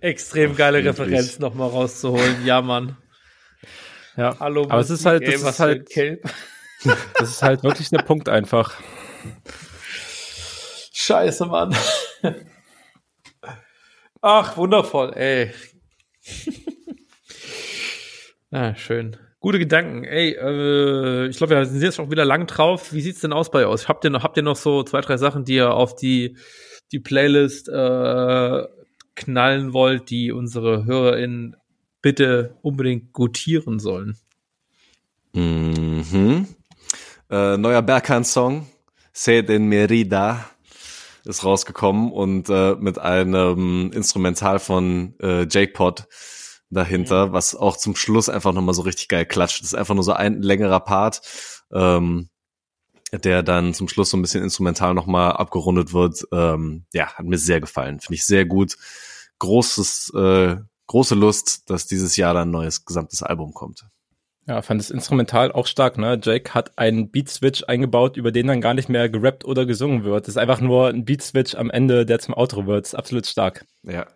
[0.00, 1.00] Extrem geile Wirklich.
[1.08, 2.44] Referenz nochmal rauszuholen.
[2.46, 2.96] Ja, Mann.
[4.16, 4.36] Ja.
[4.40, 5.88] Hallo, Aber es ist halt, ey, das was ist halt,
[7.18, 8.74] das ist halt wirklich der Punkt einfach.
[11.04, 11.76] Scheiße, Mann.
[14.22, 15.52] Ach, wundervoll, ey.
[18.50, 19.14] ah, schön.
[19.38, 20.04] Gute Gedanken.
[20.04, 22.94] Ey, äh, ich glaube, wir sind jetzt schon wieder lang drauf.
[22.94, 23.86] Wie sieht's denn aus bei euch?
[23.86, 26.38] Habt ihr noch, habt ihr noch so zwei, drei Sachen, die ihr auf die,
[26.90, 28.62] die Playlist äh,
[29.14, 31.54] knallen wollt, die unsere HörerInnen
[32.00, 34.16] bitte unbedingt gutieren sollen?
[35.34, 36.48] Mhm.
[37.28, 38.66] Äh, neuer Berkan-Song,
[39.12, 40.46] Sed en Merida,
[41.24, 46.06] ist rausgekommen und äh, mit einem Instrumental von äh, Jake Pot
[46.70, 49.60] dahinter, was auch zum Schluss einfach nochmal so richtig geil klatscht.
[49.60, 51.22] Das ist einfach nur so ein längerer Part,
[51.72, 52.28] ähm,
[53.12, 56.26] der dann zum Schluss so ein bisschen instrumental nochmal abgerundet wird.
[56.32, 58.00] Ähm, ja, hat mir sehr gefallen.
[58.00, 58.76] Finde ich sehr gut.
[59.38, 60.56] Großes, äh,
[60.86, 63.86] große Lust, dass dieses Jahr dann ein neues gesamtes Album kommt.
[64.46, 66.20] Ja, fand das Instrumental auch stark, ne?
[66.22, 70.26] Jake hat einen Beat-Switch eingebaut, über den dann gar nicht mehr gerappt oder gesungen wird.
[70.26, 72.84] Das ist einfach nur ein Beat-Switch am Ende, der zum Outro wird.
[72.84, 73.64] Das ist absolut stark.
[73.84, 74.06] Ja.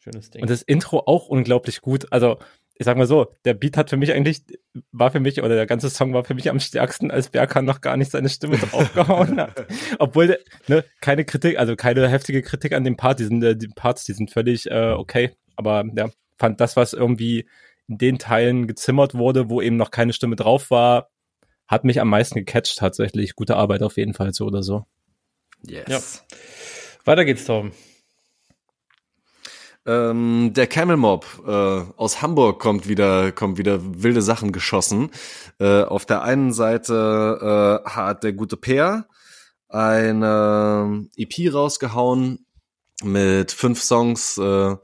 [0.00, 0.42] Schönes Ding.
[0.42, 2.10] Und das Intro auch unglaublich gut.
[2.10, 2.38] Also,
[2.74, 4.42] ich sag mal so, der Beat hat für mich eigentlich,
[4.90, 7.80] war für mich, oder der ganze Song war für mich am stärksten, als Berkan noch
[7.80, 9.66] gar nicht seine Stimme draufgehauen hat.
[10.00, 13.54] Obwohl, der- ne, keine Kritik, also keine heftige Kritik an dem Part, die, sind, äh,
[13.54, 15.30] die Parts, die sind völlig äh, okay.
[15.54, 17.46] Aber ja, fand das, was irgendwie
[17.90, 21.10] in den Teilen gezimmert wurde, wo eben noch keine Stimme drauf war,
[21.66, 23.34] hat mich am meisten gecatcht tatsächlich.
[23.34, 24.86] Gute Arbeit auf jeden Fall so oder so.
[25.66, 25.86] Yes.
[26.30, 26.36] Ja.
[27.04, 27.72] Weiter geht's, Tom.
[29.86, 35.10] Ähm, der Camel Mob äh, aus Hamburg kommt wieder, kommt wieder wilde Sachen geschossen.
[35.58, 39.06] Äh, auf der einen Seite äh, hat der gute Peer
[39.68, 42.46] eine EP rausgehauen
[43.02, 44.76] mit fünf Songs, äh,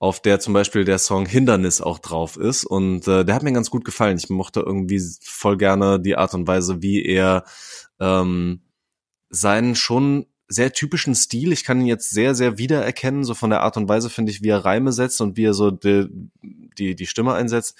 [0.00, 2.64] auf der zum Beispiel der Song Hindernis auch drauf ist.
[2.64, 4.16] Und äh, der hat mir ganz gut gefallen.
[4.16, 7.44] Ich mochte irgendwie voll gerne die Art und Weise, wie er
[8.00, 8.62] ähm,
[9.28, 11.52] seinen schon sehr typischen Stil.
[11.52, 14.42] Ich kann ihn jetzt sehr, sehr wiedererkennen, so von der Art und Weise, finde ich,
[14.42, 16.08] wie er Reime setzt und wie er so die,
[16.78, 17.76] die, die Stimme einsetzt,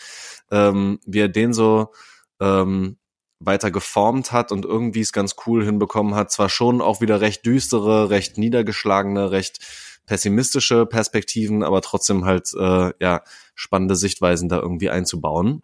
[0.51, 1.91] ähm, wie er den so
[2.39, 2.99] ähm,
[3.39, 6.31] weiter geformt hat und irgendwie es ganz cool hinbekommen hat.
[6.31, 9.61] Zwar schon auch wieder recht düstere, recht niedergeschlagene, recht
[10.11, 13.23] pessimistische Perspektiven, aber trotzdem halt äh, ja
[13.55, 15.63] spannende Sichtweisen da irgendwie einzubauen.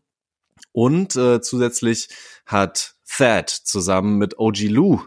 [0.71, 2.09] Und äh, zusätzlich
[2.47, 5.01] hat Thad zusammen mit OG Lou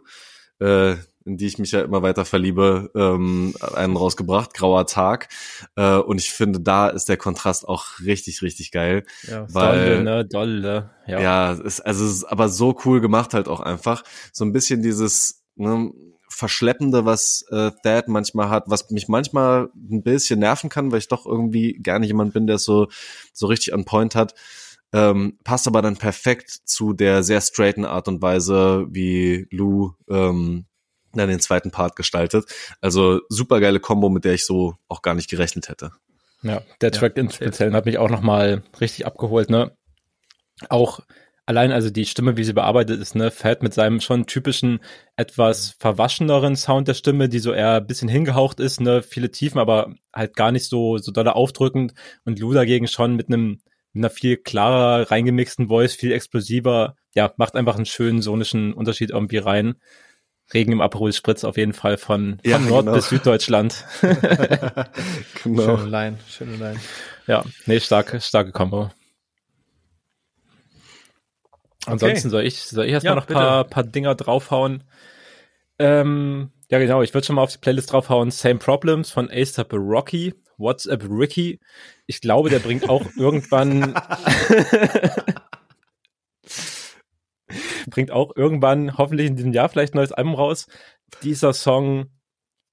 [0.60, 0.95] äh,
[1.26, 5.30] in die ich mich ja immer weiter verliebe, ähm, einen rausgebracht, Grauer Tag.
[5.76, 9.06] Äh, und ich finde, da ist der Kontrast auch richtig, richtig geil.
[9.24, 10.26] Ja, Weil- Dolle, ne?
[10.26, 10.90] Dolle.
[11.07, 11.22] Ja.
[11.22, 14.03] Ja, ist, also es ist aber so cool gemacht halt auch einfach.
[14.34, 15.91] So ein bisschen dieses ne,
[16.40, 21.10] Verschleppende, was äh, Thad manchmal hat, was mich manchmal ein bisschen nerven kann, weil ich
[21.10, 22.88] doch irgendwie gar nicht jemand bin, der es so,
[23.34, 24.34] so richtig on point hat.
[24.94, 30.66] Ähm, passt aber dann perfekt zu der sehr straighten Art und Weise, wie Lou ähm,
[31.14, 32.45] dann den zweiten Part gestaltet.
[32.80, 35.91] Also super geile Kombo, mit der ich so auch gar nicht gerechnet hätte.
[36.41, 39.76] Ja, der Track im Speziellen hat mich auch nochmal richtig abgeholt, ne?
[40.70, 41.02] Auch
[41.50, 44.82] allein also die Stimme, wie sie bearbeitet ist, ne, Fat mit seinem schon typischen,
[45.16, 49.58] etwas verwascheneren Sound der Stimme, die so eher ein bisschen hingehaucht ist, ne, viele Tiefen,
[49.58, 53.62] aber halt gar nicht so, so doll aufdrückend und Lou dagegen schon mit einem,
[53.94, 59.10] mit einer viel klarer reingemixten Voice, viel explosiver, ja, macht einfach einen schönen sonischen Unterschied
[59.10, 59.74] irgendwie rein.
[60.54, 62.96] Regen im Aperol Spritz auf jeden Fall von, von Ja, Nord genau.
[62.96, 63.86] bis Süddeutschland.
[65.44, 65.78] genau.
[65.78, 66.80] Schöne Line, schöne Line.
[67.26, 68.92] Ja, nee, starke, starke Kombo.
[71.86, 74.84] Ansonsten soll ich, soll ich erstmal Ja, noch ein paar, paar Dinger draufhauen.
[75.80, 78.32] Ähm, ja, genau, ich würde schon mal auf die Playlist draufhauen.
[78.32, 81.60] Same Problems von ASAP Rocky, WhatsApp Ricky.
[82.06, 83.94] Ich glaube, der bringt auch irgendwann,
[87.88, 90.68] bringt auch irgendwann, hoffentlich in diesem Jahr vielleicht ein neues Album raus.
[91.24, 92.12] Dieser Song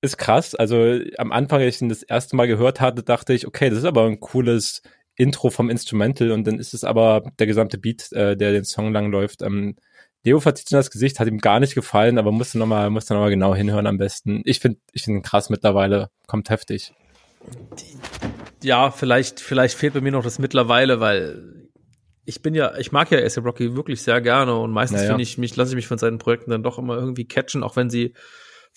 [0.02, 0.54] ist krass.
[0.54, 3.78] Also am Anfang, als ich ihn das erste Mal gehört hatte, dachte ich, okay, das
[3.78, 4.82] ist aber ein cooles
[5.16, 8.92] Intro vom Instrumental und dann ist es aber der gesamte Beat, äh, der den Song
[8.92, 9.42] lang läuft.
[9.42, 9.76] Ähm,
[10.24, 13.20] Leo verzieht schon das Gesicht, hat ihm gar nicht gefallen, aber musste nochmal, musste noch
[13.20, 14.42] mal genau hinhören am besten.
[14.44, 16.92] Ich finde, ich finde ihn krass mittlerweile, kommt heftig.
[18.62, 21.68] Ja, vielleicht, vielleicht fehlt bei mir noch das mittlerweile, weil
[22.24, 25.10] ich bin ja, ich mag ja A$AP Rocky wirklich sehr gerne und meistens Naja.
[25.10, 27.76] finde ich, mich lasse ich mich von seinen Projekten dann doch immer irgendwie catchen, auch
[27.76, 28.14] wenn sie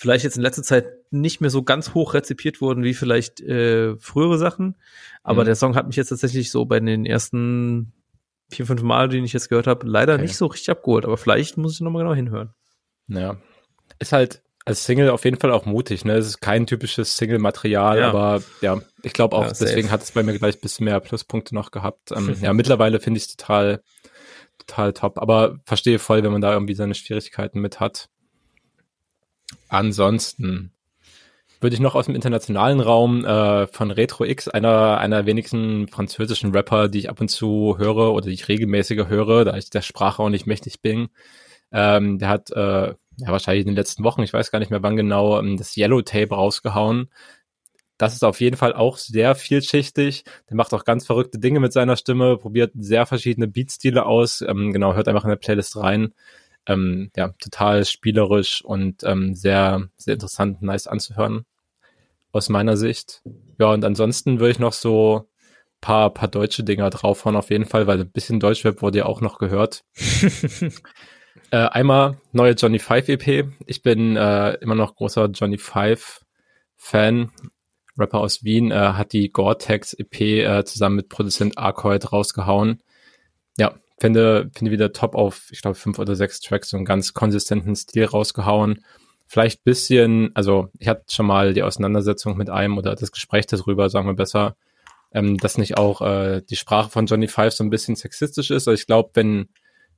[0.01, 3.97] vielleicht jetzt in letzter Zeit nicht mehr so ganz hoch rezipiert wurden wie vielleicht äh,
[3.97, 4.75] frühere Sachen.
[5.23, 5.45] Aber Mhm.
[5.47, 7.91] der Song hat mich jetzt tatsächlich so bei den ersten
[8.49, 10.21] vier, fünf Mal, den ich jetzt gehört habe, leider Okay.
[10.23, 11.03] nicht so richtig abgeholt.
[11.03, 12.53] Aber vielleicht muss ich nochmal genau hinhören.
[13.09, 13.35] Ja.
[13.99, 16.13] Ist halt als Single auf jeden Fall auch mutig, ne?
[16.13, 18.09] Es ist kein typisches Single-Material, Ja.
[18.09, 20.99] aber ja, ich glaube auch, Ja, deswegen hat es bei mir gleich ein bisschen mehr
[21.01, 22.11] Pluspunkte noch gehabt.
[22.11, 23.81] Ähm, ja, mittlerweile finde ich es total,
[24.59, 28.09] total top, aber verstehe voll, wenn man da irgendwie seine Schwierigkeiten mit hat.
[29.69, 30.73] Ansonsten
[31.61, 36.51] würde ich noch aus dem internationalen Raum äh, von Retro X, einer einer wenigsten französischen
[36.51, 39.81] Rapper, die ich ab und zu höre oder die ich regelmäßiger höre, da ich der
[39.81, 41.09] Sprache auch nicht mächtig bin.
[41.71, 44.83] Ähm, der hat äh, ja wahrscheinlich in den letzten Wochen, ich weiß gar nicht mehr
[44.83, 47.09] wann genau, ähm, das Yellow Tape rausgehauen.
[47.97, 50.23] Das ist auf jeden Fall auch sehr vielschichtig.
[50.49, 54.41] Der macht auch ganz verrückte Dinge mit seiner Stimme, probiert sehr verschiedene Beatstile aus.
[54.41, 56.13] Ähm, genau, hört einfach in der Playlist rein.
[56.65, 61.45] Ähm, ja, total spielerisch und ähm, sehr, sehr interessant, nice anzuhören.
[62.31, 63.23] Aus meiner Sicht.
[63.59, 65.29] Ja, und ansonsten würde ich noch so
[65.81, 69.21] paar, paar deutsche Dinger draufhauen auf jeden Fall, weil ein bisschen Deutschrap wurde ja auch
[69.21, 69.83] noch gehört.
[71.51, 73.47] äh, einmal neue Johnny Five EP.
[73.65, 76.21] Ich bin äh, immer noch großer Johnny Five
[76.75, 77.31] Fan.
[77.97, 82.81] Rapper aus Wien äh, hat die Gore-Tex EP äh, zusammen mit Produzent Arcoid rausgehauen.
[83.57, 87.13] Ja, finde, finde wieder top auf, ich glaube, fünf oder sechs Tracks so einen ganz
[87.13, 88.83] konsistenten Stil rausgehauen.
[89.27, 93.89] Vielleicht bisschen, also ich hatte schon mal die Auseinandersetzung mit einem oder das Gespräch darüber,
[93.89, 94.55] sagen wir besser,
[95.13, 98.67] ähm, dass nicht auch äh, die Sprache von Johnny Five so ein bisschen sexistisch ist.
[98.67, 99.49] Also ich glaube, wenn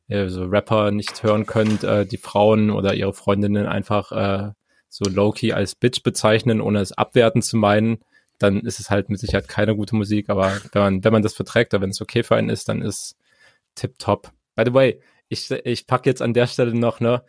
[0.07, 4.51] ihr so Rapper nicht hören könnt, äh, die Frauen oder ihre Freundinnen einfach äh,
[4.89, 7.99] so low-key als Bitch bezeichnen, ohne es abwerten zu meinen,
[8.37, 10.29] dann ist es halt mit Sicherheit keine gute Musik.
[10.29, 12.81] Aber wenn man, wenn man das verträgt oder wenn es okay für einen ist, dann
[12.81, 13.15] ist
[13.75, 14.31] tipptopp.
[14.55, 17.23] By the way, ich, ich pack jetzt an der Stelle noch, ne,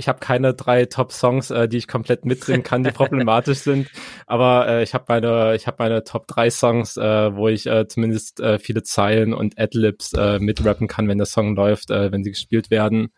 [0.00, 3.88] ich habe keine drei Top-Songs, äh, die ich komplett mitsingen kann, die problematisch sind.
[4.26, 7.86] Aber äh, ich habe meine, ich habe meine Top 3 Songs, äh, wo ich äh,
[7.86, 12.24] zumindest äh, viele Zeilen und Adlibs äh, mitrappen kann, wenn der Song läuft, äh, wenn
[12.24, 13.12] sie gespielt werden.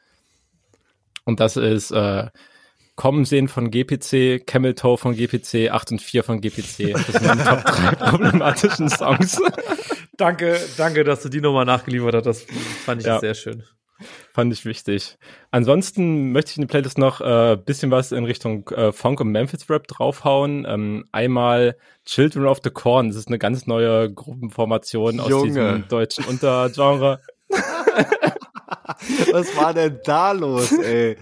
[1.24, 2.28] Und das ist äh,
[2.94, 6.92] Kommen sehen von GPC, Camel Toe von GPC, 8 und 4 von GPC.
[6.92, 9.40] Das sind meine Top 3 problematischen Songs.
[10.22, 12.26] danke, danke, dass du die nochmal nachgeliefert hast.
[12.26, 12.42] Das
[12.84, 13.18] fand ich Ja.
[13.18, 13.62] sehr schön.
[14.32, 15.16] Fand ich wichtig.
[15.52, 19.28] Ansonsten möchte ich in die Playlist noch äh, bisschen was in Richtung äh, Funk und
[19.30, 20.64] Memphis Rap draufhauen.
[20.68, 23.08] Ähm, einmal Children of the Corn.
[23.08, 25.44] Das ist eine ganz neue Gruppenformation aus Junge.
[25.46, 27.20] diesem deutschen Untergenre.
[29.32, 31.16] Was war denn da los, ey?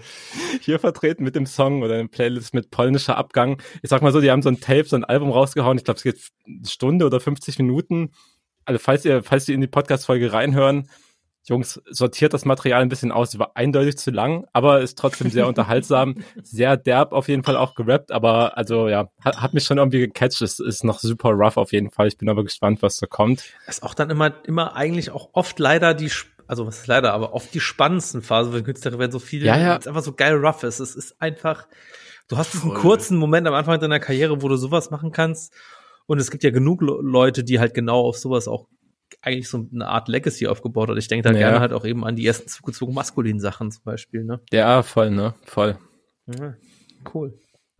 [0.61, 3.61] Hier vertreten mit dem Song oder in Playlist mit polnischer Abgang.
[3.81, 5.77] Ich sag mal so, die haben so ein Tape, so ein Album rausgehauen.
[5.77, 8.11] Ich glaube, es geht eine Stunde oder 50 Minuten.
[8.65, 10.87] Also falls ihr, falls ihr in die Podcast-Folge reinhören,
[11.47, 13.33] Jungs, sortiert das Material ein bisschen aus.
[13.33, 16.15] Es war eindeutig zu lang, aber ist trotzdem sehr unterhaltsam.
[16.43, 19.99] Sehr derb auf jeden Fall auch gerappt, aber also ja, hat, hat mich schon irgendwie
[19.99, 20.41] gecatcht.
[20.41, 22.07] Es ist noch super rough auf jeden Fall.
[22.07, 23.43] Ich bin aber gespannt, was da kommt.
[23.67, 26.11] ist auch dann immer, immer eigentlich auch oft leider die,
[26.47, 29.57] also was ist leider, aber oft die spannendsten Phasen, wenn Künstler werden so viel, Ja,
[29.57, 29.77] ja.
[29.77, 30.79] es einfach so geil rough ist.
[30.79, 31.67] Es ist einfach,
[32.27, 32.79] du hast diesen Voll.
[32.79, 35.51] kurzen Moment am Anfang deiner Karriere, wo du sowas machen kannst.
[36.07, 38.67] Und es gibt ja genug Le- Leute, die halt genau auf sowas auch
[39.21, 40.97] eigentlich so eine Art Legacy aufgebaut hat.
[40.97, 41.39] Ich denke da Ja.
[41.39, 44.39] gerne halt auch eben an die ersten zugezogen maskulinen Sachen zum Beispiel, ne?
[44.51, 45.33] Ja, voll, ne?
[45.43, 45.77] Voll.
[46.27, 46.55] Ja,
[47.13, 47.33] cool.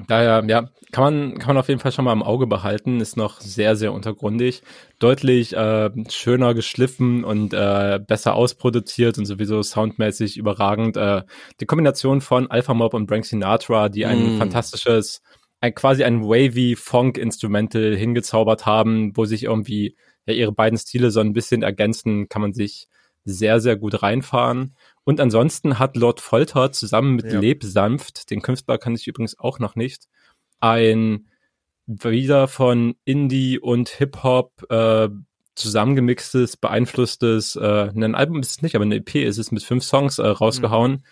[0.07, 3.17] Daher, ja, kann man, kann man auf jeden Fall schon mal im Auge behalten, ist
[3.17, 4.63] noch sehr, sehr untergrundig,
[4.97, 10.97] deutlich äh, schöner geschliffen und äh, besser ausproduziert und sowieso soundmäßig überragend.
[10.97, 11.21] Äh,
[11.59, 14.37] die Kombination von Alpha Mob und Frank Sinatra, die ein Mm.
[14.37, 15.21] fantastisches,
[15.61, 21.19] ein, quasi ein wavy Funk-Instrumental hingezaubert haben, wo sich irgendwie ja, ihre beiden Stile so
[21.19, 22.87] ein bisschen ergänzen, kann man sich
[23.23, 24.75] sehr, sehr gut reinfahren.
[25.03, 27.39] Und ansonsten hat Lord Folter zusammen mit Ja.
[27.39, 30.07] Lebsanft, den Künstler kann ich übrigens auch noch nicht,
[30.59, 31.27] ein
[31.85, 35.09] wieder von Indie und Hip-Hop äh,
[35.55, 39.83] zusammengemixtes, beeinflusstes, äh, ein Album ist es nicht, aber eine EP ist es mit fünf
[39.83, 41.05] Songs äh, rausgehauen.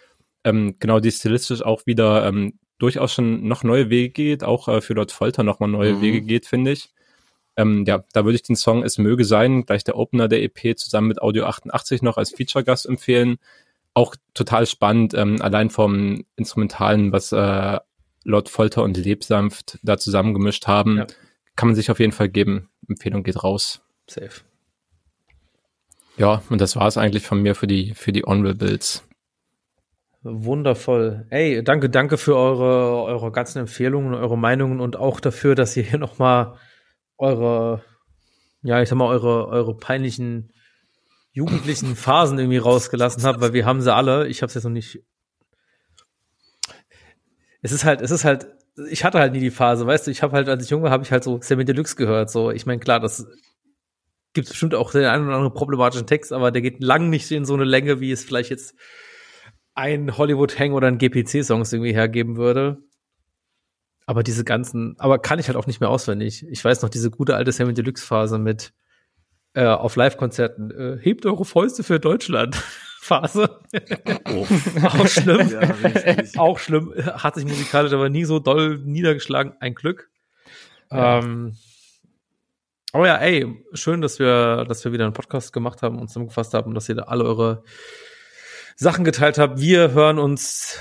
[0.43, 4.81] Ähm, genau, die stilistisch auch wieder ähm, durchaus schon noch neue Wege geht, auch äh,
[4.81, 6.01] für Lord Folter nochmal neue Mhm.
[6.01, 6.89] Wege geht, finde ich.
[7.55, 10.77] Ähm, ja, da würde ich den Song Es möge sein, gleich der Opener der EP,
[10.77, 13.37] zusammen mit Audio 88 noch als Feature-Gast empfehlen.
[13.93, 17.79] Auch total spannend, ähm, allein vom Instrumentalen, was äh,
[18.23, 20.97] Lord Folter und Lebsanft da zusammengemischt haben.
[20.99, 21.07] Ja.
[21.55, 22.69] Kann man sich auf jeden Fall geben.
[22.87, 23.81] Empfehlung geht raus.
[24.07, 24.41] Safe.
[26.15, 29.03] Ja, und das war es eigentlich von mir für die, für die Honorables.
[30.21, 31.25] Wundervoll.
[31.29, 35.83] Ey, danke, danke für eure, eure ganzen Empfehlungen, eure Meinungen und auch dafür, dass ihr
[35.83, 36.55] hier nochmal
[37.17, 37.83] eure,
[38.61, 40.51] ja, ich sag mal, eure, eure peinlichen
[41.31, 44.27] jugendlichen Phasen irgendwie rausgelassen habt, weil wir haben sie alle.
[44.27, 45.03] Ich habe es jetzt noch nicht.
[47.61, 48.47] Es ist halt, es ist halt
[48.87, 50.91] ich hatte halt nie die Phase, weißt du, ich habe halt, als ich jung war,
[50.91, 52.29] habe ich halt so Sammy Deluxe gehört.
[52.29, 53.27] So, ich meine, klar, das
[54.33, 57.45] gibt bestimmt auch den einen oder anderen problematischen Text, aber der geht lang nicht in
[57.45, 58.75] so eine Länge, wie es vielleicht jetzt
[59.75, 62.77] ein Hollywood-Hang oder ein GPC-Songs irgendwie hergeben würde.
[64.05, 66.45] Aber diese ganzen, aber kann ich halt auch nicht mehr auswendig.
[66.49, 68.73] Ich weiß noch diese gute alte Sammy Deluxe-Phase mit
[69.53, 70.71] äh, auf Live-Konzerten.
[70.71, 72.55] Äh, hebt eure Fäuste für Deutschland.
[73.01, 73.59] Phase.
[74.25, 74.45] Oh.
[74.83, 75.49] auch schlimm.
[75.49, 76.93] Ja, auch schlimm.
[76.95, 79.53] Hat sich musikalisch aber nie so doll niedergeschlagen.
[79.59, 80.09] Ein Glück.
[80.91, 81.19] Ja.
[81.19, 81.55] Ähm,
[82.91, 86.53] aber ja, ey, schön, dass wir, dass wir wieder einen Podcast gemacht haben und zusammengefasst
[86.53, 87.63] haben und dass ihr da alle eure
[88.79, 89.59] Sachen geteilt habt.
[89.59, 90.79] Wir hören uns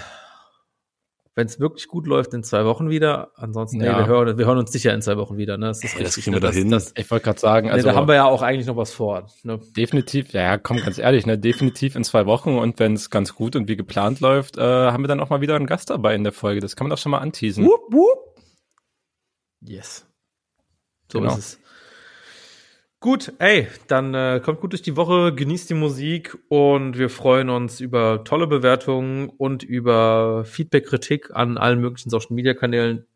[1.38, 3.30] wenn es wirklich gut läuft, in zwei Wochen wieder.
[3.36, 3.92] Ansonsten, ja.
[3.92, 5.56] nee, wir, hören, wir hören uns sicher in zwei Wochen wieder.
[5.56, 5.66] Ne?
[5.66, 6.48] Das, ist ja, das kriegen wir ne?
[6.48, 6.68] dahin.
[6.68, 8.92] Das, ich wollte gerade sagen, also nee, da haben wir ja auch eigentlich noch was
[8.92, 9.28] vor.
[9.44, 9.60] Ne?
[9.76, 13.54] Definitiv, ja, komm, ganz ehrlich, ne, definitiv in zwei Wochen und wenn es ganz gut
[13.54, 16.24] und wie geplant läuft, äh, haben wir dann auch mal wieder einen Gast dabei in
[16.24, 16.60] der Folge.
[16.60, 17.64] Das kann man doch schon mal anteasen.
[17.64, 18.42] Wupp, wupp.
[19.60, 20.06] Yes.
[21.12, 21.34] So genau.
[21.34, 21.60] ist es.
[23.00, 27.48] Gut, ey, dann äh, kommt gut durch die Woche, genießt die Musik und wir freuen
[27.48, 33.06] uns über tolle Bewertungen und über Feedback, Kritik an allen möglichen Social Media Kanälen.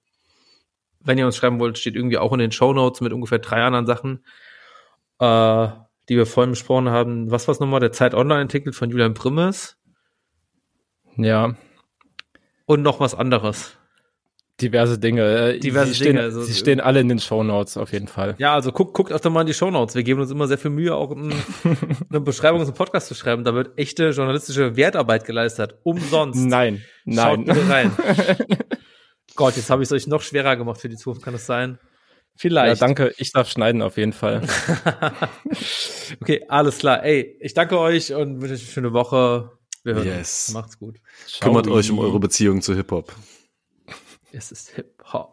[1.00, 3.60] Wenn ihr uns schreiben wollt, steht irgendwie auch in den Show Notes mit ungefähr drei
[3.60, 4.24] anderen Sachen,
[5.18, 5.68] äh,
[6.08, 7.32] die wir vorhin besprochen haben.
[7.32, 7.80] Was war's nochmal?
[7.80, 9.76] Der Zeit Online-Artikel von Julian Primmes.
[11.16, 11.56] Ja.
[12.66, 13.76] Und noch was anderes
[14.62, 15.52] diverse Dinge.
[15.54, 16.22] Äh, diverse sie stehen, Dinge.
[16.22, 18.34] Also, sie stehen alle in den Show Notes auf jeden Fall.
[18.38, 19.94] Ja, also guckt, guckt öfter mal in die Show Notes.
[19.94, 21.10] Wir geben uns immer sehr viel Mühe, auch
[22.10, 23.44] eine Beschreibung zum Podcast zu schreiben.
[23.44, 25.74] Da wird echte journalistische Wertarbeit geleistet.
[25.82, 26.40] Umsonst.
[26.40, 27.44] Nein, nein.
[27.46, 27.92] Schaut rein.
[29.34, 31.24] Gott, jetzt habe ich es euch noch schwerer gemacht für die Zukunft.
[31.24, 31.78] Kann es sein?
[32.36, 32.80] Vielleicht.
[32.80, 33.12] Ja, danke.
[33.18, 34.42] Ich darf schneiden auf jeden Fall.
[36.20, 37.02] okay, alles klar.
[37.02, 39.52] Ey, ich danke euch und wünsche euch eine schöne Woche.
[39.84, 40.48] Wir hören yes.
[40.48, 40.54] uns.
[40.54, 40.98] Macht's gut.
[41.26, 41.48] Ciao.
[41.48, 43.14] Kümmert euch um eure Beziehung zu Hip-Hop.
[44.34, 45.31] Es ist Hip-Hop.